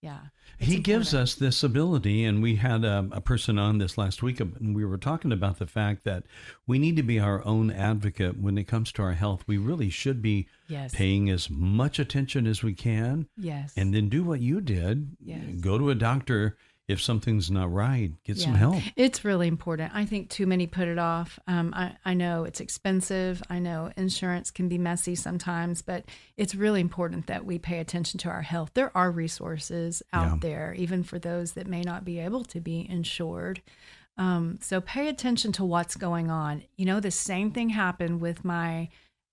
Yeah. 0.00 0.20
He 0.58 0.78
gives 0.78 1.12
us 1.14 1.34
this 1.34 1.62
ability, 1.62 2.24
and 2.24 2.40
we 2.42 2.56
had 2.56 2.84
a, 2.84 3.08
a 3.12 3.20
person 3.20 3.58
on 3.58 3.78
this 3.78 3.96
last 3.98 4.22
week, 4.22 4.40
and 4.40 4.74
we 4.74 4.84
were 4.84 4.96
talking 4.98 5.32
about 5.32 5.58
the 5.58 5.66
fact 5.66 6.04
that 6.04 6.24
we 6.66 6.78
need 6.78 6.96
to 6.96 7.02
be 7.04 7.18
our 7.20 7.44
own 7.44 7.70
advocate 7.70 8.38
when 8.40 8.56
it 8.58 8.64
comes 8.64 8.90
to 8.92 9.02
our 9.02 9.12
health. 9.12 9.44
We 9.46 9.58
really 9.58 9.90
should 9.90 10.22
be 10.22 10.48
Yes. 10.68 10.94
paying 10.94 11.28
as 11.30 11.50
much 11.50 11.98
attention 11.98 12.46
as 12.46 12.62
we 12.62 12.74
can, 12.74 13.26
Yes. 13.36 13.74
and 13.76 13.92
then 13.92 14.08
do 14.08 14.22
what 14.24 14.40
you 14.40 14.60
did. 14.60 15.16
Yes. 15.20 15.60
Go 15.60 15.78
to 15.78 15.90
a 15.90 15.94
doctor 15.96 16.56
if 16.92 17.02
something's 17.02 17.50
not 17.50 17.72
right. 17.72 18.12
Get 18.24 18.38
some 18.38 18.54
help. 18.54 18.82
It's 18.94 19.24
really 19.24 19.48
important. 19.48 19.92
I 19.94 20.04
think 20.04 20.30
too 20.30 20.46
many 20.46 20.66
put 20.66 20.86
it 20.86 20.98
off. 20.98 21.38
Um, 21.48 21.72
I, 21.74 21.96
I 22.04 22.14
know 22.14 22.44
it's 22.44 22.60
expensive. 22.60 23.42
I 23.50 23.58
know 23.58 23.90
insurance 23.96 24.50
can 24.50 24.68
be 24.68 24.78
messy 24.78 25.14
sometimes, 25.14 25.82
but 25.82 26.04
it's 26.36 26.54
really 26.54 26.80
important 26.80 27.26
that 27.26 27.44
we 27.44 27.58
pay 27.58 27.78
attention 27.78 28.18
to 28.20 28.28
our 28.28 28.42
health. 28.42 28.70
There 28.74 28.96
are 28.96 29.10
resources 29.10 30.02
out 30.12 30.34
Yeah. 30.34 30.38
there, 30.40 30.74
even 30.78 31.02
for 31.02 31.18
those 31.18 31.52
that 31.52 31.66
may 31.66 31.82
not 31.82 32.04
be 32.04 32.18
able 32.20 32.44
to 32.44 32.60
be 32.60 32.86
insured. 32.88 33.62
Um, 34.16 34.58
so 34.60 34.80
pay 34.80 35.08
attention 35.08 35.52
to 35.52 35.64
what's 35.64 35.96
going 35.96 36.30
on. 36.30 36.62
You 36.76 36.84
know, 36.84 37.00
the 37.00 37.10
same 37.10 37.50
thing 37.50 37.70
happened 37.70 38.20
with 38.20 38.44
my 38.44 38.90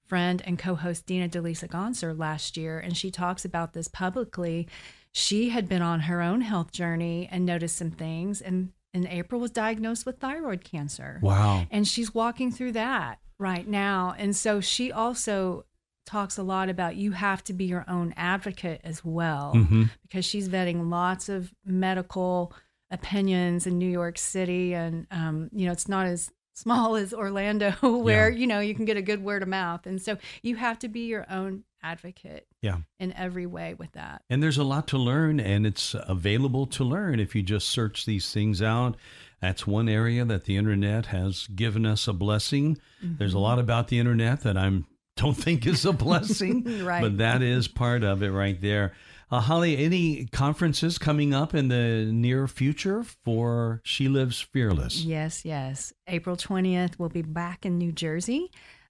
friend 0.07 0.41
and 0.45 0.57
co-host 0.57 1.05
Dina 1.05 1.29
Delisa 1.29 1.67
Gonser 1.69 2.17
last 2.17 2.57
year, 2.57 2.79
and 2.79 2.97
she 2.97 3.11
talks 3.11 3.45
about 3.45 3.73
this 3.73 3.87
publicly. 3.87 4.67
She 5.11 5.49
had 5.49 5.67
been 5.67 5.81
on 5.81 6.01
her 6.01 6.21
own 6.21 6.41
health 6.41 6.71
journey 6.71 7.27
and 7.31 7.45
noticed 7.45 7.77
some 7.77 7.91
things, 7.91 8.41
and 8.41 8.71
in 8.93 9.07
April 9.07 9.39
was 9.39 9.51
diagnosed 9.51 10.05
with 10.05 10.19
thyroid 10.19 10.63
cancer. 10.63 11.19
Wow. 11.21 11.65
And 11.71 11.87
she's 11.87 12.13
walking 12.13 12.51
through 12.51 12.73
that 12.73 13.19
right 13.37 13.67
now. 13.67 14.15
And 14.17 14.35
so 14.35 14.61
she 14.61 14.91
also 14.91 15.65
talks 16.05 16.37
a 16.37 16.43
lot 16.43 16.69
about 16.69 16.95
you 16.95 17.11
have 17.11 17.43
to 17.43 17.53
be 17.53 17.65
your 17.65 17.85
own 17.87 18.13
advocate 18.17 18.81
as 18.83 19.05
well 19.05 19.51
hmm 19.51 19.83
because 20.01 20.25
she's 20.25 20.49
vetting 20.49 20.89
lots 20.89 21.29
of 21.29 21.53
medical 21.63 22.51
opinions 22.89 23.67
in 23.67 23.77
New 23.77 23.89
York 23.89 24.17
City. 24.17 24.73
And, 24.73 25.05
um, 25.11 25.51
you 25.53 25.67
know, 25.67 25.71
it's 25.71 25.87
not 25.87 26.07
as 26.07 26.31
small 26.55 26.95
as 26.95 27.13
Orlando 27.13 27.71
where, 27.99 28.29
you 28.29 28.47
know, 28.47 28.59
you 28.59 28.73
can 28.73 28.85
get 28.85 28.97
a 28.97 29.03
good 29.03 29.23
word 29.23 29.43
of 29.43 29.49
mouth. 29.49 29.85
And 29.85 30.01
so 30.01 30.17
you 30.41 30.55
have 30.55 30.79
to 30.79 30.87
be 30.87 31.01
your 31.01 31.27
own 31.29 31.63
advocate 31.83 32.47
Yeah. 32.61 32.77
in 32.99 33.13
every 33.13 33.45
way 33.45 33.73
with 33.73 33.93
that. 33.93 34.21
And 34.29 34.43
there's 34.43 34.57
a 34.57 34.63
lot 34.63 34.87
to 34.89 34.97
learn, 34.97 35.39
and 35.39 35.65
it's 35.65 35.95
available 35.97 36.65
to 36.67 36.83
learn 36.83 37.19
if 37.19 37.33
you 37.35 37.41
just 37.41 37.69
search 37.69 38.05
these 38.05 38.33
things 38.33 38.61
out. 38.61 38.97
That's 39.41 39.65
one 39.65 39.87
area 39.87 40.25
that 40.25 40.43
the 40.45 40.57
internet 40.57 41.05
has 41.07 41.47
given 41.47 41.85
us 41.85 42.07
a 42.07 42.13
blessing. 42.13 42.77
There's 43.01 43.33
a 43.33 43.39
lot 43.39 43.59
about 43.59 43.87
the 43.87 43.97
internet 43.99 44.41
that 44.41 44.57
I'm 44.57 44.85
don't 45.15 45.35
think 45.37 45.65
is 45.67 45.85
a 45.85 45.91
blessing, 45.93 46.63
Right. 46.85 47.01
but 47.01 47.17
that 47.17 47.41
is 47.41 47.67
part 47.67 48.03
of 48.03 48.23
it 48.23 48.31
right 48.31 48.59
there. 48.59 48.93
Uh, 49.31 49.39
Holly, 49.41 49.77
any 49.77 50.25
conferences 50.25 50.97
coming 50.97 51.33
up 51.33 51.53
in 51.53 51.67
the 51.67 52.09
near 52.11 52.47
future 52.47 53.03
for 53.23 53.79
She 53.83 54.07
Lives 54.09 54.41
Fearless? 54.41 55.03
Yes, 55.03 55.45
yes. 55.45 55.93
April 56.07 56.35
20th, 56.35 56.97
we'll 56.97 57.09
be 57.09 57.21
back 57.21 57.65
in 57.65 57.77
New 57.77 57.91
Jersey. 57.91 58.49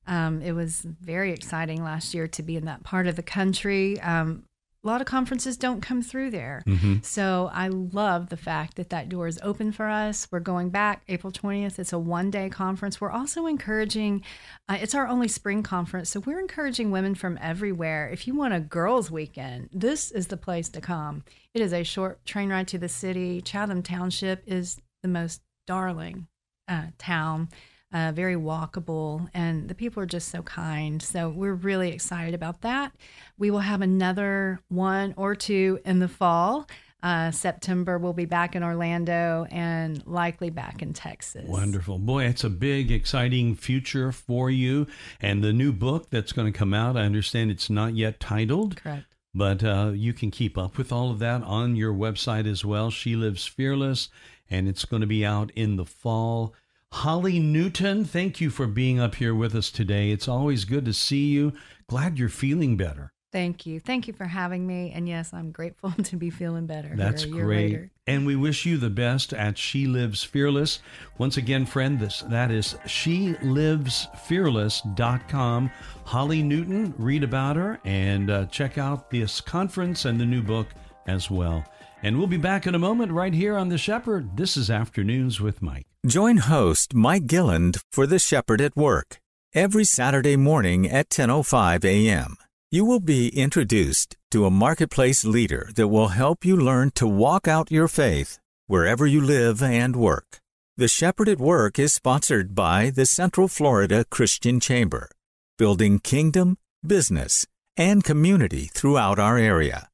Um, 0.10 0.42
it 0.42 0.54
was 0.54 0.82
very 0.82 1.32
exciting 1.32 1.84
last 1.84 2.14
year 2.14 2.28
to 2.28 2.44
be 2.44 2.58
in 2.58 2.66
that 2.66 2.84
part 2.84 3.08
of 3.08 3.16
the 3.16 3.24
country. 3.24 4.00
Um, 4.02 4.44
a 4.84 4.88
lot 4.88 5.02
of 5.02 5.08
conferences 5.08 5.58
don't 5.58 5.82
come 5.82 6.02
through 6.02 6.32
there. 6.32 6.64
Mm-hmm. 6.66 6.98
So 7.04 7.52
I 7.54 7.68
love 7.68 8.30
the 8.30 8.38
fact 8.38 8.76
that 8.78 8.90
that 8.92 9.10
door 9.10 9.28
is 9.28 9.38
open 9.44 9.72
for 9.74 9.90
us. 9.90 10.28
We're 10.32 10.40
going 10.40 10.70
back 10.70 11.04
April 11.10 11.34
20th. 11.34 11.78
It's 11.80 11.92
a 11.92 12.00
one 12.00 12.32
day 12.32 12.50
conference. 12.50 13.00
We're 13.00 13.12
also 13.12 13.46
encouraging, 13.46 14.24
uh, 14.70 14.78
it's 14.80 14.96
our 14.96 15.08
only 15.08 15.28
spring 15.28 15.64
conference. 15.64 16.10
So 16.10 16.22
we're 16.22 16.40
encouraging 16.40 16.92
women 16.92 17.14
from 17.14 17.38
everywhere. 17.42 18.10
If 18.10 18.26
you 18.26 18.34
want 18.34 18.54
a 18.54 18.62
girls' 18.62 19.12
weekend, 19.12 19.70
this 19.74 20.12
is 20.12 20.28
the 20.28 20.38
place 20.38 20.70
to 20.70 20.82
come. 20.82 21.24
It 21.54 21.62
is 21.62 21.74
a 21.74 21.84
short 21.84 22.26
train 22.26 22.50
ride 22.50 22.70
to 22.70 22.78
the 22.78 22.90
city. 22.90 23.42
Chatham 23.42 23.84
Township 23.84 24.44
is 24.48 24.80
the 25.04 25.10
most 25.10 25.42
darling 25.68 26.28
uh, 26.70 26.88
town 26.98 27.50
uh, 27.92 28.12
very 28.14 28.36
walkable, 28.36 29.30
and 29.34 29.68
the 29.68 29.76
people 29.76 30.04
are 30.04 30.08
just 30.08 30.30
so 30.30 30.42
kind. 30.44 31.02
So 31.02 31.30
we're 31.30 31.56
really 31.56 31.92
excited 31.92 32.34
about 32.34 32.62
that. 32.62 32.92
We 33.38 33.52
will 33.52 33.60
have 33.60 33.82
another 33.82 34.60
one 34.70 35.14
or 35.18 35.36
two 35.36 35.80
in 35.86 36.00
the 36.00 36.08
fall. 36.08 36.68
Uh, 37.02 37.32
September, 37.32 37.98
we'll 37.98 38.12
be 38.12 38.26
back 38.26 38.56
in 38.56 38.64
Orlando 38.64 39.48
and 39.52 40.06
likely 40.06 40.50
back 40.50 40.82
in 40.82 40.92
Texas. 40.92 41.48
Wonderful. 41.48 41.98
Boy, 41.98 42.26
it's 42.26 42.44
a 42.44 42.50
big, 42.50 42.92
exciting 42.92 43.56
future 43.56 44.12
for 44.12 44.50
you. 44.50 44.86
And 45.22 45.42
the 45.42 45.54
new 45.54 45.72
book 45.72 46.10
that's 46.10 46.34
going 46.34 46.52
to 46.52 46.58
come 46.58 46.74
out, 46.74 46.98
I 46.98 47.04
understand 47.04 47.52
it's 47.52 47.70
not 47.70 47.96
yet 47.96 48.20
titled. 48.20 48.76
Correct. 48.76 49.06
But 49.34 49.64
uh, 49.64 49.92
you 49.94 50.12
can 50.12 50.30
keep 50.30 50.58
up 50.58 50.78
with 50.78 50.92
all 50.92 51.10
of 51.10 51.20
that 51.20 51.42
on 51.44 51.76
your 51.76 51.94
website 51.94 52.48
as 52.48 52.66
well. 52.66 52.92
She 52.92 53.16
Lives 53.16 53.46
Fearless, 53.46 54.10
and 54.50 54.68
it's 54.68 54.86
going 54.86 55.02
to 55.02 55.08
be 55.08 55.26
out 55.26 55.52
in 55.56 55.78
the 55.78 55.86
fall. 55.86 56.54
Holly 56.92 57.40
Newton, 57.40 58.04
thank 58.04 58.42
you 58.42 58.50
for 58.50 58.68
being 58.68 59.00
up 59.00 59.16
here 59.16 59.36
with 59.36 59.56
us 59.56 59.72
today. 59.72 60.12
It's 60.12 60.28
always 60.28 60.66
good 60.66 60.86
to 60.86 60.94
see 60.94 61.28
you. 61.28 61.54
Glad 61.88 62.18
you're 62.18 62.30
feeling 62.30 62.78
better. 62.78 63.14
Thank 63.32 63.68
you. 63.68 63.80
Thank 63.80 64.08
you 64.08 64.14
for 64.14 64.26
having 64.26 64.66
me. 64.66 64.92
And 64.94 65.08
yes, 65.08 65.32
I'm 65.34 65.52
grateful 65.52 65.92
to 66.04 66.18
be 66.18 66.32
feeling 66.32 66.66
better. 66.66 66.92
That's 66.96 67.26
great. 67.26 67.72
Later. 67.72 67.92
And 68.08 68.26
we 68.26 68.36
wish 68.36 68.66
you 68.66 68.78
the 68.78 68.90
best 68.90 69.34
at 69.34 69.56
She 69.56 69.86
Lives 69.86 70.24
Fearless. 70.24 70.80
Once 71.20 71.38
again, 71.38 71.68
friend, 71.68 72.00
this 72.00 72.22
that 72.24 72.50
is 72.50 72.74
shelivesfearless.com. 72.86 75.72
Holly 76.06 76.42
Newton, 76.42 76.96
read 76.98 77.24
about 77.24 77.56
her 77.56 77.80
and 77.86 78.32
uh, 78.32 78.48
check 78.48 78.80
out 78.80 79.12
this 79.12 79.42
conference 79.42 80.06
and 80.06 80.20
the 80.20 80.26
new 80.26 80.42
book 80.42 80.70
as 81.06 81.30
well. 81.30 81.64
And 82.02 82.18
we'll 82.18 82.28
be 82.28 82.38
back 82.38 82.66
in 82.66 82.76
a 82.76 82.80
moment 82.80 83.12
right 83.12 83.34
here 83.34 83.58
on 83.58 83.68
The 83.68 83.78
Shepherd. 83.78 84.38
This 84.38 84.56
is 84.56 84.70
Afternoons 84.70 85.42
with 85.42 85.62
Mike. 85.62 85.86
Join 86.08 86.38
host 86.38 86.94
Mike 86.94 87.28
Gilland 87.28 87.80
for 87.92 88.08
The 88.08 88.20
Shepherd 88.20 88.62
at 88.62 88.78
Work 88.78 89.20
every 89.54 89.84
Saturday 89.84 90.38
morning 90.38 90.90
at 90.90 91.10
10:05 91.10 91.84
a.m. 91.84 92.38
You 92.72 92.86
will 92.86 93.02
be 93.02 93.30
introduced 93.30 94.16
to 94.32 94.46
a 94.46 94.52
marketplace 94.52 95.26
leader 95.26 95.72
that 95.76 95.90
will 95.90 96.10
help 96.10 96.46
you 96.46 96.56
learn 96.56 96.92
to 96.92 97.08
walk 97.08 97.48
out 97.48 97.72
your 97.72 97.90
faith 97.90 98.40
wherever 98.68 99.06
you 99.06 99.20
live 99.20 99.62
and 99.62 99.96
work. 99.96 100.40
The 100.78 100.88
Shepherd 100.88 101.28
at 101.28 101.40
Work 101.40 101.78
is 101.78 101.92
sponsored 101.92 102.56
by 102.56 102.92
the 102.92 103.06
Central 103.06 103.50
Florida 103.50 104.06
Christian 104.10 104.62
Chamber, 104.62 105.10
building 105.58 106.00
kingdom, 106.00 106.58
business, 106.86 107.46
and 107.76 108.06
community 108.06 108.70
throughout 108.74 109.20
our 109.20 109.38
area. 109.38 109.90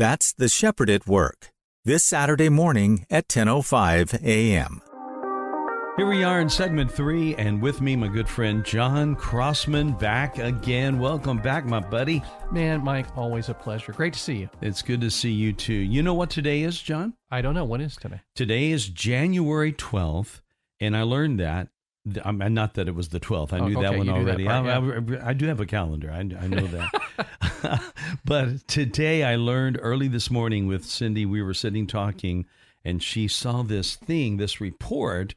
That's 0.00 0.32
The 0.32 0.48
Shepherd 0.48 0.88
at 0.88 1.06
Work, 1.06 1.52
this 1.84 2.04
Saturday 2.04 2.48
morning 2.48 3.04
at 3.10 3.28
10:05 3.28 4.14
a.m. 4.24 4.80
Here 5.98 6.06
we 6.06 6.24
are 6.24 6.40
in 6.40 6.48
segment 6.48 6.90
three, 6.90 7.34
and 7.34 7.60
with 7.60 7.82
me, 7.82 7.96
my 7.96 8.08
good 8.08 8.26
friend 8.26 8.64
John 8.64 9.14
Crossman, 9.14 9.92
back 9.98 10.38
again. 10.38 10.98
Welcome 10.98 11.36
back, 11.36 11.66
my 11.66 11.80
buddy. 11.80 12.22
Man, 12.50 12.82
Mike, 12.82 13.14
always 13.14 13.50
a 13.50 13.54
pleasure. 13.54 13.92
Great 13.92 14.14
to 14.14 14.18
see 14.18 14.36
you. 14.36 14.48
It's 14.62 14.80
good 14.80 15.02
to 15.02 15.10
see 15.10 15.32
you 15.32 15.52
too. 15.52 15.74
You 15.74 16.02
know 16.02 16.14
what 16.14 16.30
today 16.30 16.62
is, 16.62 16.80
John? 16.80 17.12
I 17.30 17.42
don't 17.42 17.52
know. 17.52 17.66
What 17.66 17.82
is 17.82 17.94
today? 17.96 18.22
Today 18.34 18.70
is 18.70 18.88
January 18.88 19.74
12th, 19.74 20.40
and 20.80 20.96
I 20.96 21.02
learned 21.02 21.40
that. 21.40 21.68
I 22.24 22.32
mean, 22.32 22.54
not 22.54 22.74
that 22.74 22.88
it 22.88 22.94
was 22.94 23.10
the 23.10 23.20
12th. 23.20 23.52
I 23.52 23.58
Oh, 23.58 23.68
knew 23.68 23.80
that 23.82 23.96
one 23.96 24.06
do 24.06 24.12
that 24.12 24.18
already. 24.18 24.44
part, 24.44 24.66
I, 24.66 25.24
I- 25.24 25.28
I 25.30 25.32
do 25.34 25.46
have 25.46 25.60
a 25.60 25.66
calendar. 25.66 26.10
I, 26.10 26.20
I 26.20 26.46
know 26.46 26.66
that. 26.66 27.82
but 28.24 28.66
today 28.66 29.22
I 29.24 29.36
learned 29.36 29.78
early 29.80 30.08
this 30.08 30.30
morning 30.30 30.66
with 30.66 30.84
Cindy, 30.84 31.26
we 31.26 31.42
were 31.42 31.54
sitting 31.54 31.86
talking, 31.86 32.46
and 32.84 33.02
she 33.02 33.28
saw 33.28 33.62
this 33.62 33.96
thing, 33.96 34.38
this 34.38 34.60
report 34.60 35.34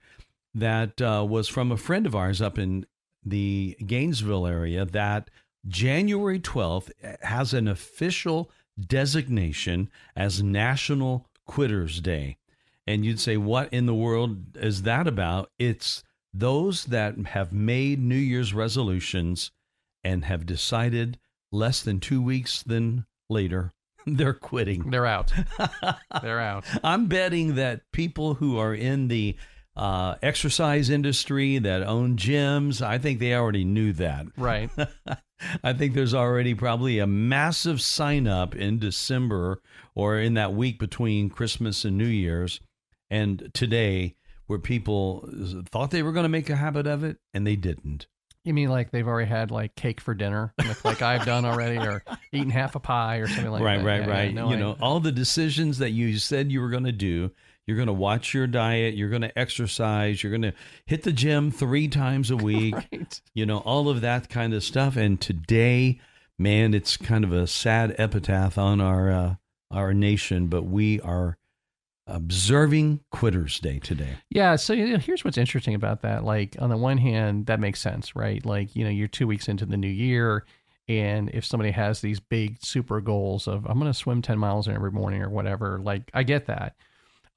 that 0.55 1.01
uh, 1.01 1.25
was 1.27 1.47
from 1.49 1.71
a 1.71 1.77
friend 1.77 2.05
of 2.05 2.15
ours 2.15 2.41
up 2.41 2.57
in 2.57 2.85
the 3.25 3.75
Gainesville 3.85 4.47
area 4.47 4.85
that 4.85 5.29
January 5.67 6.39
12th 6.39 6.91
has 7.21 7.53
an 7.53 7.67
official 7.67 8.49
designation 8.79 9.89
as 10.15 10.41
National 10.43 11.27
Quitters 11.45 11.99
Day. 12.01 12.37
And 12.85 13.05
you'd 13.05 13.19
say, 13.19 13.37
what 13.37 13.71
in 13.73 13.85
the 13.85 13.93
world 13.93 14.57
is 14.57 14.83
that 14.83 15.07
about? 15.07 15.51
It's 15.57 16.03
those 16.33 16.85
that 16.85 17.17
have 17.27 17.53
made 17.53 17.99
New 17.99 18.15
Year's 18.15 18.53
resolutions 18.53 19.51
and 20.03 20.25
have 20.25 20.45
decided 20.45 21.19
less 21.51 21.81
than 21.81 21.99
two 21.99 22.21
weeks 22.21 22.63
then 22.63 23.05
later 23.29 23.73
they're 24.05 24.33
quitting. 24.33 24.89
They're 24.89 25.05
out. 25.05 25.31
They're 26.21 26.39
out. 26.39 26.65
I'm 26.83 27.07
betting 27.07 27.55
that 27.55 27.81
people 27.91 28.33
who 28.33 28.57
are 28.57 28.75
in 28.75 29.07
the 29.07 29.37
uh, 29.75 30.15
exercise 30.21 30.89
industry 30.89 31.57
that 31.59 31.83
own 31.83 32.17
gyms, 32.17 32.81
I 32.81 32.97
think 32.97 33.19
they 33.19 33.33
already 33.33 33.63
knew 33.63 33.93
that. 33.93 34.27
Right. 34.37 34.69
I 35.63 35.73
think 35.73 35.93
there's 35.93 36.13
already 36.13 36.53
probably 36.53 36.99
a 36.99 37.07
massive 37.07 37.81
sign 37.81 38.27
up 38.27 38.55
in 38.55 38.79
December 38.79 39.61
or 39.95 40.19
in 40.19 40.35
that 40.35 40.53
week 40.53 40.79
between 40.79 41.29
Christmas 41.29 41.85
and 41.85 41.97
New 41.97 42.05
Year's 42.05 42.59
and 43.09 43.51
today 43.53 44.15
where 44.47 44.59
people 44.59 45.29
thought 45.71 45.91
they 45.91 46.03
were 46.03 46.11
going 46.11 46.23
to 46.23 46.29
make 46.29 46.49
a 46.49 46.55
habit 46.55 46.87
of 46.87 47.03
it 47.03 47.17
and 47.33 47.45
they 47.45 47.55
didn't. 47.55 48.07
You 48.43 48.53
mean 48.53 48.69
like 48.69 48.91
they've 48.91 49.07
already 49.07 49.29
had 49.29 49.51
like 49.51 49.73
cake 49.75 50.01
for 50.01 50.13
dinner, 50.13 50.53
like, 50.83 51.01
I've 51.01 51.25
done 51.25 51.45
already, 51.45 51.77
or 51.77 52.03
eaten 52.33 52.49
half 52.49 52.75
a 52.75 52.79
pie 52.79 53.17
or 53.17 53.27
something 53.27 53.49
like 53.49 53.63
right, 53.63 53.77
that? 53.77 53.85
right, 53.85 53.99
right, 53.99 54.07
yeah, 54.07 54.13
right. 54.13 54.33
no, 54.33 54.49
you 54.49 54.55
I- 54.55 54.59
know, 54.59 54.77
all 54.81 54.99
the 54.99 55.13
decisions 55.13 55.77
that 55.77 55.91
you 55.91 56.17
said 56.17 56.51
you 56.51 56.59
were 56.59 56.69
going 56.69 56.83
to 56.83 56.91
do. 56.91 57.31
You're 57.65 57.77
going 57.77 57.87
to 57.87 57.93
watch 57.93 58.33
your 58.33 58.45
diet. 58.45 58.95
You're 58.95 59.07
going 59.07 59.21
to 59.21 59.39
exercise. 59.39 60.21
You're 60.21 60.31
going 60.31 60.41
to 60.41 60.53
hit 60.85 61.03
the 61.03 61.13
gym 61.13 61.49
three 61.49 61.87
times 61.87 62.29
a 62.29 62.35
week. 62.51 62.75
Right. 62.75 63.21
You 63.33 63.45
know, 63.45 63.59
all 63.59 63.87
of 63.87 64.01
that 64.01 64.27
kind 64.27 64.53
of 64.53 64.65
stuff. 64.65 64.97
And 64.97 65.21
today, 65.21 66.01
man, 66.37 66.73
it's 66.73 66.97
kind 66.97 67.23
of 67.23 67.31
a 67.31 67.47
sad 67.47 67.95
epitaph 67.97 68.57
on 68.57 68.81
our 68.81 69.09
uh, 69.09 69.35
our 69.71 69.93
nation. 69.93 70.47
But 70.47 70.63
we 70.63 70.99
are 70.99 71.37
observing 72.07 72.99
Quitters 73.11 73.59
Day 73.59 73.79
today. 73.79 74.15
Yeah. 74.29 74.55
So 74.55 74.73
you 74.73 74.93
know, 74.93 74.97
here's 74.97 75.23
what's 75.23 75.37
interesting 75.37 75.75
about 75.75 76.01
that. 76.01 76.23
Like 76.23 76.55
on 76.59 76.69
the 76.69 76.77
one 76.77 76.97
hand, 76.97 77.45
that 77.47 77.59
makes 77.59 77.79
sense, 77.79 78.15
right? 78.15 78.45
Like 78.45 78.75
you 78.75 78.83
know, 78.83 78.89
you're 78.89 79.07
two 79.07 79.27
weeks 79.27 79.47
into 79.47 79.65
the 79.65 79.77
new 79.77 79.87
year, 79.87 80.45
and 80.87 81.29
if 81.33 81.45
somebody 81.45 81.71
has 81.71 82.01
these 82.01 82.19
big 82.19 82.57
super 82.61 83.01
goals 83.01 83.47
of 83.47 83.65
I'm 83.65 83.79
going 83.79 83.91
to 83.91 83.97
swim 83.97 84.21
ten 84.21 84.37
miles 84.37 84.67
every 84.67 84.91
morning 84.91 85.21
or 85.21 85.29
whatever, 85.29 85.79
like 85.79 86.09
I 86.13 86.23
get 86.23 86.47
that. 86.47 86.75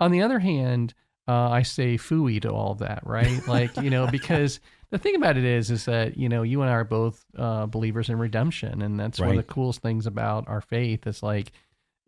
On 0.01 0.11
the 0.11 0.23
other 0.23 0.39
hand, 0.39 0.95
uh, 1.29 1.51
I 1.51 1.63
say 1.63 1.97
fooey 1.97 2.41
to 2.43 2.51
all 2.51 2.73
of 2.73 2.79
that, 2.79 3.03
right? 3.05 3.41
Like 3.49 3.77
you 3.77 3.91
know, 3.91 4.07
because 4.09 4.61
the 4.91 4.99
thing 4.99 5.17
about 5.17 5.37
it 5.37 5.45
is, 5.45 5.71
is 5.71 5.85
that 5.87 6.17
you 6.17 6.29
know, 6.29 6.43
you 6.43 6.63
and 6.63 6.71
I 6.71 6.75
are 6.75 6.85
both 6.85 7.25
uh, 7.37 7.67
believers 7.67 8.09
in 8.09 8.19
redemption, 8.19 8.83
and 8.83 8.99
that's 8.99 9.21
one 9.21 9.31
of 9.31 9.37
the 9.37 9.43
coolest 9.43 9.81
things 9.81 10.07
about 10.07 10.49
our 10.49 10.61
faith. 10.61 11.07
It's 11.07 11.23
like 11.23 11.53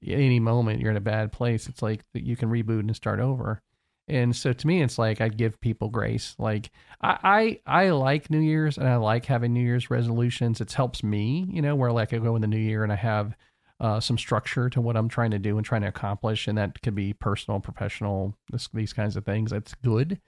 at 0.02 0.08
any 0.14 0.40
moment 0.40 0.80
you're 0.80 0.90
in 0.90 0.96
a 0.96 1.00
bad 1.00 1.32
place, 1.32 1.68
it's 1.68 1.82
like 1.82 2.04
you 2.14 2.36
can 2.36 2.50
reboot 2.50 2.80
and 2.80 2.94
start 2.96 3.20
over. 3.20 3.60
And 4.10 4.34
so 4.34 4.54
to 4.54 4.66
me, 4.66 4.80
it's 4.82 4.98
like 4.98 5.20
I 5.20 5.28
give 5.28 5.60
people 5.60 5.90
grace. 5.90 6.34
Like 6.38 6.70
I, 7.02 7.60
I, 7.66 7.84
I 7.84 7.90
like 7.90 8.30
New 8.30 8.38
Year's 8.40 8.78
and 8.78 8.88
I 8.88 8.96
like 8.96 9.26
having 9.26 9.52
New 9.52 9.62
Year's 9.62 9.90
resolutions. 9.90 10.60
It 10.62 10.72
helps 10.72 11.02
me, 11.02 11.46
you 11.50 11.60
know, 11.60 11.76
where 11.76 11.92
like 11.92 12.14
I 12.14 12.18
go 12.18 12.34
in 12.34 12.40
the 12.40 12.48
new 12.48 12.56
year 12.56 12.82
and 12.82 12.92
I 12.92 12.96
have 12.96 13.36
uh, 13.80 14.00
some 14.00 14.16
structure 14.18 14.70
to 14.70 14.80
what 14.80 14.96
I'm 14.96 15.08
trying 15.08 15.30
to 15.32 15.38
do 15.38 15.56
and 15.56 15.64
trying 15.64 15.82
to 15.82 15.88
accomplish, 15.88 16.48
and 16.48 16.58
that 16.58 16.80
could 16.82 16.96
be 16.96 17.12
personal, 17.12 17.60
professional, 17.60 18.34
this, 18.50 18.68
these 18.74 18.92
kinds 18.92 19.14
of 19.14 19.24
things. 19.24 19.50
That's 19.52 19.74
good. 19.74 20.20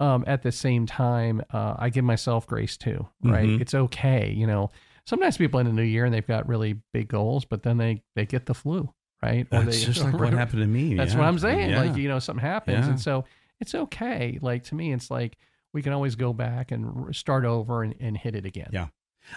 Um, 0.00 0.22
at 0.26 0.42
the 0.42 0.52
same 0.52 0.86
time, 0.86 1.42
uh, 1.52 1.74
I 1.78 1.88
give 1.88 2.04
myself 2.04 2.46
grace 2.46 2.76
too, 2.76 3.08
right? 3.22 3.48
Mhm. 3.48 3.60
It's 3.60 3.74
okay, 3.74 4.30
you 4.32 4.46
know. 4.46 4.70
Sometimes 5.06 5.36
people 5.38 5.60
in 5.60 5.66
the 5.66 5.72
new 5.72 5.82
year 5.82 6.04
and 6.04 6.14
they've 6.14 6.26
got 6.26 6.48
really 6.48 6.80
big 6.92 7.08
goals, 7.08 7.44
but 7.44 7.62
then 7.62 7.78
they 7.78 8.02
they 8.14 8.26
get 8.26 8.46
the 8.46 8.54
flu, 8.54 8.92
right? 9.24 9.46
Or 9.50 9.62
That's 9.62 9.80
they- 9.80 9.92
just 9.92 10.04
like 10.04 10.14
what 10.14 10.32
happened 10.32 10.60
to 10.60 10.66
me. 10.66 10.94
that's 10.94 11.12
yeah. 11.12 11.18
what 11.18 11.28
I'm 11.28 11.38
saying. 11.38 11.70
Yeah. 11.70 11.82
Like, 11.82 11.96
you 11.96 12.08
know, 12.08 12.18
something 12.18 12.44
happens. 12.44 12.84
Yeah. 12.84 12.90
And 12.90 13.00
so 13.00 13.24
it's 13.60 13.74
okay. 13.74 14.38
Like, 14.42 14.64
to 14.64 14.74
me, 14.74 14.92
it's 14.92 15.10
like 15.10 15.36
we 15.72 15.82
can 15.82 15.92
always 15.92 16.14
go 16.16 16.32
back 16.32 16.70
and 16.70 17.14
start 17.14 17.44
over 17.44 17.82
and, 17.82 17.94
and 18.00 18.16
hit 18.16 18.34
it 18.34 18.46
again. 18.46 18.70
Yeah. 18.72 18.88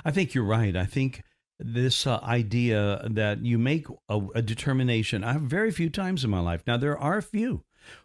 I 0.03 0.11
think 0.11 0.33
you're 0.33 0.43
right. 0.43 0.75
I 0.75 0.85
think 0.85 1.23
this 1.59 2.05
uh, 2.05 2.19
idea 2.23 3.07
that 3.09 3.43
you 3.43 3.57
make 3.57 3.87
a, 4.09 4.19
a 4.35 4.41
determination. 4.41 5.23
I 5.23 5.33
have 5.33 5.41
very 5.43 5.71
few 5.71 5.89
times 5.89 6.23
in 6.23 6.29
my 6.29 6.39
life. 6.39 6.61
Now 6.67 6.77
there 6.77 6.97
are 6.97 7.17
a 7.17 7.23
few 7.23 7.63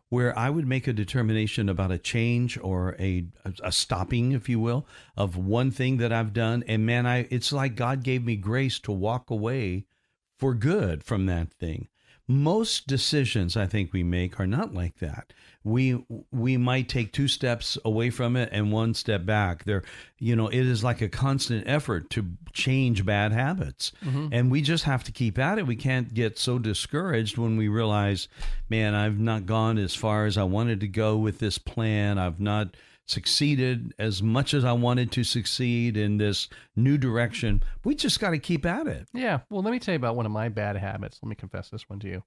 where 0.08 0.38
I 0.38 0.50
would 0.50 0.66
make 0.66 0.86
a 0.86 0.92
determination 0.92 1.68
about 1.68 1.90
a 1.90 1.98
change 1.98 2.58
or 2.62 2.94
a 2.98 3.26
a 3.62 3.72
stopping, 3.72 4.32
if 4.32 4.48
you 4.48 4.60
will, 4.60 4.86
of 5.16 5.36
one 5.36 5.70
thing 5.70 5.96
that 5.98 6.12
I've 6.12 6.32
done, 6.32 6.62
and 6.68 6.86
man, 6.86 7.06
I 7.06 7.26
it's 7.30 7.52
like 7.52 7.74
God 7.74 8.02
gave 8.02 8.24
me 8.24 8.36
grace 8.36 8.78
to 8.80 8.92
walk 8.92 9.30
away 9.30 9.86
for 10.42 10.54
good 10.54 11.04
from 11.04 11.26
that 11.26 11.52
thing. 11.52 11.86
Most 12.26 12.88
decisions 12.88 13.56
I 13.56 13.66
think 13.66 13.92
we 13.92 14.02
make 14.02 14.40
are 14.40 14.46
not 14.46 14.74
like 14.74 14.98
that. 14.98 15.32
We 15.62 16.04
we 16.32 16.56
might 16.56 16.88
take 16.88 17.12
two 17.12 17.28
steps 17.28 17.78
away 17.84 18.10
from 18.10 18.34
it 18.34 18.48
and 18.50 18.72
one 18.72 18.94
step 18.94 19.24
back. 19.24 19.62
There, 19.62 19.84
you 20.18 20.34
know, 20.34 20.48
it 20.48 20.66
is 20.66 20.82
like 20.82 21.00
a 21.00 21.08
constant 21.08 21.68
effort 21.68 22.10
to 22.10 22.26
change 22.52 23.06
bad 23.06 23.30
habits, 23.30 23.92
mm-hmm. 24.04 24.30
and 24.32 24.50
we 24.50 24.62
just 24.62 24.82
have 24.82 25.04
to 25.04 25.12
keep 25.12 25.38
at 25.38 25.58
it. 25.58 25.66
We 25.68 25.76
can't 25.76 26.12
get 26.12 26.40
so 26.40 26.58
discouraged 26.58 27.38
when 27.38 27.56
we 27.56 27.68
realize, 27.68 28.26
man, 28.68 28.96
I've 28.96 29.20
not 29.20 29.46
gone 29.46 29.78
as 29.78 29.94
far 29.94 30.26
as 30.26 30.36
I 30.36 30.42
wanted 30.42 30.80
to 30.80 30.88
go 30.88 31.18
with 31.18 31.38
this 31.38 31.58
plan. 31.58 32.18
I've 32.18 32.40
not 32.40 32.76
succeeded 33.12 33.94
as 33.98 34.22
much 34.22 34.54
as 34.54 34.64
I 34.64 34.72
wanted 34.72 35.12
to 35.12 35.24
succeed 35.24 35.96
in 35.96 36.16
this 36.16 36.48
new 36.74 36.98
direction. 36.98 37.62
We 37.84 37.94
just 37.94 38.18
got 38.18 38.30
to 38.30 38.38
keep 38.38 38.66
at 38.66 38.86
it. 38.86 39.06
Yeah. 39.12 39.40
Well, 39.50 39.62
let 39.62 39.70
me 39.70 39.78
tell 39.78 39.92
you 39.92 39.96
about 39.96 40.16
one 40.16 40.26
of 40.26 40.32
my 40.32 40.48
bad 40.48 40.76
habits. 40.76 41.20
Let 41.22 41.28
me 41.28 41.36
confess 41.36 41.70
this 41.70 41.88
one 41.88 42.00
to 42.00 42.08
you. 42.08 42.22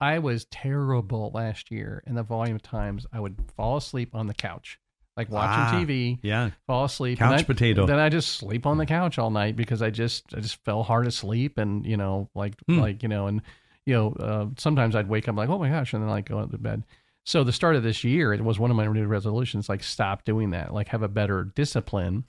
I 0.00 0.18
was 0.18 0.46
terrible 0.46 1.30
last 1.34 1.70
year 1.70 2.02
in 2.06 2.14
the 2.14 2.22
volume 2.22 2.56
of 2.56 2.62
times 2.62 3.06
I 3.12 3.20
would 3.20 3.36
fall 3.56 3.76
asleep 3.76 4.14
on 4.14 4.26
the 4.26 4.34
couch, 4.34 4.80
like 5.16 5.30
watching 5.30 5.76
ah, 5.76 5.84
TV. 5.84 6.18
Yeah. 6.22 6.50
Fall 6.66 6.86
asleep. 6.86 7.18
Couch 7.18 7.46
potato. 7.46 7.84
Then 7.84 7.98
I 7.98 8.08
just 8.08 8.36
sleep 8.36 8.64
on 8.64 8.78
the 8.78 8.86
couch 8.86 9.18
all 9.18 9.30
night 9.30 9.56
because 9.56 9.82
I 9.82 9.90
just 9.90 10.34
I 10.34 10.40
just 10.40 10.64
fell 10.64 10.82
hard 10.82 11.06
asleep 11.06 11.58
and 11.58 11.84
you 11.84 11.98
know 11.98 12.30
like 12.34 12.54
hmm. 12.66 12.78
like 12.78 13.02
you 13.02 13.10
know 13.10 13.26
and 13.26 13.42
you 13.84 13.94
know 13.94 14.12
uh, 14.12 14.46
sometimes 14.56 14.96
I'd 14.96 15.08
wake 15.08 15.28
up 15.28 15.36
like 15.36 15.50
oh 15.50 15.58
my 15.58 15.68
gosh 15.68 15.92
and 15.92 16.02
then 16.02 16.08
like 16.08 16.30
go 16.30 16.46
to 16.46 16.58
bed. 16.58 16.82
So 17.24 17.44
the 17.44 17.52
start 17.52 17.76
of 17.76 17.82
this 17.82 18.02
year, 18.02 18.32
it 18.32 18.42
was 18.42 18.58
one 18.58 18.70
of 18.70 18.76
my 18.76 18.86
new 18.86 19.06
resolutions, 19.06 19.68
like 19.68 19.82
stop 19.82 20.24
doing 20.24 20.50
that, 20.50 20.72
like 20.72 20.88
have 20.88 21.02
a 21.02 21.08
better 21.08 21.44
discipline 21.44 22.24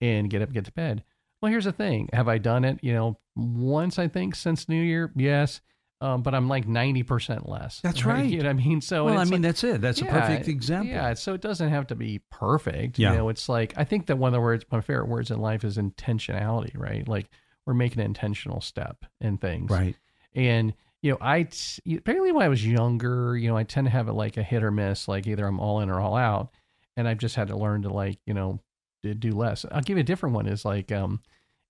and 0.00 0.30
get 0.30 0.42
up, 0.42 0.52
get 0.52 0.64
to 0.66 0.72
bed. 0.72 1.02
Well, 1.40 1.50
here's 1.50 1.64
the 1.64 1.72
thing. 1.72 2.08
Have 2.12 2.28
I 2.28 2.38
done 2.38 2.64
it, 2.64 2.78
you 2.82 2.92
know, 2.92 3.18
once 3.34 3.98
I 3.98 4.08
think 4.08 4.34
since 4.34 4.68
New 4.68 4.80
Year? 4.80 5.12
Yes. 5.16 5.60
Um, 6.00 6.22
but 6.22 6.34
I'm 6.34 6.48
like 6.48 6.66
90% 6.66 7.48
less. 7.48 7.80
That's 7.80 8.04
right. 8.04 8.16
right. 8.16 8.30
You 8.30 8.38
know 8.38 8.44
what 8.44 8.50
I 8.50 8.64
mean? 8.64 8.80
So, 8.80 9.06
well, 9.06 9.18
I 9.18 9.24
mean, 9.24 9.34
like, 9.34 9.42
that's 9.42 9.64
it. 9.64 9.80
That's 9.80 10.00
yeah, 10.00 10.08
a 10.08 10.20
perfect 10.20 10.48
example. 10.48 10.92
Yeah. 10.92 11.14
So 11.14 11.34
it 11.34 11.40
doesn't 11.40 11.70
have 11.70 11.86
to 11.88 11.94
be 11.94 12.20
perfect. 12.30 12.98
Yeah. 12.98 13.12
You 13.12 13.18
know, 13.18 13.28
it's 13.30 13.48
like, 13.48 13.74
I 13.76 13.84
think 13.84 14.06
that 14.06 14.16
one 14.16 14.28
of 14.28 14.32
the 14.34 14.40
words, 14.40 14.64
my 14.70 14.80
favorite 14.80 15.08
words 15.08 15.30
in 15.30 15.40
life 15.40 15.64
is 15.64 15.78
intentionality, 15.78 16.76
right? 16.78 17.06
Like 17.08 17.28
we're 17.66 17.74
making 17.74 18.00
an 18.00 18.06
intentional 18.06 18.60
step 18.60 19.04
in 19.20 19.38
things. 19.38 19.70
Right. 19.70 19.96
And, 20.34 20.74
you 21.06 21.12
know, 21.12 21.18
I 21.20 21.46
apparently 21.88 22.32
when 22.32 22.44
I 22.44 22.48
was 22.48 22.66
younger, 22.66 23.36
you 23.36 23.48
know, 23.48 23.56
I 23.56 23.62
tend 23.62 23.86
to 23.86 23.92
have 23.92 24.08
it 24.08 24.14
like 24.14 24.36
a 24.36 24.42
hit 24.42 24.64
or 24.64 24.72
miss, 24.72 25.06
like 25.06 25.28
either 25.28 25.46
I'm 25.46 25.60
all 25.60 25.80
in 25.80 25.88
or 25.88 26.00
all 26.00 26.16
out, 26.16 26.50
and 26.96 27.06
I've 27.06 27.18
just 27.18 27.36
had 27.36 27.46
to 27.48 27.56
learn 27.56 27.82
to 27.82 27.90
like, 27.90 28.18
you 28.26 28.34
know, 28.34 28.58
do 29.04 29.30
less. 29.30 29.64
I'll 29.70 29.82
give 29.82 29.98
you 29.98 30.00
a 30.00 30.04
different 30.04 30.34
one. 30.34 30.48
Is 30.48 30.64
like, 30.64 30.90
um, 30.90 31.20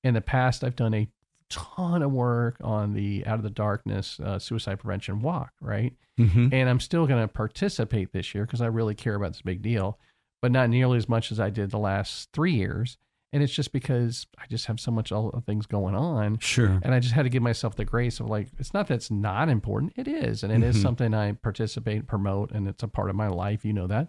in 0.02 0.14
the 0.14 0.22
past, 0.22 0.64
I've 0.64 0.74
done 0.74 0.94
a 0.94 1.06
ton 1.50 2.02
of 2.02 2.12
work 2.12 2.56
on 2.62 2.94
the 2.94 3.26
Out 3.26 3.36
of 3.36 3.42
the 3.42 3.50
Darkness 3.50 4.18
uh, 4.20 4.38
suicide 4.38 4.78
prevention 4.78 5.20
walk, 5.20 5.52
right? 5.60 5.92
Mm-hmm. 6.18 6.48
And 6.52 6.70
I'm 6.70 6.80
still 6.80 7.06
going 7.06 7.20
to 7.20 7.28
participate 7.28 8.12
this 8.12 8.34
year 8.34 8.46
because 8.46 8.62
I 8.62 8.66
really 8.68 8.94
care 8.94 9.16
about 9.16 9.32
this 9.32 9.42
big 9.42 9.60
deal, 9.60 9.98
but 10.40 10.50
not 10.50 10.70
nearly 10.70 10.96
as 10.96 11.10
much 11.10 11.30
as 11.30 11.38
I 11.38 11.50
did 11.50 11.70
the 11.70 11.78
last 11.78 12.30
three 12.32 12.54
years 12.54 12.96
and 13.36 13.42
it's 13.42 13.52
just 13.52 13.70
because 13.70 14.26
I 14.38 14.46
just 14.48 14.64
have 14.64 14.80
so 14.80 14.90
much 14.90 15.12
other 15.12 15.42
things 15.44 15.66
going 15.66 15.94
on. 15.94 16.38
Sure. 16.38 16.80
And 16.82 16.94
I 16.94 17.00
just 17.00 17.12
had 17.12 17.24
to 17.24 17.28
give 17.28 17.42
myself 17.42 17.76
the 17.76 17.84
grace 17.84 18.18
of 18.18 18.30
like, 18.30 18.48
it's 18.58 18.72
not 18.72 18.88
that 18.88 18.94
it's 18.94 19.10
not 19.10 19.50
important. 19.50 19.92
It 19.94 20.08
is, 20.08 20.42
and 20.42 20.50
it 20.50 20.60
mm-hmm. 20.60 20.70
is 20.70 20.80
something 20.80 21.12
I 21.12 21.32
participate, 21.32 22.06
promote, 22.06 22.50
and 22.50 22.66
it's 22.66 22.82
a 22.82 22.88
part 22.88 23.10
of 23.10 23.14
my 23.14 23.28
life. 23.28 23.62
You 23.62 23.74
know 23.74 23.88
that. 23.88 24.08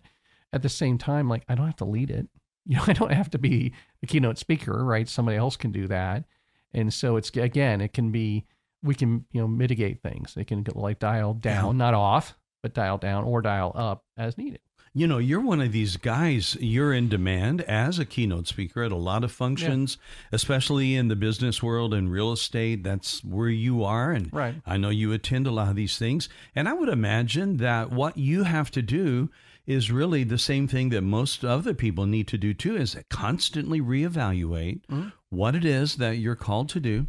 At 0.53 0.61
the 0.61 0.69
same 0.69 0.97
time, 0.97 1.27
like 1.27 1.43
I 1.49 1.55
don't 1.55 1.65
have 1.65 1.75
to 1.75 1.85
lead 1.85 2.09
it. 2.09 2.29
You 2.69 2.75
know, 2.75 2.83
I 2.85 2.91
don't 2.91 3.13
have 3.13 3.29
to 3.29 3.37
be 3.37 3.71
the 4.01 4.07
keynote 4.07 4.37
speaker, 4.37 4.83
right? 4.83 5.07
Somebody 5.07 5.37
else 5.37 5.55
can 5.55 5.71
do 5.71 5.87
that. 5.87 6.25
And 6.73 6.93
so 6.93 7.15
it's 7.15 7.29
again, 7.29 7.79
it 7.79 7.93
can 7.93 8.11
be 8.11 8.45
we 8.83 8.93
can 8.93 9.23
you 9.31 9.39
know 9.39 9.47
mitigate 9.47 10.01
things. 10.01 10.35
It 10.35 10.47
can 10.47 10.63
get 10.63 10.75
like 10.75 10.99
dial 10.99 11.33
down, 11.33 11.75
yeah. 11.75 11.85
not 11.85 11.93
off, 11.93 12.37
but 12.61 12.73
dial 12.73 12.97
down 12.97 13.23
or 13.23 13.41
dial 13.41 13.71
up 13.73 14.03
as 14.17 14.37
needed 14.37 14.59
you 14.97 15.05
know, 15.05 15.19
you're 15.19 15.39
one 15.39 15.61
of 15.61 15.71
these 15.71 15.95
guys, 15.95 16.57
you're 16.59 16.91
in 16.91 17.07
demand 17.07 17.61
as 17.61 17.99
a 17.99 18.05
keynote 18.05 18.47
speaker 18.47 18.81
at 18.81 18.91
a 18.91 18.95
lot 18.95 19.23
of 19.23 19.31
functions, 19.31 19.97
yeah. 19.99 20.29
especially 20.31 20.95
in 20.95 21.07
the 21.07 21.15
business 21.15 21.61
world 21.61 21.93
and 21.93 22.11
real 22.11 22.31
estate. 22.31 22.83
That's 22.83 23.23
where 23.23 23.47
you 23.47 23.83
are. 23.83 24.11
And 24.11 24.33
right. 24.33 24.55
I 24.65 24.77
know 24.77 24.89
you 24.89 25.13
attend 25.13 25.45
a 25.45 25.51
lot 25.51 25.69
of 25.69 25.75
these 25.75 25.99
things. 25.99 26.29
And 26.55 26.67
I 26.67 26.73
would 26.73 26.89
imagine 26.89 27.57
that 27.57 27.91
what 27.91 28.17
you 28.17 28.43
have 28.43 28.71
to 28.71 28.81
do 28.81 29.29
is 29.67 29.91
really 29.91 30.23
the 30.23 30.39
same 30.39 30.67
thing 30.67 30.89
that 30.89 31.01
most 31.01 31.45
other 31.45 31.75
people 31.75 32.07
need 32.07 32.27
to 32.29 32.37
do 32.39 32.55
too 32.55 32.75
is 32.75 32.97
constantly 33.11 33.79
reevaluate 33.79 34.81
mm-hmm. 34.87 35.09
what 35.29 35.53
it 35.53 35.63
is 35.63 35.97
that 35.97 36.17
you're 36.17 36.35
called 36.35 36.69
to 36.69 36.79
do 36.79 37.05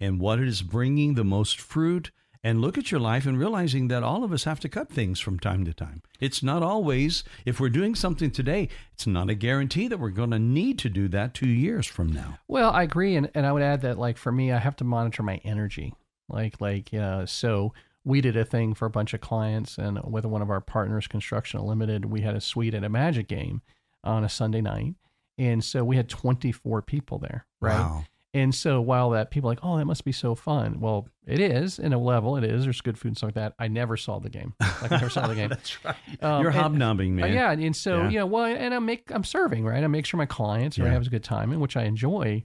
and 0.00 0.18
what 0.20 0.38
it 0.38 0.48
is 0.48 0.62
bringing 0.62 1.14
the 1.14 1.24
most 1.24 1.60
fruit 1.60 2.10
and 2.42 2.60
look 2.60 2.78
at 2.78 2.90
your 2.90 3.00
life 3.00 3.26
and 3.26 3.38
realizing 3.38 3.88
that 3.88 4.02
all 4.02 4.24
of 4.24 4.32
us 4.32 4.44
have 4.44 4.60
to 4.60 4.68
cut 4.68 4.88
things 4.88 5.20
from 5.20 5.38
time 5.38 5.64
to 5.64 5.74
time. 5.74 6.02
It's 6.20 6.42
not 6.42 6.62
always, 6.62 7.24
if 7.44 7.60
we're 7.60 7.68
doing 7.68 7.94
something 7.94 8.30
today, 8.30 8.68
it's 8.94 9.06
not 9.06 9.30
a 9.30 9.34
guarantee 9.34 9.88
that 9.88 9.98
we're 9.98 10.10
going 10.10 10.30
to 10.30 10.38
need 10.38 10.78
to 10.80 10.88
do 10.88 11.08
that 11.08 11.34
two 11.34 11.48
years 11.48 11.86
from 11.86 12.12
now. 12.12 12.38
Well, 12.48 12.70
I 12.70 12.82
agree. 12.82 13.16
And, 13.16 13.30
and 13.34 13.46
I 13.46 13.52
would 13.52 13.62
add 13.62 13.82
that, 13.82 13.98
like, 13.98 14.16
for 14.16 14.32
me, 14.32 14.52
I 14.52 14.58
have 14.58 14.76
to 14.76 14.84
monitor 14.84 15.22
my 15.22 15.40
energy. 15.44 15.94
Like, 16.28 16.60
like, 16.60 16.92
uh, 16.92 17.26
so 17.26 17.72
we 18.04 18.20
did 18.20 18.36
a 18.36 18.44
thing 18.44 18.74
for 18.74 18.86
a 18.86 18.90
bunch 18.90 19.14
of 19.14 19.20
clients 19.20 19.78
and 19.78 20.00
with 20.04 20.24
one 20.24 20.42
of 20.42 20.50
our 20.50 20.60
partners, 20.60 21.06
Construction 21.06 21.60
Unlimited, 21.60 22.04
we 22.04 22.20
had 22.20 22.36
a 22.36 22.40
suite 22.40 22.74
at 22.74 22.84
a 22.84 22.88
magic 22.88 23.28
game 23.28 23.62
on 24.04 24.24
a 24.24 24.28
Sunday 24.28 24.60
night. 24.60 24.94
And 25.38 25.62
so 25.62 25.84
we 25.84 25.96
had 25.96 26.08
24 26.08 26.82
people 26.82 27.18
there, 27.18 27.46
right? 27.60 27.78
Wow. 27.78 28.04
And 28.36 28.54
so 28.54 28.82
while 28.82 29.10
that 29.10 29.30
people 29.30 29.48
are 29.48 29.52
like, 29.52 29.60
oh, 29.62 29.78
that 29.78 29.86
must 29.86 30.04
be 30.04 30.12
so 30.12 30.34
fun. 30.34 30.78
Well, 30.78 31.08
it 31.26 31.40
is 31.40 31.78
in 31.78 31.94
a 31.94 31.98
level. 31.98 32.36
It 32.36 32.44
is. 32.44 32.64
There's 32.64 32.82
good 32.82 32.98
food 32.98 33.08
and 33.08 33.16
stuff 33.16 33.28
like 33.28 33.34
that. 33.36 33.54
I 33.58 33.68
never 33.68 33.96
saw 33.96 34.18
the 34.18 34.28
game. 34.28 34.52
Like 34.60 34.92
I 34.92 34.96
never 34.96 35.08
saw 35.08 35.26
the 35.26 35.34
game. 35.36 35.48
That's 35.48 35.82
right. 35.82 35.96
Um, 36.20 36.42
You're 36.42 36.50
hobnobbing, 36.50 37.12
and, 37.12 37.16
man. 37.16 37.30
Uh, 37.30 37.34
yeah, 37.34 37.50
and 37.52 37.74
so 37.74 38.02
yeah. 38.02 38.10
you 38.10 38.18
know, 38.18 38.26
well, 38.26 38.44
and 38.44 38.74
I 38.74 38.78
make 38.78 39.10
I'm 39.10 39.24
serving 39.24 39.64
right. 39.64 39.82
I 39.82 39.86
make 39.86 40.04
sure 40.04 40.18
my 40.18 40.26
clients 40.26 40.78
are 40.78 40.82
yeah. 40.82 40.90
having 40.90 41.06
a 41.06 41.10
good 41.10 41.24
time, 41.24 41.50
and 41.50 41.62
which 41.62 41.78
I 41.78 41.84
enjoy. 41.84 42.44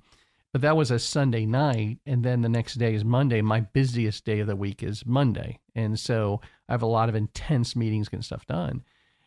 But 0.54 0.62
that 0.62 0.78
was 0.78 0.92
a 0.92 1.00
Sunday 1.00 1.46
night, 1.46 2.00
and 2.06 2.24
then 2.24 2.40
the 2.40 2.48
next 2.48 2.76
day 2.76 2.94
is 2.96 3.04
Monday. 3.04 3.42
My 3.42 3.60
busiest 3.60 4.24
day 4.24 4.40
of 4.40 4.48
the 4.48 4.56
week 4.56 4.84
is 4.84 5.06
Monday, 5.06 5.60
and 5.76 6.00
so 6.00 6.40
I 6.70 6.72
have 6.72 6.84
a 6.84 6.88
lot 6.88 7.10
of 7.10 7.16
intense 7.16 7.76
meetings, 7.76 8.08
getting 8.08 8.24
stuff 8.24 8.46
done. 8.46 8.84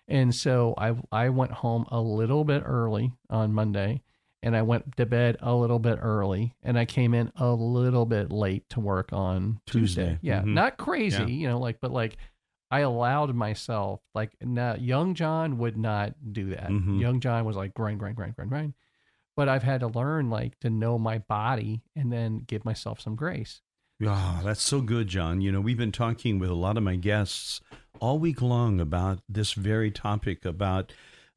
And 0.08 0.34
so 0.34 0.72
I 0.78 0.94
I 1.12 1.28
went 1.28 1.52
home 1.52 1.84
a 1.90 2.00
little 2.00 2.44
bit 2.44 2.62
early 2.64 3.12
on 3.28 3.52
Monday 3.52 4.00
and 4.44 4.54
I 4.54 4.60
went 4.60 4.96
to 4.98 5.06
bed 5.06 5.38
a 5.40 5.54
little 5.54 5.78
bit 5.78 5.98
early 6.00 6.54
and 6.62 6.78
I 6.78 6.84
came 6.84 7.14
in 7.14 7.32
a 7.36 7.50
little 7.50 8.04
bit 8.04 8.30
late 8.30 8.68
to 8.68 8.80
work 8.80 9.10
on 9.10 9.58
Tuesday. 9.66 10.02
Tuesday. 10.02 10.18
Yeah, 10.20 10.40
mm-hmm. 10.40 10.54
not 10.54 10.76
crazy, 10.76 11.22
yeah. 11.22 11.26
you 11.26 11.48
know, 11.48 11.58
like 11.58 11.78
but 11.80 11.90
like 11.90 12.18
I 12.70 12.80
allowed 12.80 13.34
myself 13.34 14.00
like 14.14 14.32
now 14.42 14.74
young 14.74 15.14
John 15.14 15.56
would 15.58 15.78
not 15.78 16.12
do 16.30 16.50
that. 16.50 16.68
Mm-hmm. 16.68 17.00
Young 17.00 17.20
John 17.20 17.46
was 17.46 17.56
like 17.56 17.72
grind 17.72 17.98
grind 17.98 18.16
grind 18.16 18.36
grind 18.36 18.50
grind. 18.50 18.74
But 19.34 19.48
I've 19.48 19.62
had 19.62 19.80
to 19.80 19.88
learn 19.88 20.28
like 20.28 20.60
to 20.60 20.70
know 20.70 20.98
my 20.98 21.18
body 21.18 21.82
and 21.96 22.12
then 22.12 22.44
give 22.46 22.66
myself 22.66 23.00
some 23.00 23.16
grace. 23.16 23.62
Ah, 24.06 24.40
oh, 24.40 24.44
that's 24.44 24.62
so 24.62 24.82
good, 24.82 25.08
John. 25.08 25.40
You 25.40 25.52
know, 25.52 25.60
we've 25.60 25.78
been 25.78 25.90
talking 25.90 26.38
with 26.38 26.50
a 26.50 26.54
lot 26.54 26.76
of 26.76 26.82
my 26.82 26.96
guests 26.96 27.60
all 27.98 28.18
week 28.18 28.42
long 28.42 28.78
about 28.78 29.20
this 29.26 29.54
very 29.54 29.90
topic 29.90 30.44
about 30.44 30.92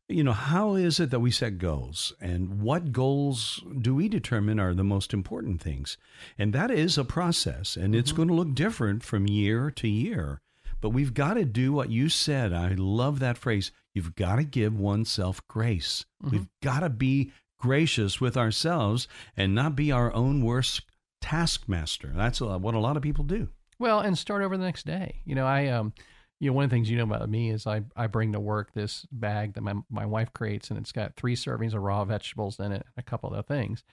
you 0.09 0.23
know, 0.23 0.33
how 0.33 0.75
is 0.75 0.99
it 0.99 1.09
that 1.11 1.19
we 1.19 1.31
set 1.31 1.57
goals 1.57 2.13
and 2.21 2.61
what 2.61 2.91
goals 2.91 3.63
do 3.79 3.93
we 3.93 4.07
determine 4.07 4.59
are 4.59 4.73
the 4.73 4.83
most 4.83 5.13
important 5.13 5.61
things? 5.61 5.97
And 6.37 6.53
that 6.53 6.71
is 6.71 6.97
a 6.97 7.03
process 7.03 7.75
and 7.75 7.93
it's 7.93 8.11
mm-hmm. 8.11 8.17
going 8.17 8.27
to 8.29 8.33
look 8.33 8.53
different 8.55 9.03
from 9.03 9.27
year 9.27 9.69
to 9.71 9.87
year. 9.87 10.41
But 10.79 10.91
we've 10.91 11.13
got 11.13 11.33
to 11.33 11.43
do 11.43 11.73
what 11.73 11.89
you 11.89 12.07
said. 12.07 12.53
I 12.53 12.75
love 12.77 13.19
that 13.19 13.37
phrase. 13.37 13.71
You've 13.93 14.15
got 14.15 14.37
to 14.37 14.43
give 14.43 14.79
oneself 14.79 15.45
grace. 15.47 16.05
Mm-hmm. 16.23 16.31
We've 16.35 16.47
got 16.61 16.81
to 16.81 16.89
be 16.89 17.31
gracious 17.59 18.21
with 18.21 18.37
ourselves 18.37 19.07
and 19.35 19.55
not 19.55 19.75
be 19.75 19.91
our 19.91 20.13
own 20.13 20.43
worst 20.43 20.83
taskmaster. 21.19 22.13
That's 22.15 22.39
what 22.39 22.75
a 22.75 22.79
lot 22.79 22.95
of 22.95 23.03
people 23.03 23.23
do. 23.23 23.49
Well, 23.79 23.99
and 23.99 24.17
start 24.17 24.41
over 24.41 24.55
the 24.55 24.63
next 24.63 24.85
day. 24.85 25.21
You 25.25 25.35
know, 25.35 25.45
I 25.45 25.67
um 25.67 25.93
you 26.39 26.49
know, 26.49 26.53
one 26.53 26.65
of 26.65 26.69
the 26.69 26.75
things 26.75 26.89
you 26.89 26.97
know 26.97 27.03
about 27.03 27.29
me 27.29 27.49
is 27.49 27.65
I, 27.65 27.81
I 27.95 28.07
bring 28.07 28.33
to 28.33 28.39
work 28.39 28.73
this 28.73 29.05
bag 29.11 29.53
that 29.53 29.61
my, 29.61 29.73
my 29.89 30.05
wife 30.05 30.33
creates, 30.33 30.69
and 30.69 30.79
it's 30.79 30.91
got 30.91 31.15
three 31.15 31.35
servings 31.35 31.73
of 31.73 31.81
raw 31.81 32.05
vegetables 32.05 32.59
in 32.59 32.71
it, 32.71 32.85
and 32.85 32.97
a 32.97 33.01
couple 33.01 33.31
other 33.31 33.43
things. 33.43 33.83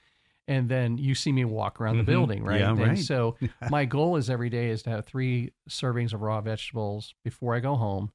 And 0.46 0.68
then 0.68 0.98
you 0.98 1.14
see 1.14 1.32
me 1.32 1.46
walk 1.46 1.80
around 1.80 1.94
mm-hmm. 1.94 2.04
the 2.04 2.12
building, 2.12 2.44
right? 2.44 2.60
Yeah, 2.60 2.70
and 2.70 2.78
right. 2.80 2.98
so 2.98 3.36
my 3.70 3.86
goal 3.86 4.16
is 4.16 4.28
every 4.28 4.50
day 4.50 4.68
is 4.68 4.82
to 4.82 4.90
have 4.90 5.06
three 5.06 5.52
servings 5.70 6.12
of 6.12 6.20
raw 6.20 6.42
vegetables 6.42 7.14
before 7.24 7.54
I 7.54 7.60
go 7.60 7.76
home, 7.76 8.12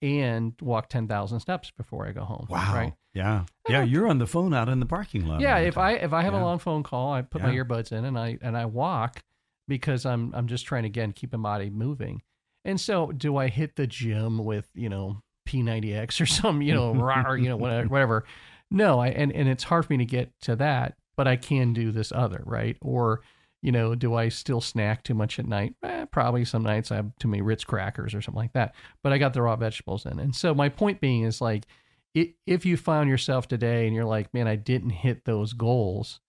and 0.00 0.54
walk 0.60 0.88
10,000 0.88 1.40
steps 1.40 1.70
before 1.70 2.06
I 2.06 2.12
go 2.12 2.24
home. 2.24 2.46
Wow. 2.48 2.74
Right. 2.74 2.92
Yeah. 3.12 3.44
Yeah. 3.68 3.82
You're 3.82 4.08
on 4.08 4.18
the 4.18 4.26
phone 4.26 4.54
out 4.54 4.68
in 4.68 4.80
the 4.80 4.86
parking 4.86 5.26
lot. 5.26 5.40
Yeah. 5.40 5.58
If 5.58 5.76
I, 5.78 5.92
if 5.92 6.12
I 6.12 6.22
have 6.22 6.32
Yeah. 6.32 6.42
a 6.42 6.44
long 6.44 6.58
phone 6.58 6.82
call, 6.82 7.12
I 7.12 7.22
put 7.22 7.42
my 7.42 7.50
earbuds 7.50 7.92
in 7.92 8.04
and 8.04 8.18
I, 8.18 8.38
and 8.40 8.56
I 8.56 8.64
walk 8.64 9.22
because 9.68 10.06
I'm, 10.06 10.34
I'm 10.34 10.46
just 10.46 10.66
trying 10.66 10.82
to, 10.84 10.86
again, 10.86 11.12
keep 11.12 11.32
my 11.32 11.38
body 11.38 11.70
moving. 11.70 12.22
And 12.64 12.80
so 12.80 13.12
do 13.12 13.36
I 13.36 13.48
hit 13.48 13.76
the 13.76 13.86
gym 13.86 14.38
with, 14.38 14.68
you 14.74 14.88
know, 14.88 15.20
P90X 15.48 16.20
or 16.20 16.26
some, 16.26 16.62
you 16.62 16.74
know, 16.74 16.92
rawr, 16.94 17.40
you 17.40 17.48
know, 17.48 17.56
whatever, 17.56 17.88
whatever. 17.88 18.24
No, 18.70 19.00
I, 19.00 19.08
and, 19.08 19.32
and 19.32 19.48
it's 19.48 19.64
hard 19.64 19.86
for 19.86 19.92
me 19.92 19.98
to 19.98 20.04
get 20.04 20.32
to 20.42 20.56
that, 20.56 20.96
but 21.16 21.28
I 21.28 21.36
can 21.36 21.72
do 21.72 21.92
this 21.92 22.12
other, 22.12 22.42
right? 22.46 22.76
Or, 22.80 23.20
you 23.62 23.72
know, 23.72 23.94
do 23.94 24.14
I 24.14 24.28
still 24.28 24.60
snack 24.60 25.02
too 25.02 25.14
much 25.14 25.38
at 25.38 25.46
night? 25.46 25.74
Eh, 25.82 26.06
probably 26.06 26.44
some 26.44 26.62
nights 26.62 26.90
I 26.90 26.96
have 26.96 27.12
too 27.18 27.28
many 27.28 27.42
Ritz 27.42 27.64
crackers 27.64 28.14
or 28.14 28.22
something 28.22 28.42
like 28.42 28.52
that. 28.54 28.74
But 29.02 29.12
I 29.12 29.18
got 29.18 29.34
the 29.34 29.42
raw 29.42 29.56
vegetables 29.56 30.06
in. 30.06 30.18
And 30.18 30.34
so 30.34 30.54
my 30.54 30.68
point 30.68 31.00
being 31.00 31.24
is 31.24 31.40
like, 31.40 31.66
if 32.14 32.64
you 32.64 32.76
found 32.76 33.10
yourself 33.10 33.48
today 33.48 33.86
and 33.86 33.94
you're 33.94 34.04
like, 34.04 34.32
man, 34.32 34.46
I 34.46 34.56
didn't 34.56 34.90
hit 34.90 35.24
those 35.24 35.52
goals, 35.52 36.20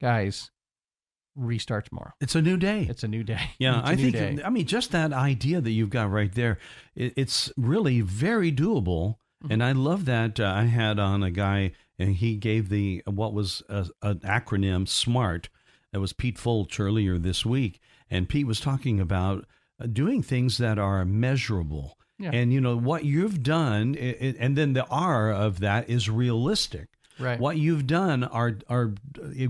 guys, 0.00 0.50
restart 1.36 1.86
tomorrow. 1.86 2.12
it's 2.20 2.34
a 2.34 2.42
new 2.42 2.56
day. 2.56 2.86
It's 2.88 3.02
a 3.02 3.08
new 3.08 3.24
day. 3.24 3.50
Yeah, 3.58 3.80
I 3.84 3.96
think. 3.96 4.12
day. 4.12 4.38
I 4.44 4.50
mean, 4.50 4.66
just 4.66 4.92
that 4.92 5.12
idea 5.12 5.60
that 5.60 5.70
you've 5.70 5.90
got 5.90 6.10
right 6.10 6.32
there, 6.32 6.58
it, 6.94 7.14
it's 7.16 7.52
really 7.56 8.00
very 8.00 8.52
doable. 8.52 9.16
Mm-hmm. 9.42 9.52
And 9.52 9.64
I 9.64 9.72
love 9.72 10.04
that. 10.06 10.40
Uh, 10.40 10.52
I 10.56 10.64
had 10.64 10.98
on 10.98 11.22
a 11.22 11.30
guy, 11.30 11.72
and 11.98 12.16
he 12.16 12.36
gave 12.36 12.68
the 12.68 13.02
what 13.06 13.32
was 13.34 13.62
a, 13.68 13.86
an 14.02 14.20
acronym 14.20 14.88
SMART. 14.88 15.48
That 15.92 16.00
was 16.00 16.12
Pete 16.12 16.38
Fulch 16.38 16.80
earlier 16.80 17.18
this 17.18 17.46
week, 17.46 17.80
and 18.10 18.28
Pete 18.28 18.46
was 18.46 18.58
talking 18.60 18.98
about 19.00 19.46
uh, 19.80 19.86
doing 19.86 20.22
things 20.22 20.58
that 20.58 20.78
are 20.78 21.04
measurable. 21.04 21.98
Yeah. 22.18 22.30
And 22.32 22.52
you 22.52 22.60
know 22.60 22.76
what 22.76 23.04
you've 23.04 23.42
done, 23.42 23.96
i 24.00 24.16
i 24.20 24.34
and 24.38 24.56
then 24.56 24.72
the 24.72 24.86
R 24.86 25.32
of 25.32 25.60
that 25.60 25.90
is 25.90 26.08
realistic. 26.08 26.88
Right. 27.18 27.38
What 27.38 27.58
you've 27.58 27.86
done 27.86 28.24
are 28.24 28.58
are 28.68 28.94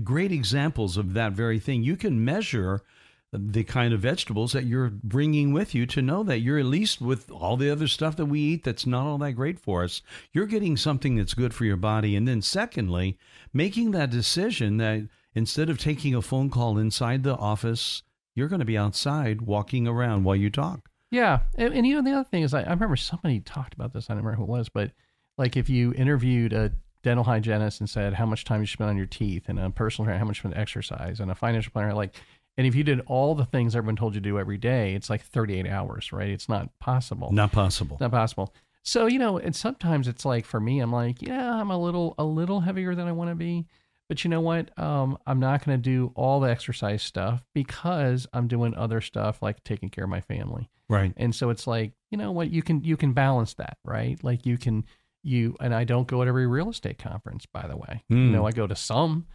great 0.03 0.31
examples 0.31 0.97
of 0.97 1.13
that 1.13 1.33
very 1.33 1.59
thing. 1.59 1.83
You 1.83 1.95
can 1.95 2.23
measure 2.23 2.81
the 3.37 3.63
kind 3.63 3.93
of 3.93 3.99
vegetables 3.99 4.53
that 4.53 4.65
you're 4.65 4.91
bringing 5.03 5.51
with 5.51 5.75
you 5.75 5.85
to 5.85 6.01
know 6.01 6.23
that 6.23 6.39
you're 6.39 6.59
at 6.59 6.65
least 6.65 7.01
with 7.01 7.29
all 7.31 7.57
the 7.57 7.69
other 7.69 7.87
stuff 7.87 8.15
that 8.15 8.27
we 8.27 8.39
eat 8.39 8.63
that's 8.63 8.85
not 8.85 9.05
all 9.05 9.17
that 9.17 9.33
great 9.33 9.59
for 9.59 9.83
us. 9.83 10.01
You're 10.31 10.45
getting 10.45 10.77
something 10.77 11.15
that's 11.15 11.33
good 11.33 11.53
for 11.53 11.65
your 11.65 11.77
body. 11.77 12.15
And 12.15 12.27
then 12.27 12.41
secondly, 12.41 13.17
making 13.53 13.91
that 13.91 14.09
decision 14.09 14.77
that 14.77 15.07
instead 15.33 15.69
of 15.69 15.77
taking 15.77 16.15
a 16.15 16.21
phone 16.21 16.49
call 16.49 16.77
inside 16.77 17.23
the 17.23 17.35
office, 17.35 18.03
you're 18.35 18.47
going 18.47 18.59
to 18.59 18.65
be 18.65 18.77
outside 18.77 19.41
walking 19.41 19.87
around 19.87 20.23
while 20.23 20.35
you 20.35 20.49
talk. 20.49 20.89
Yeah, 21.11 21.41
and, 21.55 21.73
and 21.73 21.85
you 21.85 21.95
know 21.95 22.01
the 22.01 22.17
other 22.17 22.29
thing 22.29 22.43
is, 22.43 22.53
I, 22.53 22.61
I 22.61 22.71
remember 22.71 22.95
somebody 22.95 23.39
talked 23.39 23.73
about 23.73 23.93
this. 23.93 24.09
I 24.09 24.13
don't 24.13 24.23
remember 24.23 24.37
who 24.37 24.51
it 24.51 24.57
was, 24.57 24.69
but 24.69 24.91
like 25.37 25.57
if 25.57 25.69
you 25.69 25.93
interviewed 25.93 26.53
a 26.53 26.71
dental 27.05 27.23
hygienist 27.23 27.79
and 27.79 27.87
said 27.89 28.15
how 28.15 28.25
much 28.25 28.43
time 28.43 28.61
you 28.61 28.67
spend 28.67 28.89
on 28.89 28.97
your 28.97 29.05
teeth, 29.05 29.47
and 29.47 29.59
a 29.59 29.69
personal 29.69 30.07
trainer 30.07 30.17
how 30.17 30.25
much 30.25 30.37
you 30.37 30.41
spend 30.41 30.57
exercise, 30.57 31.19
and 31.19 31.29
a 31.29 31.35
financial 31.35 31.71
planner 31.71 31.93
like, 31.93 32.15
and 32.57 32.65
if 32.65 32.73
you 32.73 32.83
did 32.83 33.01
all 33.05 33.35
the 33.35 33.45
things 33.45 33.75
everyone 33.75 33.95
told 33.95 34.15
you 34.15 34.21
to 34.21 34.27
do 34.27 34.39
every 34.39 34.57
day, 34.57 34.95
it's 34.95 35.07
like 35.07 35.23
38 35.23 35.67
hours, 35.67 36.11
right? 36.11 36.29
It's 36.29 36.49
not 36.49 36.77
possible. 36.79 37.31
Not 37.31 37.51
possible. 37.51 37.97
It's 37.97 38.01
not 38.01 38.11
possible. 38.11 38.53
So 38.81 39.05
you 39.05 39.19
know, 39.19 39.37
and 39.37 39.55
sometimes 39.55 40.07
it's 40.07 40.25
like 40.25 40.45
for 40.45 40.59
me, 40.59 40.79
I'm 40.79 40.91
like, 40.91 41.21
yeah, 41.21 41.53
I'm 41.53 41.69
a 41.69 41.77
little 41.77 42.15
a 42.17 42.25
little 42.25 42.61
heavier 42.61 42.95
than 42.95 43.07
I 43.07 43.11
want 43.11 43.29
to 43.29 43.35
be, 43.35 43.67
but 44.09 44.23
you 44.23 44.31
know 44.31 44.41
what? 44.41 44.77
Um, 44.79 45.19
I'm 45.27 45.39
not 45.39 45.63
going 45.63 45.77
to 45.77 45.81
do 45.81 46.11
all 46.15 46.39
the 46.39 46.49
exercise 46.49 47.03
stuff 47.03 47.45
because 47.53 48.25
I'm 48.33 48.47
doing 48.47 48.73
other 48.73 48.99
stuff 48.99 49.43
like 49.43 49.63
taking 49.63 49.89
care 49.89 50.05
of 50.05 50.09
my 50.09 50.21
family. 50.21 50.71
Right. 50.89 51.13
And 51.17 51.33
so 51.33 51.51
it's 51.51 51.67
like, 51.67 51.93
you 52.09 52.17
know 52.17 52.31
what, 52.31 52.49
you 52.49 52.63
can 52.63 52.83
you 52.83 52.97
can 52.97 53.13
balance 53.13 53.53
that, 53.55 53.77
right? 53.85 54.23
Like 54.23 54.45
you 54.47 54.57
can 54.57 54.85
you 55.25 55.55
and 55.59 55.73
I 55.73 55.83
don't 55.83 56.07
go 56.07 56.21
at 56.21 56.27
every 56.27 56.45
real 56.47 56.69
estate 56.69 56.97
conference, 56.99 57.45
by 57.45 57.67
the 57.67 57.75
way. 57.75 58.03
You 58.09 58.17
Mm. 58.17 58.31
know, 58.31 58.45
I 58.47 58.51
go 58.51 58.67
to 58.67 58.75
some, 58.75 59.25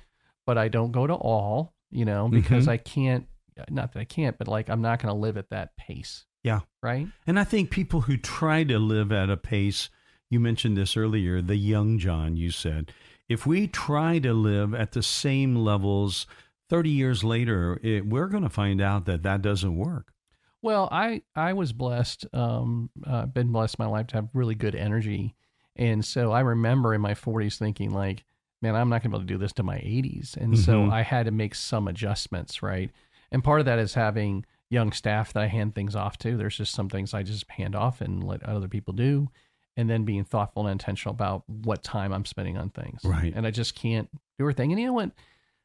but 0.47 0.57
I 0.57 0.69
don't 0.69 0.93
go 0.93 1.07
to 1.07 1.15
all, 1.15 1.75
you 1.91 2.05
know, 2.05 2.29
because 2.29 2.67
Mhm. 2.67 2.71
I 2.71 2.77
can't 2.79 3.27
not 3.69 3.93
that 3.93 4.01
I 4.01 4.05
can't, 4.05 4.39
but 4.39 4.49
like 4.49 4.71
I'm 4.71 4.81
not 4.81 5.03
going 5.03 5.13
to 5.15 5.21
live 5.21 5.37
at 5.37 5.51
that 5.51 5.77
pace, 5.77 6.25
Yeah. 6.43 6.61
right? 6.83 7.07
And 7.27 7.39
I 7.39 7.45
think 7.45 7.69
people 7.71 8.03
who 8.03 8.17
try 8.17 8.65
to 8.65 8.79
live 8.79 9.13
at 9.13 9.29
a 9.29 9.37
pace, 9.37 9.91
you 10.31 10.41
mentioned 10.41 10.79
this 10.79 10.97
earlier, 10.97 11.43
the 11.43 11.57
young 11.57 11.99
John, 11.99 12.37
you 12.39 12.53
said, 12.53 12.91
if 13.29 13.47
we 13.47 13.67
try 13.67 14.19
to 14.21 14.33
live 14.33 14.73
at 14.75 14.93
the 14.93 15.03
same 15.03 15.57
levels 15.57 16.27
30 16.71 16.89
years 16.89 17.23
later, 17.23 17.79
it, 17.83 18.07
we're 18.07 18.29
going 18.29 18.45
to 18.45 18.49
find 18.49 18.81
out 18.81 19.05
that 19.05 19.23
that 19.25 19.43
doesn't 19.43 19.77
work. 19.77 20.15
Well, 20.63 20.89
I 20.91 21.23
I 21.37 21.53
was 21.53 21.75
blessed, 21.75 22.25
um, 22.33 22.89
uh, 23.07 23.27
been 23.27 23.53
blessed 23.53 23.79
my 23.79 23.87
life 23.87 24.07
to 24.09 24.17
have 24.17 24.29
really 24.33 24.55
good 24.55 24.75
energy, 24.75 25.35
and 25.81 26.05
so 26.05 26.31
I 26.31 26.41
remember 26.41 26.95
in 26.95 27.01
my 27.01 27.15
40s 27.15 27.59
thinking 27.59 27.91
like, 27.91 28.25
man, 28.63 28.77
I'm 28.77 28.89
not 28.89 29.03
gonna 29.03 29.11
be 29.11 29.17
able 29.17 29.27
to 29.27 29.35
do 29.35 29.39
this 29.39 29.53
to 29.55 29.63
my 29.65 29.79
80s, 29.79 30.37
and 30.37 30.57
so 30.57 30.83
Mhm. 30.85 30.93
I 30.93 31.03
had 31.03 31.25
to 31.27 31.33
make 31.33 31.55
some 31.57 31.89
adjustments, 31.89 32.63
right? 32.63 32.91
And 33.33 33.43
part 33.43 33.59
of 33.61 33.67
that 33.67 33.79
is 33.81 33.95
having 33.95 34.45
young 34.69 34.93
staff 34.93 35.33
that 35.33 35.43
I 35.43 35.47
hand 35.47 35.75
things 35.75 35.97
off 35.97 36.19
to. 36.19 36.37
There's 36.37 36.57
just 36.57 36.73
some 36.75 36.89
things 36.89 37.13
I 37.15 37.23
just 37.25 37.51
hand 37.51 37.75
off 37.75 38.01
and 38.01 38.23
let 38.23 38.43
other 38.45 38.69
people 38.69 38.93
do, 38.95 39.29
and 39.77 39.89
then 39.91 40.05
being 40.05 40.25
thoughtful 40.25 40.67
and 40.67 40.73
intentional 40.73 41.15
about 41.15 41.49
what 41.49 41.83
time 41.83 42.13
I'm 42.13 42.25
spending 42.25 42.57
on 42.59 42.71
things. 42.71 43.01
Right. 43.05 43.33
And 43.35 43.47
I 43.47 43.51
just 43.51 43.75
can't 43.75 44.09
do 44.39 44.45
everything. 44.45 44.71
And 44.73 44.81
you 44.81 44.87
know 44.87 44.93
what? 44.93 45.11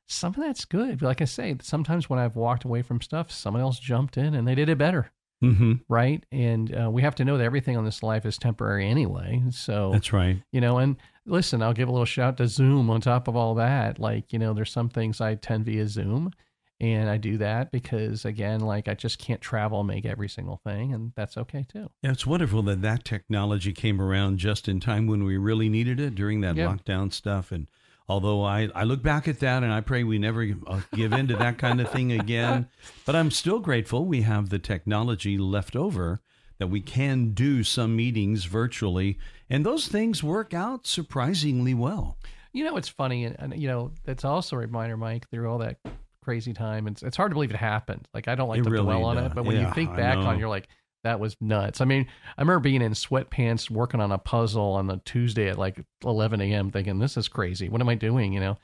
Some 0.07 0.29
of 0.35 0.39
that's 0.39 0.65
good. 0.65 1.01
Like 1.01 1.21
I 1.21 1.25
say, 1.25 1.55
sometimes 1.61 2.09
when 2.09 2.19
I've 2.19 2.35
walked 2.35 2.63
away 2.63 2.81
from 2.83 3.01
stuff, 3.01 3.31
someone 3.31 3.61
else 3.61 3.79
jumped 3.79 4.17
in 4.17 4.35
and 4.35 4.47
they 4.47 4.53
did 4.55 4.69
it 4.69 4.77
better 4.77 5.11
Mm-hmm. 5.43 5.73
right? 5.89 6.23
And 6.31 6.75
uh, 6.75 6.89
we 6.89 7.01
have 7.01 7.15
to 7.15 7.25
know 7.25 7.37
that 7.37 7.43
everything 7.43 7.77
on 7.77 7.85
this 7.85 8.01
life 8.01 8.25
is 8.25 8.37
temporary 8.37 8.87
anyway. 8.87 9.43
So 9.51 9.91
That's 9.91 10.11
right. 10.13 10.41
you 10.51 10.61
know, 10.61 10.77
and 10.79 10.95
listen, 11.25 11.61
I'll 11.61 11.73
give 11.73 11.89
a 11.89 11.91
little 11.91 12.05
shout 12.05 12.37
to 12.37 12.47
Zoom 12.47 12.89
on 12.89 13.01
top 13.01 13.27
of 13.27 13.35
all 13.35 13.55
that. 13.55 13.99
Like 13.99 14.31
you 14.33 14.39
know, 14.39 14.53
there's 14.53 14.71
some 14.71 14.89
things 14.89 15.21
I 15.21 15.31
attend 15.31 15.65
via 15.65 15.87
Zoom, 15.87 16.31
and 16.79 17.09
I 17.09 17.17
do 17.17 17.37
that 17.37 17.71
because 17.71 18.25
again, 18.25 18.61
like 18.61 18.87
I 18.87 18.93
just 18.93 19.19
can't 19.19 19.41
travel 19.41 19.79
and 19.81 19.87
make 19.87 20.05
every 20.05 20.29
single 20.29 20.61
thing, 20.65 20.93
and 20.93 21.11
that's 21.15 21.37
okay 21.37 21.65
too. 21.67 21.89
Yeah, 22.01 22.11
it's 22.11 22.25
wonderful 22.25 22.63
that 22.63 22.81
that 22.81 23.03
technology 23.03 23.73
came 23.73 24.01
around 24.01 24.37
just 24.39 24.67
in 24.67 24.79
time 24.79 25.05
when 25.05 25.23
we 25.25 25.37
really 25.37 25.69
needed 25.69 25.99
it 25.99 26.15
during 26.15 26.41
that 26.41 26.55
Yeah. 26.55 26.67
lockdown 26.67 27.11
stuff. 27.13 27.51
And 27.51 27.67
although 28.07 28.43
I, 28.43 28.69
I 28.75 28.83
look 28.83 29.01
back 29.01 29.27
at 29.27 29.39
that 29.39 29.63
and 29.63 29.71
I 29.71 29.81
pray 29.81 30.03
we 30.03 30.17
never 30.17 30.47
uh, 30.67 30.81
give 30.93 31.13
in 31.13 31.27
to 31.27 31.35
that 31.37 31.57
kind 31.57 31.81
of 31.81 31.89
thing 31.89 32.11
again, 32.11 32.67
but 33.05 33.15
I'm 33.15 33.31
still 33.31 33.59
grateful 33.59 34.05
we 34.05 34.21
have 34.21 34.49
the 34.49 34.59
technology 34.59 35.37
left 35.37 35.75
over 35.75 36.21
that 36.57 36.67
we 36.67 36.81
can 36.81 37.31
do 37.31 37.63
some 37.63 37.95
meetings 37.95 38.45
virtually. 38.45 39.17
And 39.49 39.65
those 39.65 39.87
things 39.87 40.23
work 40.23 40.53
out 40.53 40.87
surprisingly 40.87 41.73
well. 41.73 42.17
You 42.53 42.63
know, 42.63 42.77
it's 42.77 42.87
funny, 42.87 43.25
and, 43.25 43.35
and 43.37 43.61
you 43.61 43.67
know, 43.67 43.91
that's 44.05 44.23
also 44.23 44.55
a 44.55 44.59
reminder, 44.59 44.95
Mike, 44.95 45.29
through 45.29 45.51
all 45.51 45.57
that 45.57 45.77
crazy 46.23 46.53
time. 46.53 46.87
It's 46.87 47.03
it's 47.03 47.17
hard 47.17 47.31
to 47.31 47.35
believe 47.35 47.51
it 47.51 47.57
happened. 47.57 48.07
Like 48.13 48.27
I 48.29 48.35
don't 48.35 48.47
like 48.47 48.59
It 48.59 48.63
to 48.63 48.69
really 48.69 48.85
dwell 48.85 49.03
on 49.03 49.17
it, 49.17 49.33
but 49.35 49.43
when 49.43 49.59
you 49.59 49.69
think 49.73 49.95
back 49.95 50.17
on, 50.17 50.35
it, 50.35 50.39
you're 50.39 50.49
like, 50.49 50.69
that 51.05 51.19
was 51.19 51.37
nuts. 51.39 51.81
I 51.81 51.85
mean, 51.85 52.07
I 52.37 52.41
remember 52.41 52.59
being 52.59 52.81
in 52.81 52.91
sweatpants 52.93 53.69
working 53.69 54.01
on 54.01 54.11
a 54.11 54.17
puzzle 54.17 54.73
on 54.73 54.87
the 54.87 54.97
Tuesday 55.05 55.49
at 55.49 55.57
like 55.57 55.83
11 56.03 56.41
a.m. 56.41 56.71
thinking, 56.71 56.99
this 56.99 57.15
is 57.15 57.27
crazy. 57.27 57.69
What 57.69 57.79
am 57.79 57.89
I 57.89 57.95
doing? 57.95 58.33
You 58.33 58.39
know. 58.39 58.57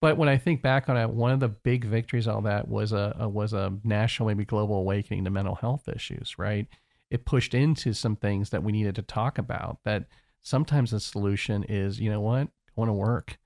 But 0.00 0.16
when 0.16 0.28
I 0.28 0.36
think 0.36 0.62
back 0.62 0.88
on 0.88 0.96
it, 0.96 1.10
one 1.10 1.32
of 1.32 1.40
the 1.40 1.48
big 1.48 1.84
victories 1.84 2.28
all 2.28 2.42
that 2.42 2.68
was 2.68 2.92
a, 2.92 3.16
a 3.18 3.28
was 3.28 3.52
a 3.52 3.72
national, 3.82 4.28
maybe 4.28 4.44
global 4.44 4.76
awakening 4.76 5.24
to 5.24 5.30
mental 5.30 5.56
health 5.56 5.88
issues. 5.88 6.38
Right? 6.38 6.66
It 7.10 7.24
pushed 7.24 7.54
into 7.54 7.94
some 7.94 8.16
things 8.16 8.50
that 8.50 8.62
we 8.62 8.70
needed 8.70 8.94
to 8.96 9.02
talk 9.02 9.38
about. 9.38 9.78
That 9.84 10.04
sometimes 10.42 10.90
the 10.90 11.00
solution 11.00 11.64
is, 11.64 11.98
you 11.98 12.10
know 12.10 12.20
what, 12.20 12.48
going 12.76 12.88
to 12.88 12.92
work. 12.92 13.38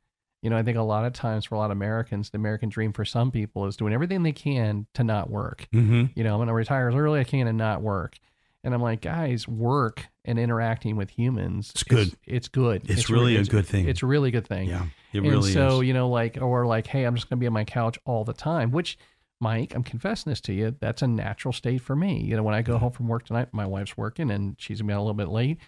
You 0.42 0.50
know, 0.50 0.56
I 0.56 0.64
think 0.64 0.76
a 0.76 0.82
lot 0.82 1.04
of 1.04 1.12
times 1.12 1.44
for 1.44 1.54
a 1.54 1.58
lot 1.58 1.70
of 1.70 1.76
Americans, 1.76 2.30
the 2.30 2.38
American 2.38 2.68
dream 2.68 2.92
for 2.92 3.04
some 3.04 3.30
people 3.30 3.66
is 3.66 3.76
doing 3.76 3.94
everything 3.94 4.24
they 4.24 4.32
can 4.32 4.86
to 4.94 5.04
not 5.04 5.30
work. 5.30 5.68
Mm-hmm. 5.72 6.06
You 6.16 6.24
know, 6.24 6.32
I'm 6.32 6.38
going 6.38 6.48
to 6.48 6.54
retire 6.54 6.88
as 6.88 6.96
early 6.96 7.20
as 7.20 7.26
I 7.26 7.30
can 7.30 7.46
and 7.46 7.56
not 7.56 7.80
work. 7.80 8.18
And 8.64 8.72
I'm 8.74 8.80
like, 8.82 9.00
guys, 9.00 9.48
work 9.48 10.06
and 10.24 10.38
interacting 10.38 10.94
with 10.96 11.10
humans. 11.10 11.70
It's 11.74 11.82
good. 11.82 12.14
It's 12.26 12.48
good. 12.48 12.88
It's 12.88 13.10
really 13.10 13.32
a 13.36 13.40
it's- 13.40 13.48
good 13.48 13.66
thing. 13.66 13.88
It's 13.88 14.02
a 14.02 14.06
really 14.06 14.30
good 14.30 14.46
thing. 14.46 14.68
Yeah, 14.68 14.86
it 15.12 15.18
and 15.18 15.26
really 15.28 15.52
so, 15.52 15.80
is. 15.80 15.88
you 15.88 15.94
know, 15.94 16.08
like, 16.08 16.38
or 16.40 16.64
like, 16.66 16.86
hey, 16.86 17.04
I'm 17.04 17.14
just 17.16 17.28
going 17.28 17.38
to 17.38 17.40
be 17.40 17.46
on 17.48 17.52
my 17.52 17.64
couch 17.64 17.98
all 18.04 18.24
the 18.24 18.32
time, 18.32 18.70
which, 18.70 18.98
Mike, 19.40 19.74
I'm 19.74 19.82
confessing 19.82 20.30
this 20.30 20.40
to 20.42 20.52
you. 20.52 20.76
That's 20.80 21.02
a 21.02 21.08
natural 21.08 21.52
state 21.52 21.80
for 21.82 21.96
me. 21.96 22.20
You 22.20 22.36
know, 22.36 22.44
when 22.44 22.54
I 22.54 22.62
go 22.62 22.78
home 22.78 22.92
from 22.92 23.08
work 23.08 23.24
tonight, 23.26 23.48
my 23.52 23.66
wife's 23.66 23.96
working 23.96 24.30
and 24.30 24.54
she's 24.58 24.78
going 24.80 24.86
to 24.88 24.92
be 24.92 24.94
out 24.94 24.98
a 24.98 25.02
little 25.02 25.14
bit 25.14 25.28
late. 25.28 25.58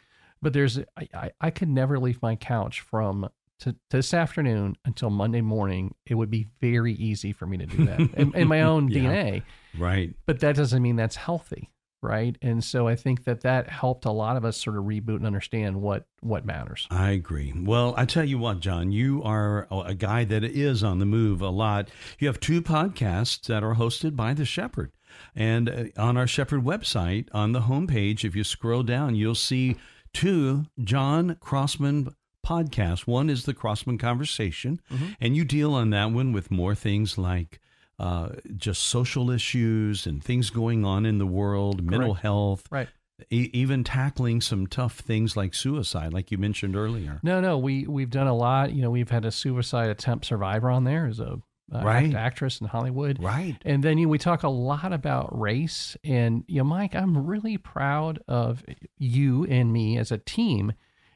But 0.41 0.53
there's, 0.53 0.79
I, 0.79 1.09
I, 1.13 1.31
I 1.41 1.51
could 1.51 1.69
never 1.69 1.99
leave 1.99 2.23
my 2.23 2.37
couch 2.37 2.81
from 2.81 3.29
to, 3.61 3.75
this 3.91 4.15
afternoon 4.15 4.77
until 4.85 5.11
Monday 5.11 5.41
morning. 5.41 5.95
It 6.07 6.15
would 6.15 6.31
be 6.31 6.47
very 6.61 6.93
easy 6.93 7.33
for 7.33 7.47
me 7.47 7.57
to 7.57 7.67
do 7.67 7.87
that 7.87 7.99
in, 8.17 8.33
in 8.37 8.47
my 8.47 8.63
own 8.63 8.89
Yeah. 8.89 9.01
DNA. 9.01 9.43
Right. 9.77 10.15
But 10.27 10.39
that 10.41 10.55
doesn't 10.55 10.81
mean 10.83 10.95
that's 10.97 11.17
healthy, 11.17 11.71
right? 12.05 12.37
And 12.43 12.63
so 12.63 12.87
I 12.87 12.95
think 12.95 13.25
that 13.25 13.41
that 13.41 13.69
helped 13.69 14.05
a 14.05 14.13
lot 14.13 14.37
of 14.37 14.45
us 14.45 14.57
sort 14.57 14.77
of 14.77 14.85
reboot 14.85 15.17
and 15.17 15.27
understand 15.27 15.81
what 15.83 16.07
what 16.21 16.45
matters. 16.47 16.87
I 16.91 17.11
agree. 17.11 17.53
Well, 17.57 17.95
I 17.97 18.05
tell 18.05 18.25
you 18.25 18.39
what, 18.39 18.61
John, 18.61 18.93
you 18.93 19.23
are 19.25 19.67
a 19.71 19.95
guy 19.95 20.25
that 20.25 20.45
is 20.45 20.85
on 20.85 20.99
the 21.01 21.07
move 21.07 21.41
a 21.43 21.49
lot. 21.51 21.89
You 22.19 22.29
have 22.29 22.39
two 22.41 22.63
podcasts 22.63 23.47
that 23.47 23.65
are 23.65 23.75
hosted 23.75 24.15
by 24.15 24.35
the 24.35 24.45
Shepherd. 24.45 24.93
And 25.35 25.69
uh, 25.69 25.85
on 25.97 26.17
our 26.17 26.27
Shepherd 26.27 26.63
website, 26.65 27.29
on 27.33 27.53
the 27.53 27.63
homepage, 27.63 28.25
if 28.25 28.35
you 28.37 28.45
scroll 28.45 28.83
down, 28.83 29.15
you'll 29.15 29.35
see 29.35 29.77
two 30.13 30.65
John 30.83 31.37
Crossman 31.41 32.15
podcasts. 32.45 33.07
One 33.07 33.31
is 33.31 33.45
the 33.45 33.55
Crossman 33.55 33.97
Conversation, 33.99 34.81
Mm-hmm. 34.93 35.07
and 35.21 35.37
you 35.37 35.45
deal 35.45 35.73
on 35.75 35.91
that 35.91 36.11
one 36.11 36.33
with 36.33 36.51
more 36.51 36.75
things 36.75 37.17
like 37.17 37.61
uh, 37.99 38.29
just 38.57 38.83
social 38.83 39.31
issues 39.31 40.07
and 40.07 40.23
things 40.23 40.51
going 40.51 40.85
on 40.85 41.07
in 41.07 41.19
the 41.19 41.27
world, 41.27 41.83
mental 41.85 42.15
health, 42.15 42.65
Right. 42.71 42.89
e- 43.31 43.51
even 43.53 43.85
tackling 43.85 44.41
some 44.41 44.67
tough 44.67 44.99
things 44.99 45.37
like 45.37 45.55
suicide, 45.55 46.13
like 46.13 46.31
you 46.33 46.39
mentioned 46.39 46.75
earlier. 46.77 47.21
No, 47.23 47.41
no, 47.41 47.57
we 47.59 47.87
we've 47.87 48.11
done 48.11 48.27
a 48.27 48.35
lot. 48.35 48.73
You 48.73 48.83
know, 48.83 48.91
we've 48.91 49.11
had 49.11 49.25
a 49.25 49.31
suicide 49.31 49.91
attempt 49.91 50.25
survivor 50.27 50.71
on 50.71 50.85
there 50.85 51.07
as 51.07 51.21
a 51.21 51.41
uh, 51.73 51.83
Right. 51.83 52.07
act- 52.07 52.15
actress 52.15 52.61
in 52.61 52.67
Hollywood. 52.67 53.23
Right. 53.23 53.57
And 53.65 53.83
then 53.83 53.97
you 53.97 54.05
know, 54.07 54.11
we 54.11 54.19
talk 54.19 54.43
a 54.43 54.49
lot 54.51 54.93
about 54.93 55.39
race. 55.41 55.97
And, 56.05 56.45
you 56.47 56.59
know, 56.59 56.65
Mike, 56.65 56.95
I'm 56.95 57.27
really 57.27 57.57
proud 57.57 58.19
of 58.29 58.63
you 58.99 59.45
and 59.47 59.73
me 59.73 59.97
as 59.97 60.13
a 60.13 60.19
team. 60.19 60.73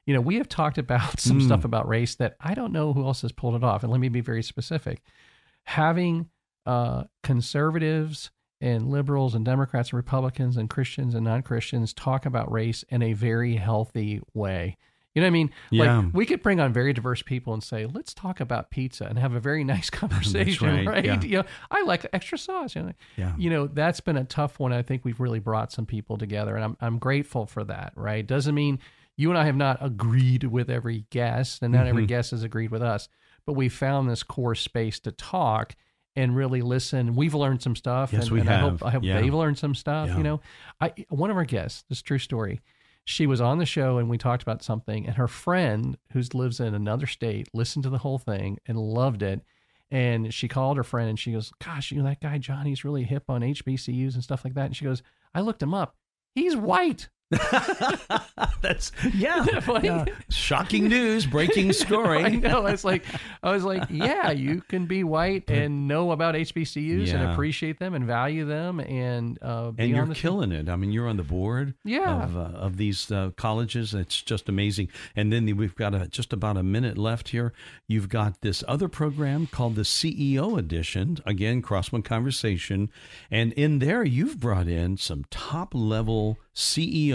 You 0.06 0.14
know, 0.14 0.22
we 0.22 0.36
have 0.36 0.48
talked 0.48 0.78
about 0.78 1.20
some 1.20 1.40
Mm. 1.40 1.44
stuff 1.44 1.64
about 1.66 1.86
race 1.86 2.14
that 2.14 2.36
I 2.40 2.54
don't 2.54 2.72
know 2.72 2.94
who 2.94 3.04
else 3.04 3.20
has 3.22 3.32
pulled 3.32 3.56
it 3.56 3.62
off. 3.64 3.82
And 3.82 3.92
let 3.92 4.00
me 4.00 4.08
be 4.08 4.22
very 4.22 4.42
specific. 4.42 5.02
Having 5.64 6.30
uh, 6.68 7.04
conservatives 7.24 8.30
and 8.60 8.90
liberals 8.90 9.34
and 9.34 9.44
Democrats 9.44 9.90
and 9.90 9.96
Republicans 9.96 10.56
and 10.56 10.68
Christians 10.68 11.14
and 11.14 11.24
non 11.24 11.42
Christians 11.42 11.92
talk 11.92 12.26
about 12.26 12.50
race 12.52 12.84
in 12.88 13.02
a 13.02 13.12
very 13.14 13.56
healthy 13.56 14.20
way. 14.34 14.76
You 15.14 15.22
know 15.22 15.26
what 15.26 15.30
I 15.30 15.32
mean? 15.32 15.50
Yeah. 15.70 15.98
Like 16.00 16.14
we 16.14 16.26
could 16.26 16.42
bring 16.42 16.60
on 16.60 16.72
very 16.72 16.92
diverse 16.92 17.22
people 17.22 17.52
and 17.54 17.62
say, 17.62 17.86
let's 17.86 18.12
talk 18.14 18.38
about 18.40 18.70
pizza 18.70 19.04
and 19.06 19.18
have 19.18 19.32
a 19.32 19.40
very 19.40 19.64
nice 19.74 19.90
conversation, 20.02 20.86
right, 20.86 21.04
yeah. 21.04 21.20
You 21.22 21.36
know, 21.38 21.44
I 21.70 21.82
like 21.82 22.06
extra 22.12 22.38
sauce. 22.38 22.76
You 22.76 22.82
know, 22.82 22.92
Yeah. 23.16 23.32
you 23.38 23.50
know 23.50 23.66
that's 23.66 24.00
been 24.00 24.16
a 24.16 24.24
tough 24.24 24.60
one. 24.60 24.72
I 24.72 24.82
think 24.82 25.04
we've 25.04 25.18
really 25.20 25.40
brought 25.40 25.72
some 25.72 25.86
people 25.86 26.18
together, 26.18 26.54
and 26.54 26.64
I'm 26.64 26.76
I'm 26.80 26.98
grateful 26.98 27.46
for 27.46 27.64
that. 27.64 27.92
Right? 27.96 28.24
Doesn't 28.26 28.54
mean 28.54 28.78
you 29.16 29.30
and 29.30 29.38
I 29.38 29.46
have 29.46 29.56
not 29.56 29.78
agreed 29.80 30.44
with 30.44 30.70
every 30.70 31.06
guest, 31.10 31.62
and 31.62 31.72
not 31.72 31.86
every 31.86 32.02
Mm-hmm. 32.02 32.08
guest 32.08 32.30
has 32.32 32.42
agreed 32.44 32.70
with 32.70 32.82
us, 32.82 33.08
but 33.46 33.54
we 33.54 33.68
found 33.68 34.08
this 34.08 34.22
core 34.22 34.54
space 34.54 35.00
to 35.00 35.10
talk 35.12 35.74
and 36.16 36.34
really 36.36 36.62
listen. 36.62 37.14
We've 37.14 37.34
learned 37.34 37.62
some 37.62 37.76
stuff, 37.76 38.12
Yes, 38.12 38.24
and, 38.24 38.32
we 38.32 38.40
and 38.40 38.48
I 38.50 38.52
have. 38.54 38.62
hope 38.70 38.84
I 38.84 38.90
hope 38.90 39.04
Yeah. 39.04 39.20
they've 39.20 39.32
learned 39.34 39.58
some 39.58 39.74
stuff. 39.74 40.08
Yeah. 40.08 40.16
You 40.18 40.22
know, 40.22 40.40
I 40.80 40.92
one 41.08 41.30
of 41.30 41.36
our 41.36 41.44
guests, 41.44 41.84
this 41.88 42.02
true 42.02 42.18
story. 42.18 42.60
She 43.04 43.26
was 43.26 43.40
on 43.40 43.56
the 43.58 43.64
show 43.66 43.96
and 43.98 44.10
we 44.10 44.18
talked 44.18 44.42
about 44.42 44.62
something, 44.62 45.06
and 45.06 45.16
her 45.16 45.28
friend 45.28 45.96
who 46.12 46.20
lives 46.34 46.60
in 46.60 46.74
another 46.74 47.06
state 47.06 47.48
listened 47.54 47.84
to 47.84 47.90
the 47.90 47.98
whole 47.98 48.18
thing 48.18 48.58
and 48.66 48.78
loved 48.78 49.22
it. 49.22 49.40
And 49.90 50.34
she 50.34 50.48
called 50.48 50.76
her 50.76 50.84
friend 50.84 51.08
and 51.08 51.18
she 51.18 51.32
goes, 51.32 51.50
Gosh, 51.64 51.90
you 51.90 51.98
know, 51.98 52.04
that 52.04 52.20
guy 52.20 52.36
Johnny's 52.36 52.84
really 52.84 53.04
hip 53.04 53.24
on 53.30 53.40
HBCUs 53.40 54.12
and 54.14 54.22
stuff 54.22 54.44
like 54.44 54.52
that. 54.54 54.66
And 54.66 54.76
she 54.76 54.84
goes, 54.84 55.02
I 55.34 55.40
looked 55.40 55.62
him 55.62 55.72
up. 55.72 55.96
He's 56.34 56.54
white. 56.54 57.08
That's 58.60 58.90
yeah, 59.14 59.40
Isn't 59.42 59.54
that 59.54 59.62
funny? 59.64 59.88
yeah. 59.88 60.04
Shocking 60.30 60.88
news, 60.88 61.26
breaking 61.26 61.72
scoring. 61.74 62.24
I 62.24 62.28
story. 62.30 62.40
know. 62.40 62.66
It's 62.66 62.84
like 62.84 63.04
I 63.42 63.52
was 63.52 63.64
like, 63.64 63.84
yeah, 63.90 64.30
you 64.30 64.62
can 64.62 64.86
be 64.86 65.04
white 65.04 65.50
and 65.50 65.86
know 65.86 66.10
about 66.12 66.34
HBCUs 66.34 67.12
and 67.12 67.30
appreciate 67.30 67.78
them 67.78 67.94
and 67.94 68.04
value 68.06 68.44
them 68.46 68.80
and 68.80 69.38
uh, 69.42 69.72
and 69.78 69.90
you're 69.90 70.06
killing 70.14 70.52
it. 70.52 70.68
I 70.68 70.76
mean, 70.76 70.90
you're 70.92 71.08
on 71.08 71.16
the 71.16 71.22
board 71.22 71.74
Yeah. 71.84 72.24
of, 72.24 72.36
uh, 72.36 72.40
of 72.40 72.76
these 72.76 73.10
uh, 73.12 73.30
colleges. 73.36 73.94
It's 73.94 74.22
just 74.22 74.48
amazing. 74.48 74.88
And 75.14 75.32
then 75.32 75.54
we've 75.56 75.74
got 75.76 75.94
a, 75.94 76.08
just 76.08 76.32
about 76.32 76.56
a 76.56 76.62
minute 76.62 76.96
left 76.98 77.28
here. 77.30 77.52
You've 77.86 78.08
got 78.08 78.40
this 78.40 78.64
other 78.66 78.88
program 78.88 79.46
called 79.46 79.74
the 79.76 79.82
CEO 79.82 80.58
Edition, 80.58 81.18
again, 81.26 81.62
Crossman 81.62 82.02
Conversation. 82.02 82.90
And 83.30 83.52
in 83.52 83.78
there, 83.78 84.02
you've 84.04 84.40
brought 84.40 84.68
in 84.68 84.96
some 84.96 85.24
top 85.30 85.74
level 85.74 86.38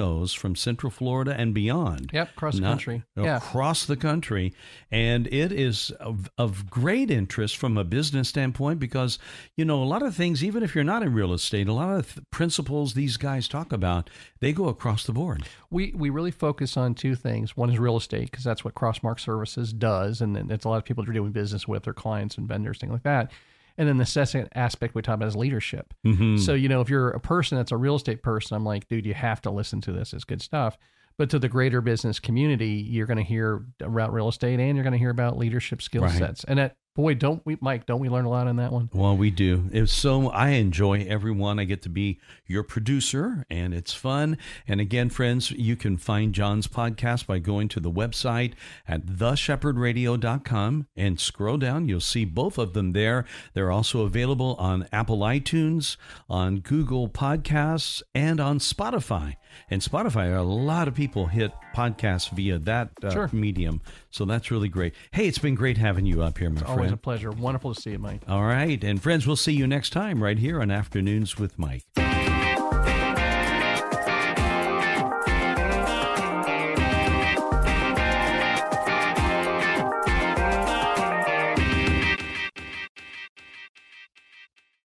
CEOs 0.04 0.34
from 0.34 0.56
Central 0.56 0.90
Florida 0.92 1.34
and 1.38 1.54
beyond. 1.54 2.12
Yep, 2.14 2.36
cross 2.36 2.56
the 2.56 2.62
Not- 2.62 2.70
country. 2.72 3.04
Yeah. 3.16 3.38
Across 3.38 3.86
the 3.86 3.96
country. 3.96 4.54
And 4.92 5.28
it 5.28 5.52
is 5.52 5.92
of, 6.00 6.30
of 6.38 6.70
great 6.70 7.10
interest 7.10 7.58
from 7.58 7.78
a 7.78 7.84
business 7.84 8.30
standpoint 8.30 8.80
because, 8.80 9.20
you 9.56 9.66
know, 9.66 9.82
a 9.82 9.86
lot 9.86 10.04
of 10.04 10.16
things, 10.16 10.44
even 10.44 10.64
if 10.64 10.76
you're 10.76 10.84
not 10.84 11.04
in 11.04 11.14
real 11.14 11.34
estate, 11.34 11.68
a 11.68 11.74
lot 11.74 11.98
of 11.98 12.14
th- 12.14 12.26
principles 12.32 12.94
these 12.94 13.18
guys 13.18 13.48
talk 13.48 13.72
about, 13.72 14.10
they 14.40 14.54
go 14.54 14.68
across 14.68 15.06
the 15.06 15.14
board. 15.14 15.44
we 15.70 15.94
we 15.96 16.10
really 16.10 16.32
focus 16.32 16.78
on 16.78 16.94
two 16.94 17.16
things. 17.16 17.56
One 17.58 17.70
is 17.72 17.80
real 17.80 17.98
estate 17.98 18.30
because 18.32 18.44
that's 18.44 18.64
what 18.66 18.76
Crossmark 18.76 19.20
Services 19.20 19.74
does, 19.74 20.22
and 20.22 20.36
then 20.36 20.52
it's 20.52 20.66
a 20.66 20.70
lot 20.70 20.78
of 20.78 20.86
people 20.86 21.04
that 21.04 21.10
are 21.10 21.14
doing 21.14 21.32
business 21.32 21.68
with 21.68 21.84
their 21.84 21.94
clients 21.94 22.38
and 22.38 22.48
vendors, 22.48 22.80
things 22.80 22.92
like 22.92 23.04
that. 23.04 23.32
And 23.78 23.88
then 23.90 23.98
the 23.98 24.06
second 24.06 24.50
aspect 24.54 24.94
we 24.96 25.02
talk 25.02 25.16
about 25.16 25.28
is 25.28 25.36
leadership. 25.36 25.94
Mm-hmm. 26.06 26.38
So 26.38 26.54
you 26.54 26.70
know, 26.70 26.82
if 26.82 26.90
you're 26.90 27.10
a 27.10 27.20
person 27.20 27.58
that's 27.58 27.72
a 27.72 27.78
real 27.78 27.96
estate 27.96 28.22
person, 28.24 28.56
I'm 28.56 28.64
like, 28.66 28.88
dude, 28.88 29.06
you 29.06 29.14
have 29.14 29.42
to 29.42 29.52
listen 29.52 29.82
to 29.82 29.92
this. 29.92 30.14
It's 30.14 30.24
good 30.24 30.42
stuff. 30.42 30.78
But 31.18 31.30
to 31.30 31.40
the 31.40 31.48
greater 31.50 31.80
business 31.82 32.20
community, 32.20 32.70
you're 32.90 33.06
going 33.06 33.18
to 33.18 33.24
hear 33.24 33.66
about 33.82 34.12
real 34.14 34.30
estate 34.30 34.60
and 34.60 34.76
you're 34.76 34.84
going 34.84 34.94
to 34.94 34.98
hear 35.00 35.12
about 35.12 35.38
leadership 35.38 35.82
skill 35.82 36.02
Right. 36.04 36.12
sets. 36.18 36.44
And 36.44 36.58
that 36.58 36.76
boy, 36.96 37.16
don't 37.16 37.46
we, 37.46 37.58
Mike? 37.60 37.86
Don't 37.86 38.00
we 38.00 38.10
learn 38.10 38.26
a 38.26 38.30
lot 38.30 38.48
on 38.48 38.58
that 38.58 38.72
one? 38.72 38.90
Well, 38.94 39.18
we 39.18 39.32
do. 39.32 39.70
It's 39.72 39.94
so 39.94 40.30
I 40.30 40.50
enjoy 40.50 41.06
everyone. 41.08 41.60
I 41.60 41.64
get 41.64 41.82
to 41.84 41.90
be 41.90 42.20
your 42.46 42.64
producer, 42.64 43.46
and 43.50 43.74
it's 43.74 43.94
fun. 43.94 44.38
And 44.68 44.80
again, 44.80 45.10
friends, 45.10 45.52
you 45.52 45.76
can 45.76 45.98
find 45.98 46.34
John's 46.34 46.68
podcast 46.68 47.26
by 47.26 47.40
going 47.40 47.68
to 47.70 47.80
the 47.80 47.92
website 47.92 48.54
at 48.88 49.06
theshepherdradio.com 49.06 50.88
and 50.96 51.20
scroll 51.20 51.58
down. 51.58 51.88
You'll 51.88 52.00
see 52.00 52.26
both 52.26 52.58
of 52.58 52.74
them 52.74 52.92
there. 52.92 53.26
They're 53.54 53.72
also 53.72 54.02
available 54.02 54.56
on 54.60 54.88
Apple 54.92 55.20
iTunes, 55.20 55.98
on 56.30 56.60
Google 56.60 57.10
Podcasts, 57.10 58.02
and 58.14 58.40
on 58.40 58.60
Spotify. 58.60 59.36
And 59.70 59.82
Spotify, 59.82 60.38
a 60.38 60.42
lot 60.42 60.88
of 60.88 60.96
people 60.96 61.28
hit 61.28 61.52
podcasts 61.76 62.30
via 62.30 62.60
that 62.60 62.90
uh, 63.04 63.12
Sure. 63.12 63.30
medium. 63.32 63.82
So 64.12 64.26
that's 64.26 64.52
really 64.52 64.70
great. 64.70 64.94
Hey, 65.12 65.28
it's 65.28 65.40
been 65.40 65.56
great 65.56 65.78
having 65.78 66.06
you 66.06 66.22
up 66.22 66.38
here, 66.38 66.50
my 66.50 66.62
friend. 66.62 66.72
Always 66.72 66.92
a 66.92 66.98
pleasure. 66.98 67.32
Wonderful 67.32 67.74
to 67.74 67.82
see 67.82 67.92
you, 67.92 68.00
Mike. 68.00 68.22
All 68.28 68.44
right. 68.44 68.84
And 68.84 69.02
friends, 69.02 69.26
we'll 69.28 69.36
see 69.36 69.54
you 69.54 69.68
next 69.68 69.92
time 69.92 70.22
right 70.24 70.38
here 70.38 70.62
on 70.62 70.72
Afternoons 70.72 71.38
with 71.38 71.58
Mike. 71.58 71.84